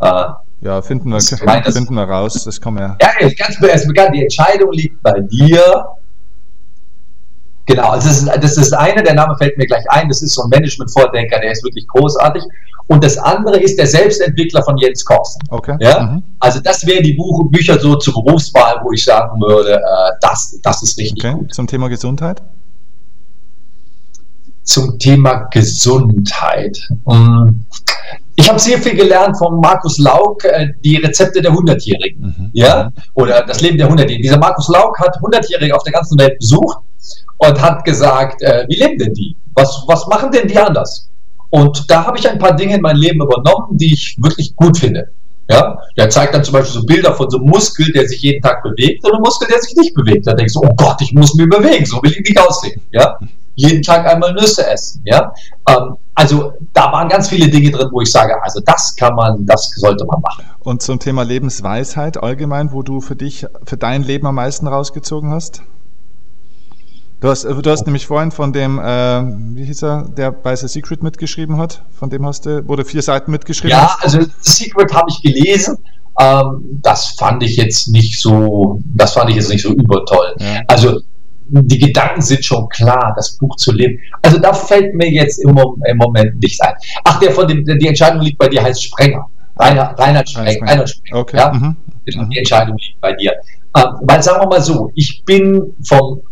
Äh, 0.00 0.24
ja, 0.62 0.82
finden 0.82 1.10
wir, 1.10 1.20
finden 1.20 1.94
wir 1.94 2.04
raus, 2.04 2.44
das 2.44 2.60
kommen 2.60 2.78
wir. 2.78 2.96
Ja, 3.00 3.28
ganz 3.30 3.86
bekannt, 3.86 4.14
die 4.14 4.22
Entscheidung 4.22 4.72
liegt 4.72 5.02
bei 5.02 5.18
dir. 5.20 5.86
Genau, 7.66 7.90
also 7.90 8.08
das 8.08 8.18
ist, 8.18 8.44
das 8.44 8.56
ist 8.56 8.72
eine, 8.72 9.02
der 9.02 9.14
Name 9.14 9.36
fällt 9.38 9.56
mir 9.56 9.66
gleich 9.66 9.84
ein, 9.90 10.08
das 10.08 10.22
ist 10.22 10.34
so 10.34 10.42
ein 10.42 10.48
Management-Vordenker, 10.48 11.38
der 11.40 11.52
ist 11.52 11.62
wirklich 11.64 11.86
großartig. 11.88 12.42
Und 12.88 13.04
das 13.04 13.16
andere 13.16 13.60
ist 13.60 13.78
der 13.78 13.86
Selbstentwickler 13.86 14.62
von 14.64 14.76
Jens 14.76 15.04
Korsen. 15.04 15.40
Okay. 15.48 15.76
Ja? 15.78 16.02
Mhm. 16.02 16.24
Also 16.40 16.58
das 16.60 16.84
wären 16.84 17.04
die 17.04 17.12
Buch, 17.12 17.48
Bücher 17.50 17.78
so 17.78 17.94
zur 17.96 18.14
Berufswahl, 18.14 18.80
wo 18.82 18.90
ich 18.92 19.04
sagen 19.04 19.40
würde, 19.40 19.76
äh, 19.76 20.12
das, 20.20 20.58
das 20.62 20.82
ist 20.82 20.98
richtig 20.98 21.24
okay. 21.24 21.34
gut. 21.34 21.54
Zum 21.54 21.68
Thema 21.68 21.88
Gesundheit? 21.88 22.42
Zum 24.70 25.00
Thema 25.00 25.48
Gesundheit. 25.50 26.78
Um, 27.02 27.66
ich 28.36 28.48
habe 28.48 28.60
sehr 28.60 28.78
viel 28.78 28.94
gelernt 28.94 29.36
von 29.36 29.58
Markus 29.60 29.98
Lauk, 29.98 30.44
äh, 30.44 30.68
die 30.84 30.96
Rezepte 30.96 31.42
der 31.42 31.52
Hundertjährigen. 31.52 32.20
Mhm. 32.20 32.50
Ja? 32.52 32.92
Oder 33.14 33.44
das 33.44 33.60
Leben 33.60 33.78
der 33.78 33.88
Hundertjährigen. 33.88 34.22
Dieser 34.22 34.38
Markus 34.38 34.68
Lauk 34.68 34.96
hat 35.00 35.18
Hundertjährige 35.20 35.74
auf 35.74 35.82
der 35.82 35.92
ganzen 35.92 36.16
Welt 36.20 36.38
besucht 36.38 36.78
und 37.38 37.60
hat 37.60 37.84
gesagt, 37.84 38.42
äh, 38.42 38.64
wie 38.68 38.76
leben 38.76 38.96
denn 38.96 39.12
die? 39.12 39.34
Was, 39.54 39.82
was 39.88 40.06
machen 40.06 40.30
denn 40.30 40.46
die 40.46 40.56
anders? 40.56 41.10
Und 41.50 41.90
da 41.90 42.06
habe 42.06 42.16
ich 42.16 42.30
ein 42.30 42.38
paar 42.38 42.54
Dinge 42.54 42.76
in 42.76 42.80
mein 42.80 42.96
Leben 42.96 43.20
übernommen, 43.20 43.76
die 43.76 43.92
ich 43.92 44.16
wirklich 44.22 44.54
gut 44.54 44.78
finde. 44.78 45.08
Ja, 45.50 45.76
der 45.96 46.08
zeigt 46.08 46.32
dann 46.32 46.44
zum 46.44 46.52
Beispiel 46.52 46.80
so 46.80 46.86
Bilder 46.86 47.12
von 47.12 47.28
so 47.28 47.38
einem 47.38 47.48
Muskel, 47.48 47.90
der 47.92 48.06
sich 48.06 48.22
jeden 48.22 48.40
Tag 48.40 48.62
bewegt, 48.62 49.04
und 49.04 49.12
einem 49.12 49.22
Muskel, 49.22 49.48
der 49.48 49.58
sich 49.58 49.74
nicht 49.74 49.94
bewegt. 49.94 50.24
Da 50.28 50.32
denkst 50.32 50.54
du, 50.54 50.60
oh 50.60 50.74
Gott, 50.76 51.02
ich 51.02 51.12
muss 51.12 51.34
mich 51.34 51.48
bewegen, 51.48 51.84
so 51.84 52.00
will 52.04 52.12
ich 52.12 52.20
nicht 52.20 52.38
aussehen. 52.38 52.80
Ja, 52.92 53.18
jeden 53.60 53.82
Tag 53.82 54.06
einmal 54.06 54.32
Nüsse 54.32 54.66
essen. 54.66 55.02
Ja, 55.04 55.32
ähm, 55.68 55.96
also 56.14 56.52
da 56.72 56.92
waren 56.92 57.08
ganz 57.08 57.28
viele 57.28 57.48
Dinge 57.48 57.70
drin, 57.70 57.88
wo 57.92 58.00
ich 58.00 58.10
sage, 58.10 58.42
also 58.42 58.60
das 58.64 58.94
kann 58.96 59.14
man, 59.14 59.46
das 59.46 59.70
sollte 59.76 60.04
man 60.04 60.20
machen. 60.20 60.44
Und 60.60 60.82
zum 60.82 60.98
Thema 60.98 61.22
Lebensweisheit 61.22 62.22
allgemein, 62.22 62.72
wo 62.72 62.82
du 62.82 63.00
für 63.00 63.16
dich, 63.16 63.46
für 63.64 63.76
dein 63.76 64.02
Leben 64.02 64.26
am 64.26 64.34
meisten 64.34 64.66
rausgezogen 64.66 65.30
hast? 65.30 65.62
Du 67.20 67.28
hast, 67.28 67.44
äh, 67.44 67.54
du 67.54 67.70
hast 67.70 67.84
nämlich 67.86 68.06
vorhin 68.06 68.30
von 68.30 68.52
dem, 68.52 68.78
äh, 68.78 69.22
wie 69.54 69.64
hieß 69.64 69.82
er, 69.82 70.08
der 70.08 70.32
bei 70.32 70.56
The 70.56 70.68
Secret 70.68 71.02
mitgeschrieben 71.02 71.58
hat, 71.58 71.82
von 71.90 72.08
dem 72.08 72.24
hast 72.26 72.46
du, 72.46 72.66
wurde 72.66 72.84
vier 72.84 73.02
Seiten 73.02 73.30
mitgeschrieben 73.30 73.76
Ja, 73.76 73.96
also 74.00 74.20
The 74.22 74.30
Secret 74.40 74.92
habe 74.94 75.10
ich 75.10 75.22
gelesen. 75.22 75.76
Ähm, 76.18 76.78
das 76.82 77.14
fand 77.18 77.42
ich 77.42 77.56
jetzt 77.56 77.88
nicht 77.88 78.20
so, 78.20 78.80
das 78.94 79.12
fand 79.12 79.30
ich 79.30 79.36
jetzt 79.36 79.50
nicht 79.50 79.62
so 79.62 79.70
übertoll. 79.70 80.34
Ja. 80.38 80.60
Also 80.66 81.00
die 81.52 81.78
Gedanken 81.78 82.22
sind 82.22 82.44
schon 82.44 82.68
klar, 82.68 83.12
das 83.16 83.36
Buch 83.38 83.56
zu 83.56 83.72
leben. 83.72 83.98
Also 84.22 84.38
da 84.38 84.52
fällt 84.52 84.94
mir 84.94 85.10
jetzt 85.10 85.38
im, 85.38 85.50
im 85.84 85.96
Moment 85.96 86.40
nichts 86.40 86.60
ein. 86.60 86.74
Ach, 87.04 87.18
der 87.20 87.32
von 87.32 87.48
dem, 87.48 87.64
die 87.64 87.86
Entscheidung 87.86 88.20
liegt 88.22 88.38
bei 88.38 88.48
dir 88.48 88.62
heißt 88.62 88.84
Sprenger. 88.84 89.26
Reinhard, 89.56 89.98
Reinhard 89.98 90.28
Sprenger. 90.28 90.66
Reinhard 90.66 90.88
Sprenger 90.88 91.20
okay. 91.20 91.36
ja? 91.36 91.52
Mhm. 91.52 91.76
Genau, 92.06 92.24
die 92.24 92.38
Entscheidung 92.38 92.76
liegt 92.76 93.00
bei 93.00 93.12
dir. 93.14 93.32
Ähm, 93.76 93.84
weil 94.02 94.22
sagen 94.22 94.42
wir 94.42 94.48
mal 94.48 94.62
so, 94.62 94.90
ich 94.94 95.22
bin 95.24 95.74
vom 95.86 96.22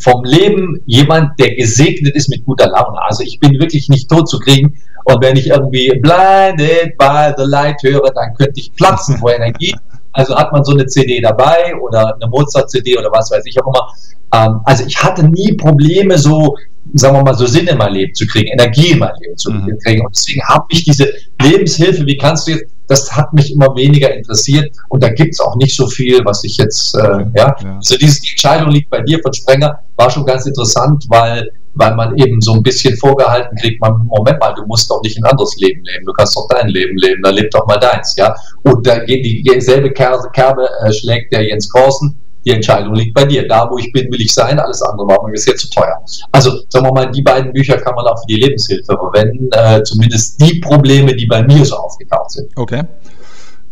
vom 0.00 0.24
Leben 0.24 0.82
jemand, 0.86 1.38
der 1.38 1.54
gesegnet 1.54 2.14
ist 2.14 2.28
mit 2.28 2.44
guter 2.44 2.68
Laune. 2.68 3.00
Also 3.02 3.22
ich 3.22 3.38
bin 3.40 3.58
wirklich 3.60 3.88
nicht 3.88 4.08
tot 4.08 4.28
zu 4.28 4.38
kriegen. 4.38 4.74
Und 5.04 5.22
wenn 5.22 5.36
ich 5.36 5.48
irgendwie 5.48 5.88
blinded 6.00 6.98
by 6.98 7.32
the 7.36 7.44
light 7.44 7.82
höre, 7.82 8.10
dann 8.12 8.34
könnte 8.34 8.60
ich 8.60 8.72
platzen 8.74 9.18
vor 9.18 9.32
Energie. 9.32 9.74
Also 10.12 10.36
hat 10.36 10.52
man 10.52 10.64
so 10.64 10.72
eine 10.72 10.86
CD 10.86 11.20
dabei 11.20 11.74
oder 11.80 12.14
eine 12.14 12.28
Mozart-CD 12.28 12.98
oder 12.98 13.10
was 13.12 13.30
weiß 13.30 13.44
ich 13.46 13.60
auch 13.60 13.66
immer. 13.66 13.88
Ähm, 14.34 14.60
also 14.64 14.84
ich 14.86 15.02
hatte 15.02 15.24
nie 15.26 15.52
Probleme, 15.54 16.18
so, 16.18 16.56
sagen 16.94 17.16
wir 17.16 17.22
mal, 17.22 17.34
so 17.34 17.46
Sinn 17.46 17.66
in 17.66 17.78
mein 17.78 17.92
Leben 17.92 18.14
zu 18.14 18.26
kriegen, 18.26 18.48
Energie 18.48 18.92
in 18.92 18.98
mein 18.98 19.12
Leben 19.20 19.36
zu 19.36 19.50
mhm. 19.50 19.78
kriegen. 19.82 20.04
Und 20.04 20.14
deswegen 20.16 20.42
habe 20.48 20.66
ich 20.70 20.84
diese 20.84 21.12
Lebenshilfe, 21.40 22.06
wie 22.06 22.16
kannst 22.16 22.46
du 22.46 22.52
jetzt, 22.52 22.64
das 22.88 23.12
hat 23.12 23.32
mich 23.34 23.52
immer 23.52 23.76
weniger 23.76 24.14
interessiert 24.14 24.74
und 24.88 25.02
da 25.02 25.10
gibt 25.10 25.34
es 25.34 25.40
auch 25.40 25.56
nicht 25.56 25.76
so 25.76 25.86
viel, 25.88 26.24
was 26.24 26.42
ich 26.44 26.56
jetzt, 26.56 26.94
äh, 26.94 27.00
ja. 27.36 27.54
ja. 27.62 27.76
Also 27.76 27.98
diese 27.98 28.20
die 28.22 28.30
Entscheidung 28.30 28.70
liegt 28.70 28.88
bei 28.88 29.02
dir 29.02 29.20
von 29.22 29.32
Sprenger, 29.32 29.78
war 29.96 30.10
schon 30.10 30.24
ganz 30.24 30.46
interessant, 30.46 31.04
weil 31.08 31.50
weil 31.78 31.94
man 31.94 32.16
eben 32.16 32.40
so 32.40 32.52
ein 32.52 32.62
bisschen 32.62 32.96
vorgehalten 32.96 33.56
kriegt, 33.56 33.80
man, 33.80 34.04
Moment 34.04 34.40
mal, 34.40 34.52
du 34.54 34.66
musst 34.66 34.90
doch 34.90 35.00
nicht 35.02 35.16
ein 35.16 35.24
anderes 35.24 35.56
Leben 35.58 35.82
leben, 35.84 36.04
du 36.04 36.12
kannst 36.12 36.36
doch 36.36 36.46
dein 36.48 36.68
Leben 36.68 36.96
leben, 36.98 37.22
dann 37.22 37.34
lebt 37.34 37.54
doch 37.54 37.66
mal 37.66 37.78
deins, 37.78 38.14
ja. 38.16 38.34
Und 38.64 38.86
da 38.86 38.98
geht 39.04 39.24
dieselbe 39.24 39.92
Kerbe, 39.92 40.68
äh, 40.84 40.92
schlägt 40.92 41.32
der 41.32 41.46
Jens 41.46 41.68
Korsen, 41.68 42.20
die 42.44 42.50
Entscheidung 42.50 42.94
liegt 42.94 43.14
bei 43.14 43.24
dir. 43.24 43.46
Da, 43.46 43.68
wo 43.70 43.78
ich 43.78 43.92
bin, 43.92 44.10
will 44.10 44.20
ich 44.20 44.32
sein, 44.32 44.58
alles 44.58 44.82
andere 44.82 45.06
war 45.08 45.24
mir 45.24 45.32
bisher 45.32 45.54
zu 45.56 45.68
teuer. 45.70 46.02
Also, 46.32 46.50
sagen 46.68 46.86
wir 46.86 46.92
mal, 46.92 47.10
die 47.10 47.22
beiden 47.22 47.52
Bücher 47.52 47.76
kann 47.76 47.94
man 47.94 48.06
auch 48.06 48.18
für 48.20 48.26
die 48.28 48.40
Lebenshilfe 48.40 48.96
verwenden, 48.96 49.48
äh, 49.52 49.82
zumindest 49.82 50.40
die 50.40 50.60
Probleme, 50.60 51.14
die 51.14 51.26
bei 51.26 51.42
mir 51.42 51.64
so 51.64 51.76
aufgetaucht 51.76 52.30
sind. 52.30 52.50
Okay. 52.56 52.82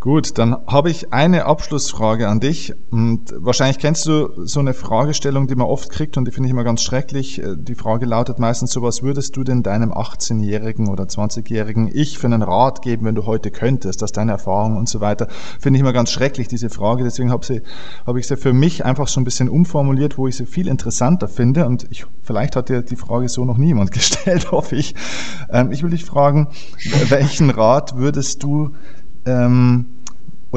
Gut, 0.06 0.38
dann 0.38 0.56
habe 0.68 0.88
ich 0.88 1.12
eine 1.12 1.46
Abschlussfrage 1.46 2.28
an 2.28 2.38
dich. 2.38 2.72
Und 2.92 3.34
wahrscheinlich 3.38 3.80
kennst 3.80 4.06
du 4.06 4.46
so 4.46 4.60
eine 4.60 4.72
Fragestellung, 4.72 5.48
die 5.48 5.56
man 5.56 5.66
oft 5.66 5.90
kriegt 5.90 6.16
und 6.16 6.26
die 6.26 6.30
finde 6.30 6.46
ich 6.46 6.52
immer 6.52 6.62
ganz 6.62 6.82
schrecklich. 6.82 7.42
Äh, 7.42 7.56
die 7.58 7.74
Frage 7.74 8.06
lautet 8.06 8.38
meistens 8.38 8.70
so, 8.70 8.82
was 8.82 9.02
würdest 9.02 9.36
du 9.36 9.42
denn 9.42 9.64
deinem 9.64 9.92
18-jährigen 9.92 10.90
oder 10.90 11.06
20-jährigen 11.06 11.90
Ich 11.92 12.18
für 12.18 12.28
einen 12.28 12.42
Rat 12.42 12.82
geben, 12.82 13.04
wenn 13.04 13.16
du 13.16 13.26
heute 13.26 13.50
könntest, 13.50 14.00
aus 14.04 14.12
deiner 14.12 14.30
Erfahrung 14.30 14.76
und 14.76 14.88
so 14.88 15.00
weiter. 15.00 15.26
Finde 15.58 15.78
ich 15.78 15.80
immer 15.80 15.92
ganz 15.92 16.12
schrecklich, 16.12 16.46
diese 16.46 16.70
Frage. 16.70 17.02
Deswegen 17.02 17.32
habe, 17.32 17.62
habe 18.06 18.20
ich 18.20 18.28
sie 18.28 18.36
für 18.36 18.52
mich 18.52 18.84
einfach 18.84 19.08
so 19.08 19.20
ein 19.20 19.24
bisschen 19.24 19.48
umformuliert, 19.48 20.18
wo 20.18 20.28
ich 20.28 20.36
sie 20.36 20.46
viel 20.46 20.68
interessanter 20.68 21.26
finde. 21.26 21.66
Und 21.66 21.88
ich, 21.90 22.06
vielleicht 22.22 22.54
hat 22.54 22.68
dir 22.68 22.82
die 22.82 22.94
Frage 22.94 23.28
so 23.28 23.44
noch 23.44 23.56
niemand 23.56 23.90
gestellt, 23.90 24.52
hoffe 24.52 24.76
ich. 24.76 24.94
Ähm, 25.50 25.72
ich 25.72 25.82
will 25.82 25.90
dich 25.90 26.04
fragen, 26.04 26.46
welchen 27.08 27.50
Rat 27.50 27.96
würdest 27.96 28.44
du 28.44 28.70
ähm, 29.24 29.95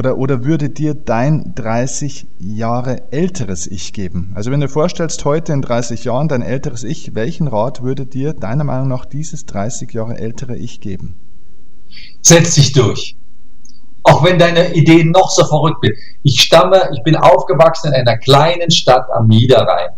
oder, 0.00 0.16
oder 0.16 0.44
würde 0.44 0.70
dir 0.70 0.94
dein 0.94 1.52
30 1.54 2.26
Jahre 2.38 3.12
älteres 3.12 3.66
Ich 3.66 3.92
geben? 3.92 4.32
Also 4.34 4.50
wenn 4.50 4.58
du 4.58 4.66
dir 4.66 4.72
vorstellst, 4.72 5.26
heute 5.26 5.52
in 5.52 5.60
30 5.60 6.04
Jahren 6.04 6.26
dein 6.26 6.40
älteres 6.40 6.84
Ich, 6.84 7.14
welchen 7.14 7.48
Rat 7.48 7.82
würde 7.82 8.06
dir 8.06 8.32
deiner 8.32 8.64
Meinung 8.64 8.88
nach 8.88 9.04
dieses 9.04 9.44
30 9.44 9.92
Jahre 9.92 10.16
ältere 10.16 10.56
Ich 10.56 10.80
geben? 10.80 11.16
Setz 12.22 12.54
dich 12.54 12.72
durch. 12.72 13.14
Auch 14.02 14.24
wenn 14.24 14.38
deine 14.38 14.72
Ideen 14.72 15.10
noch 15.10 15.30
so 15.30 15.44
verrückt 15.44 15.84
sind. 15.84 15.94
Ich 16.22 16.40
stamme, 16.40 16.88
ich 16.94 17.02
bin 17.02 17.16
aufgewachsen 17.16 17.88
in 17.88 18.00
einer 18.00 18.16
kleinen 18.16 18.70
Stadt 18.70 19.04
am 19.12 19.26
Niederrhein. 19.26 19.90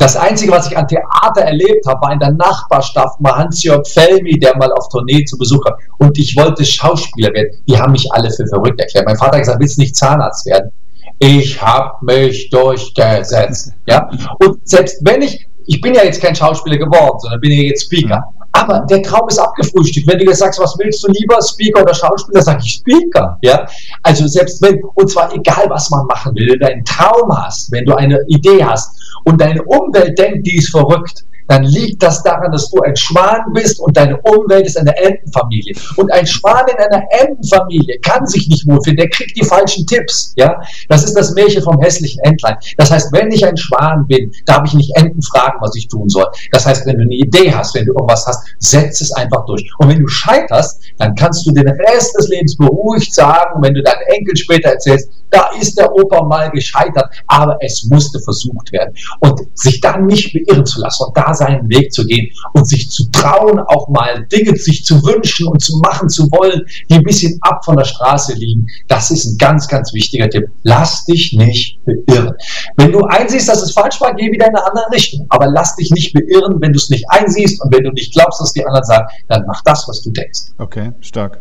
Das 0.00 0.16
Einzige, 0.16 0.50
was 0.50 0.66
ich 0.66 0.78
an 0.78 0.88
Theater 0.88 1.42
erlebt 1.42 1.86
habe, 1.86 2.00
war 2.00 2.12
in 2.12 2.18
der 2.18 2.32
Nachbarschaft 2.32 3.20
mal 3.20 3.36
Hans-Jörg 3.36 3.86
Felmi, 3.86 4.38
der 4.38 4.56
mal 4.56 4.72
auf 4.72 4.88
Tournee 4.88 5.26
zu 5.26 5.36
Besuch 5.36 5.62
kam. 5.62 5.74
Und 5.98 6.18
ich 6.18 6.34
wollte 6.36 6.64
Schauspieler 6.64 7.30
werden. 7.34 7.62
Die 7.68 7.78
haben 7.78 7.92
mich 7.92 8.10
alle 8.12 8.30
für 8.30 8.46
verrückt 8.46 8.80
erklärt. 8.80 9.04
Mein 9.04 9.18
Vater 9.18 9.32
hat 9.32 9.40
gesagt, 9.40 9.60
willst 9.60 9.76
du 9.76 9.82
nicht 9.82 9.94
Zahnarzt 9.94 10.46
werden? 10.46 10.70
Ich 11.18 11.60
habe 11.60 12.02
mich 12.02 12.48
durchgesetzt. 12.48 13.74
Ja? 13.86 14.08
Und 14.42 14.66
selbst 14.66 15.04
wenn 15.04 15.20
ich, 15.20 15.46
ich 15.66 15.82
bin 15.82 15.92
ja 15.92 16.02
jetzt 16.02 16.22
kein 16.22 16.34
Schauspieler 16.34 16.78
geworden, 16.78 17.18
sondern 17.18 17.38
bin 17.42 17.52
ja 17.52 17.64
jetzt 17.64 17.84
Speaker. 17.84 18.24
Aber 18.52 18.86
der 18.88 19.02
Traum 19.02 19.28
ist 19.28 19.38
abgefrühstückt. 19.38 20.08
Wenn 20.08 20.18
du 20.18 20.24
jetzt 20.24 20.38
sagst, 20.38 20.58
was 20.60 20.76
willst 20.78 21.04
du 21.04 21.12
lieber, 21.12 21.42
Speaker 21.42 21.82
oder 21.82 21.92
Schauspieler, 21.92 22.40
sage 22.40 22.62
ich 22.64 22.72
Speaker. 22.72 23.36
Ja? 23.42 23.66
Also 24.02 24.26
selbst 24.26 24.62
wenn, 24.62 24.82
und 24.94 25.10
zwar 25.10 25.30
egal, 25.34 25.66
was 25.68 25.90
man 25.90 26.06
machen 26.06 26.34
will, 26.34 26.48
wenn 26.48 26.58
du 26.58 26.66
einen 26.68 26.84
Traum 26.86 27.36
hast, 27.36 27.70
wenn 27.70 27.84
du 27.84 27.94
eine 27.94 28.18
Idee 28.28 28.64
hast, 28.64 28.99
und 29.24 29.40
deine 29.40 29.62
Umwelt 29.64 30.18
denkt, 30.18 30.46
die 30.46 30.56
ist 30.56 30.70
verrückt, 30.70 31.24
dann 31.50 31.64
liegt 31.64 32.00
das 32.00 32.22
daran, 32.22 32.52
dass 32.52 32.70
du 32.70 32.80
ein 32.82 32.94
Schwan 32.94 33.52
bist 33.52 33.80
und 33.80 33.96
deine 33.96 34.16
Umwelt 34.20 34.66
ist 34.66 34.78
eine 34.78 34.96
Entenfamilie. 34.96 35.74
Und 35.96 36.12
ein 36.12 36.24
Schwan 36.24 36.64
in 36.68 36.76
einer 36.76 37.02
Entenfamilie 37.10 37.98
kann 38.02 38.24
sich 38.24 38.48
nicht 38.48 38.68
wohlfühlen, 38.68 38.96
der 38.96 39.08
kriegt 39.08 39.36
die 39.36 39.44
falschen 39.44 39.84
Tipps. 39.84 40.32
Ja? 40.36 40.62
Das 40.88 41.02
ist 41.02 41.14
das 41.14 41.32
Märchen 41.34 41.60
vom 41.64 41.80
hässlichen 41.80 42.22
Entlein. 42.22 42.56
Das 42.76 42.92
heißt, 42.92 43.12
wenn 43.12 43.32
ich 43.32 43.44
ein 43.44 43.56
Schwan 43.56 44.06
bin, 44.06 44.30
darf 44.46 44.62
ich 44.64 44.74
nicht 44.74 44.96
Enten 44.96 45.20
fragen, 45.22 45.58
was 45.60 45.74
ich 45.74 45.88
tun 45.88 46.08
soll. 46.08 46.26
Das 46.52 46.66
heißt, 46.66 46.86
wenn 46.86 46.98
du 46.98 47.02
eine 47.02 47.14
Idee 47.14 47.52
hast, 47.52 47.74
wenn 47.74 47.84
du 47.84 47.94
irgendwas 47.94 48.24
hast, 48.26 48.46
setz 48.60 49.00
es 49.00 49.12
einfach 49.14 49.44
durch. 49.46 49.68
Und 49.78 49.88
wenn 49.88 49.98
du 49.98 50.06
scheiterst, 50.06 50.80
dann 50.98 51.16
kannst 51.16 51.44
du 51.48 51.50
den 51.50 51.66
Rest 51.66 52.16
des 52.16 52.28
Lebens 52.28 52.56
beruhigt 52.56 53.12
sagen, 53.12 53.60
wenn 53.60 53.74
du 53.74 53.82
deinen 53.82 54.02
Enkel 54.06 54.36
später 54.36 54.68
erzählst, 54.68 55.10
da 55.30 55.50
ist 55.60 55.78
der 55.78 55.92
Opa 55.92 56.24
mal 56.24 56.50
gescheitert, 56.50 57.06
aber 57.26 57.56
es 57.60 57.84
musste 57.84 58.18
versucht 58.20 58.72
werden. 58.72 58.94
Und 59.20 59.40
sich 59.54 59.80
dann 59.80 60.06
nicht 60.06 60.32
beirren 60.32 60.66
zu 60.66 60.80
lassen 60.80 61.04
und 61.04 61.16
da 61.16 61.32
seinen 61.34 61.68
Weg 61.68 61.92
zu 61.92 62.04
gehen 62.04 62.30
und 62.54 62.66
sich 62.66 62.90
zu 62.90 63.04
trauen, 63.10 63.60
auch 63.60 63.88
mal 63.88 64.26
Dinge 64.26 64.56
sich 64.56 64.84
zu 64.84 65.02
wünschen 65.04 65.46
und 65.46 65.60
zu 65.60 65.78
machen 65.78 66.08
zu 66.08 66.24
wollen, 66.30 66.62
die 66.88 66.94
ein 66.94 67.02
bisschen 67.02 67.38
ab 67.42 67.64
von 67.64 67.76
der 67.76 67.84
Straße 67.84 68.34
liegen, 68.34 68.66
das 68.88 69.10
ist 69.10 69.24
ein 69.26 69.38
ganz, 69.38 69.68
ganz 69.68 69.92
wichtiger 69.94 70.28
Tipp. 70.28 70.44
Lass 70.62 71.04
dich 71.04 71.32
nicht 71.32 71.78
beirren. 71.84 72.34
Wenn 72.76 72.92
du 72.92 73.00
einsiehst, 73.04 73.48
dass 73.48 73.62
es 73.62 73.72
falsch 73.72 74.00
war, 74.00 74.14
geh 74.14 74.30
wieder 74.30 74.46
in 74.46 74.54
eine 74.54 74.66
andere 74.66 74.86
Richtung. 74.92 75.26
Aber 75.28 75.46
lass 75.46 75.76
dich 75.76 75.90
nicht 75.90 76.12
beirren, 76.12 76.60
wenn 76.60 76.72
du 76.72 76.78
es 76.78 76.90
nicht 76.90 77.04
einsiehst 77.08 77.62
und 77.62 77.74
wenn 77.74 77.84
du 77.84 77.90
nicht 77.90 78.12
glaubst, 78.12 78.40
was 78.40 78.52
die 78.52 78.64
anderen 78.64 78.84
sagen, 78.84 79.06
dann 79.28 79.44
mach 79.46 79.62
das, 79.62 79.86
was 79.88 80.02
du 80.02 80.10
denkst. 80.10 80.40
Okay, 80.58 80.92
stark. 81.00 81.40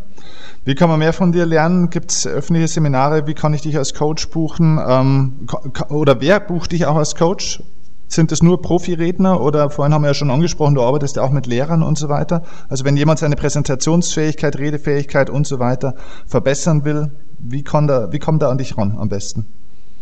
Wie 0.70 0.76
kann 0.76 0.88
man 0.88 1.00
mehr 1.00 1.14
von 1.14 1.32
dir 1.32 1.48
lernen? 1.48 1.90
Gibt 1.90 2.12
es 2.12 2.28
öffentliche 2.28 2.68
Seminare? 2.68 3.26
Wie 3.26 3.34
kann 3.34 3.56
ich 3.56 3.64
dich 3.64 3.76
als 3.76 3.96
Coach 3.96 4.30
buchen? 4.30 4.80
Ähm, 4.88 5.48
oder 5.90 6.22
wer 6.22 6.40
bucht 6.40 6.74
dich 6.74 6.86
auch 6.86 6.96
als 6.96 7.16
Coach? 7.16 7.64
Sind 8.08 8.32
das 8.32 8.44
nur 8.44 8.62
Profiredner 8.62 9.42
oder 9.42 9.72
vorhin 9.72 9.96
haben 9.96 10.04
wir 10.04 10.10
ja 10.10 10.14
schon 10.14 10.30
angesprochen, 10.30 10.76
du 10.76 10.84
arbeitest 10.84 11.16
ja 11.16 11.24
auch 11.24 11.32
mit 11.32 11.48
Lehrern 11.48 11.82
und 11.82 11.98
so 11.98 12.08
weiter. 12.08 12.44
Also 12.68 12.86
wenn 12.86 12.96
jemand 12.98 13.18
seine 13.18 13.36
Präsentationsfähigkeit, 13.36 14.60
Redefähigkeit 14.60 15.32
und 15.32 15.48
so 15.48 15.58
weiter 15.58 15.96
verbessern 16.28 16.86
will, 16.86 17.14
wie, 17.40 17.64
kann 17.64 17.88
da, 17.88 18.12
wie 18.12 18.20
kommt 18.20 18.44
er 18.44 18.50
an 18.50 18.60
dich 18.60 18.78
ran 18.78 18.96
am 19.00 19.10
besten? 19.10 19.48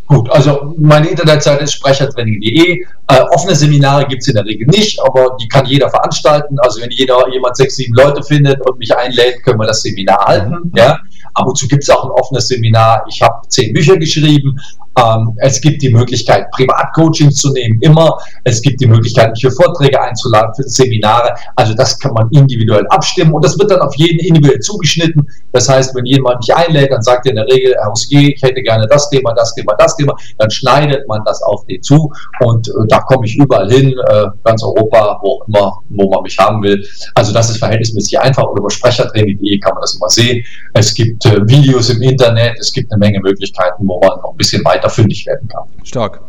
Gut, 0.08 0.30
also 0.30 0.74
meine 0.78 1.10
Internetseite 1.10 1.66
ist 1.66 1.74
sprechertraining.de. 1.74 2.82
Äh, 2.82 3.22
offene 3.34 3.56
Seminare 3.56 4.06
gibt 4.08 4.22
es 4.22 4.30
in 4.30 4.36
der 4.36 4.46
Regel 4.46 4.66
nicht, 4.68 5.02
aber 5.04 5.36
die 5.42 5.50
kann 5.50 5.66
jeder 5.66 5.90
veranstalten. 5.90 6.58
Also 6.60 6.82
wenn 6.82 6.92
jeder 6.92 7.28
jemand 7.30 7.58
sechs, 7.58 7.76
sieben 7.76 7.94
Leute 7.94 8.24
findet 8.24 8.66
und 8.66 8.80
mich 8.80 8.96
einlädt, 8.96 9.44
können 9.44 9.60
wir 9.60 9.68
das 9.68 9.82
Seminar 9.82 10.26
halten. 10.26 10.56
Mhm. 10.64 10.72
Ja. 10.76 10.98
Ab 11.34 11.46
und 11.46 11.58
zu 11.58 11.68
gibt 11.68 11.84
es 11.84 11.90
auch 11.90 12.06
ein 12.06 12.12
offenes 12.12 12.48
Seminar. 12.48 13.06
Ich 13.10 13.22
habe 13.22 13.48
zehn 13.50 13.74
Bücher 13.74 13.98
geschrieben. 13.98 14.58
Ähm, 14.98 15.34
es 15.38 15.62
gibt 15.62 15.82
die 15.82 15.94
Möglichkeit, 15.94 16.50
Privatcoaching 16.52 17.32
zu 17.32 17.52
nehmen, 17.54 17.80
immer. 17.82 18.18
Es 18.44 18.62
gibt 18.62 18.82
die 18.82 18.88
Möglichkeit, 18.88 19.32
mich 19.32 19.42
für 19.42 19.52
Vorträge 19.52 20.02
einzuladen, 20.02 20.54
für 20.56 20.64
Seminare. 20.64 21.36
Also 21.56 21.74
das 21.74 21.98
kann 22.00 22.14
man 22.14 22.28
individuell 22.32 22.86
abstimmen 22.90 23.34
und 23.34 23.46
das 23.46 23.58
wird 23.60 23.72
dann 23.72 23.82
auf 23.82 23.96
jeden 23.96 24.20
individuell 24.20 24.60
zugeschnitten. 24.60 25.28
Das 25.52 25.70
heißt, 25.70 25.96
wenn 25.96 26.06
jemand 26.06 26.40
mich 26.40 26.54
einlädt, 26.56 26.92
dann 26.92 27.02
sagt 27.02 27.26
er 27.26 27.32
in 27.32 27.36
der 27.36 27.46
Regel, 27.46 27.76
Herr 27.76 27.90
Hausier, 27.90 28.34
ich 28.36 28.42
hätte 28.42 28.62
gerne 28.62 28.88
das 28.88 29.10
Thema, 29.10 29.34
das 29.34 29.54
Thema, 29.54 29.74
das 29.78 29.96
Thema. 29.96 30.16
Dann 30.38 30.50
schneidet 30.50 31.08
man 31.08 31.22
das 31.26 31.42
auf 31.44 31.66
den 31.66 31.82
zu 31.82 32.12
und 32.40 32.68
äh, 32.68 32.72
da 32.90 33.00
komme 33.00 33.26
ich 33.26 33.36
überall 33.36 33.70
hin, 33.70 33.94
äh, 34.10 34.26
ganz 34.44 34.64
Europa, 34.64 35.20
wo 35.22 35.44
immer, 35.48 35.80
wo 35.90 36.10
man 36.10 36.24
mich 36.24 36.38
haben 36.38 36.62
will. 36.64 36.84
Also 37.16 37.34
das 37.34 37.50
ist 37.50 37.58
verhältnismäßig 37.58 38.20
einfach 38.20 38.44
und 38.44 38.60
über 38.60 38.70
sprechertraining.de 38.70 39.60
kann 39.60 39.74
man 39.74 39.82
das 39.82 39.96
immer 39.96 40.10
sehen. 40.10 40.44
Es 40.74 40.94
gibt 40.94 41.26
äh, 41.26 41.48
Videos 41.48 41.90
im 41.90 42.02
Internet, 42.02 42.58
es 42.60 42.72
gibt 42.72 42.92
eine 42.92 43.00
Menge 43.00 43.20
Möglichkeiten, 43.20 43.88
wo 43.88 44.00
man 44.00 44.20
noch 44.22 44.32
ein 44.32 44.38
bisschen 44.38 44.64
weiter 44.66 44.87
fündig 44.90 45.26
werden 45.26 45.48
kann. 45.48 45.66
Stark. 45.84 46.22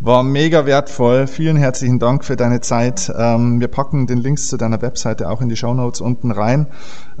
War 0.00 0.22
mega 0.22 0.64
wertvoll. 0.64 1.26
Vielen 1.26 1.56
herzlichen 1.56 1.98
Dank 1.98 2.24
für 2.24 2.36
deine 2.36 2.60
Zeit. 2.60 3.12
Ähm, 3.14 3.60
wir 3.60 3.68
packen 3.68 4.06
den 4.06 4.18
Links 4.18 4.48
zu 4.48 4.56
deiner 4.56 4.80
Webseite 4.80 5.28
auch 5.28 5.42
in 5.42 5.50
die 5.50 5.56
Show 5.56 5.74
Notes 5.74 6.00
unten 6.00 6.30
rein. 6.30 6.68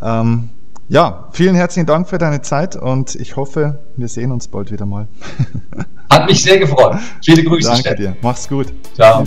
Ähm, 0.00 0.48
ja, 0.88 1.28
vielen 1.32 1.54
herzlichen 1.54 1.86
Dank 1.86 2.08
für 2.08 2.18
deine 2.18 2.42
Zeit 2.42 2.74
und 2.74 3.14
ich 3.14 3.36
hoffe, 3.36 3.78
wir 3.96 4.08
sehen 4.08 4.32
uns 4.32 4.48
bald 4.48 4.72
wieder 4.72 4.86
mal. 4.86 5.06
Hat 6.10 6.26
mich 6.26 6.42
sehr 6.42 6.58
gefreut. 6.58 6.96
Viele 7.22 7.44
Grüße. 7.44 7.70
Danke 7.70 7.94
dir. 7.94 8.16
Mach's 8.22 8.48
gut. 8.48 8.72
Ciao. 8.96 9.24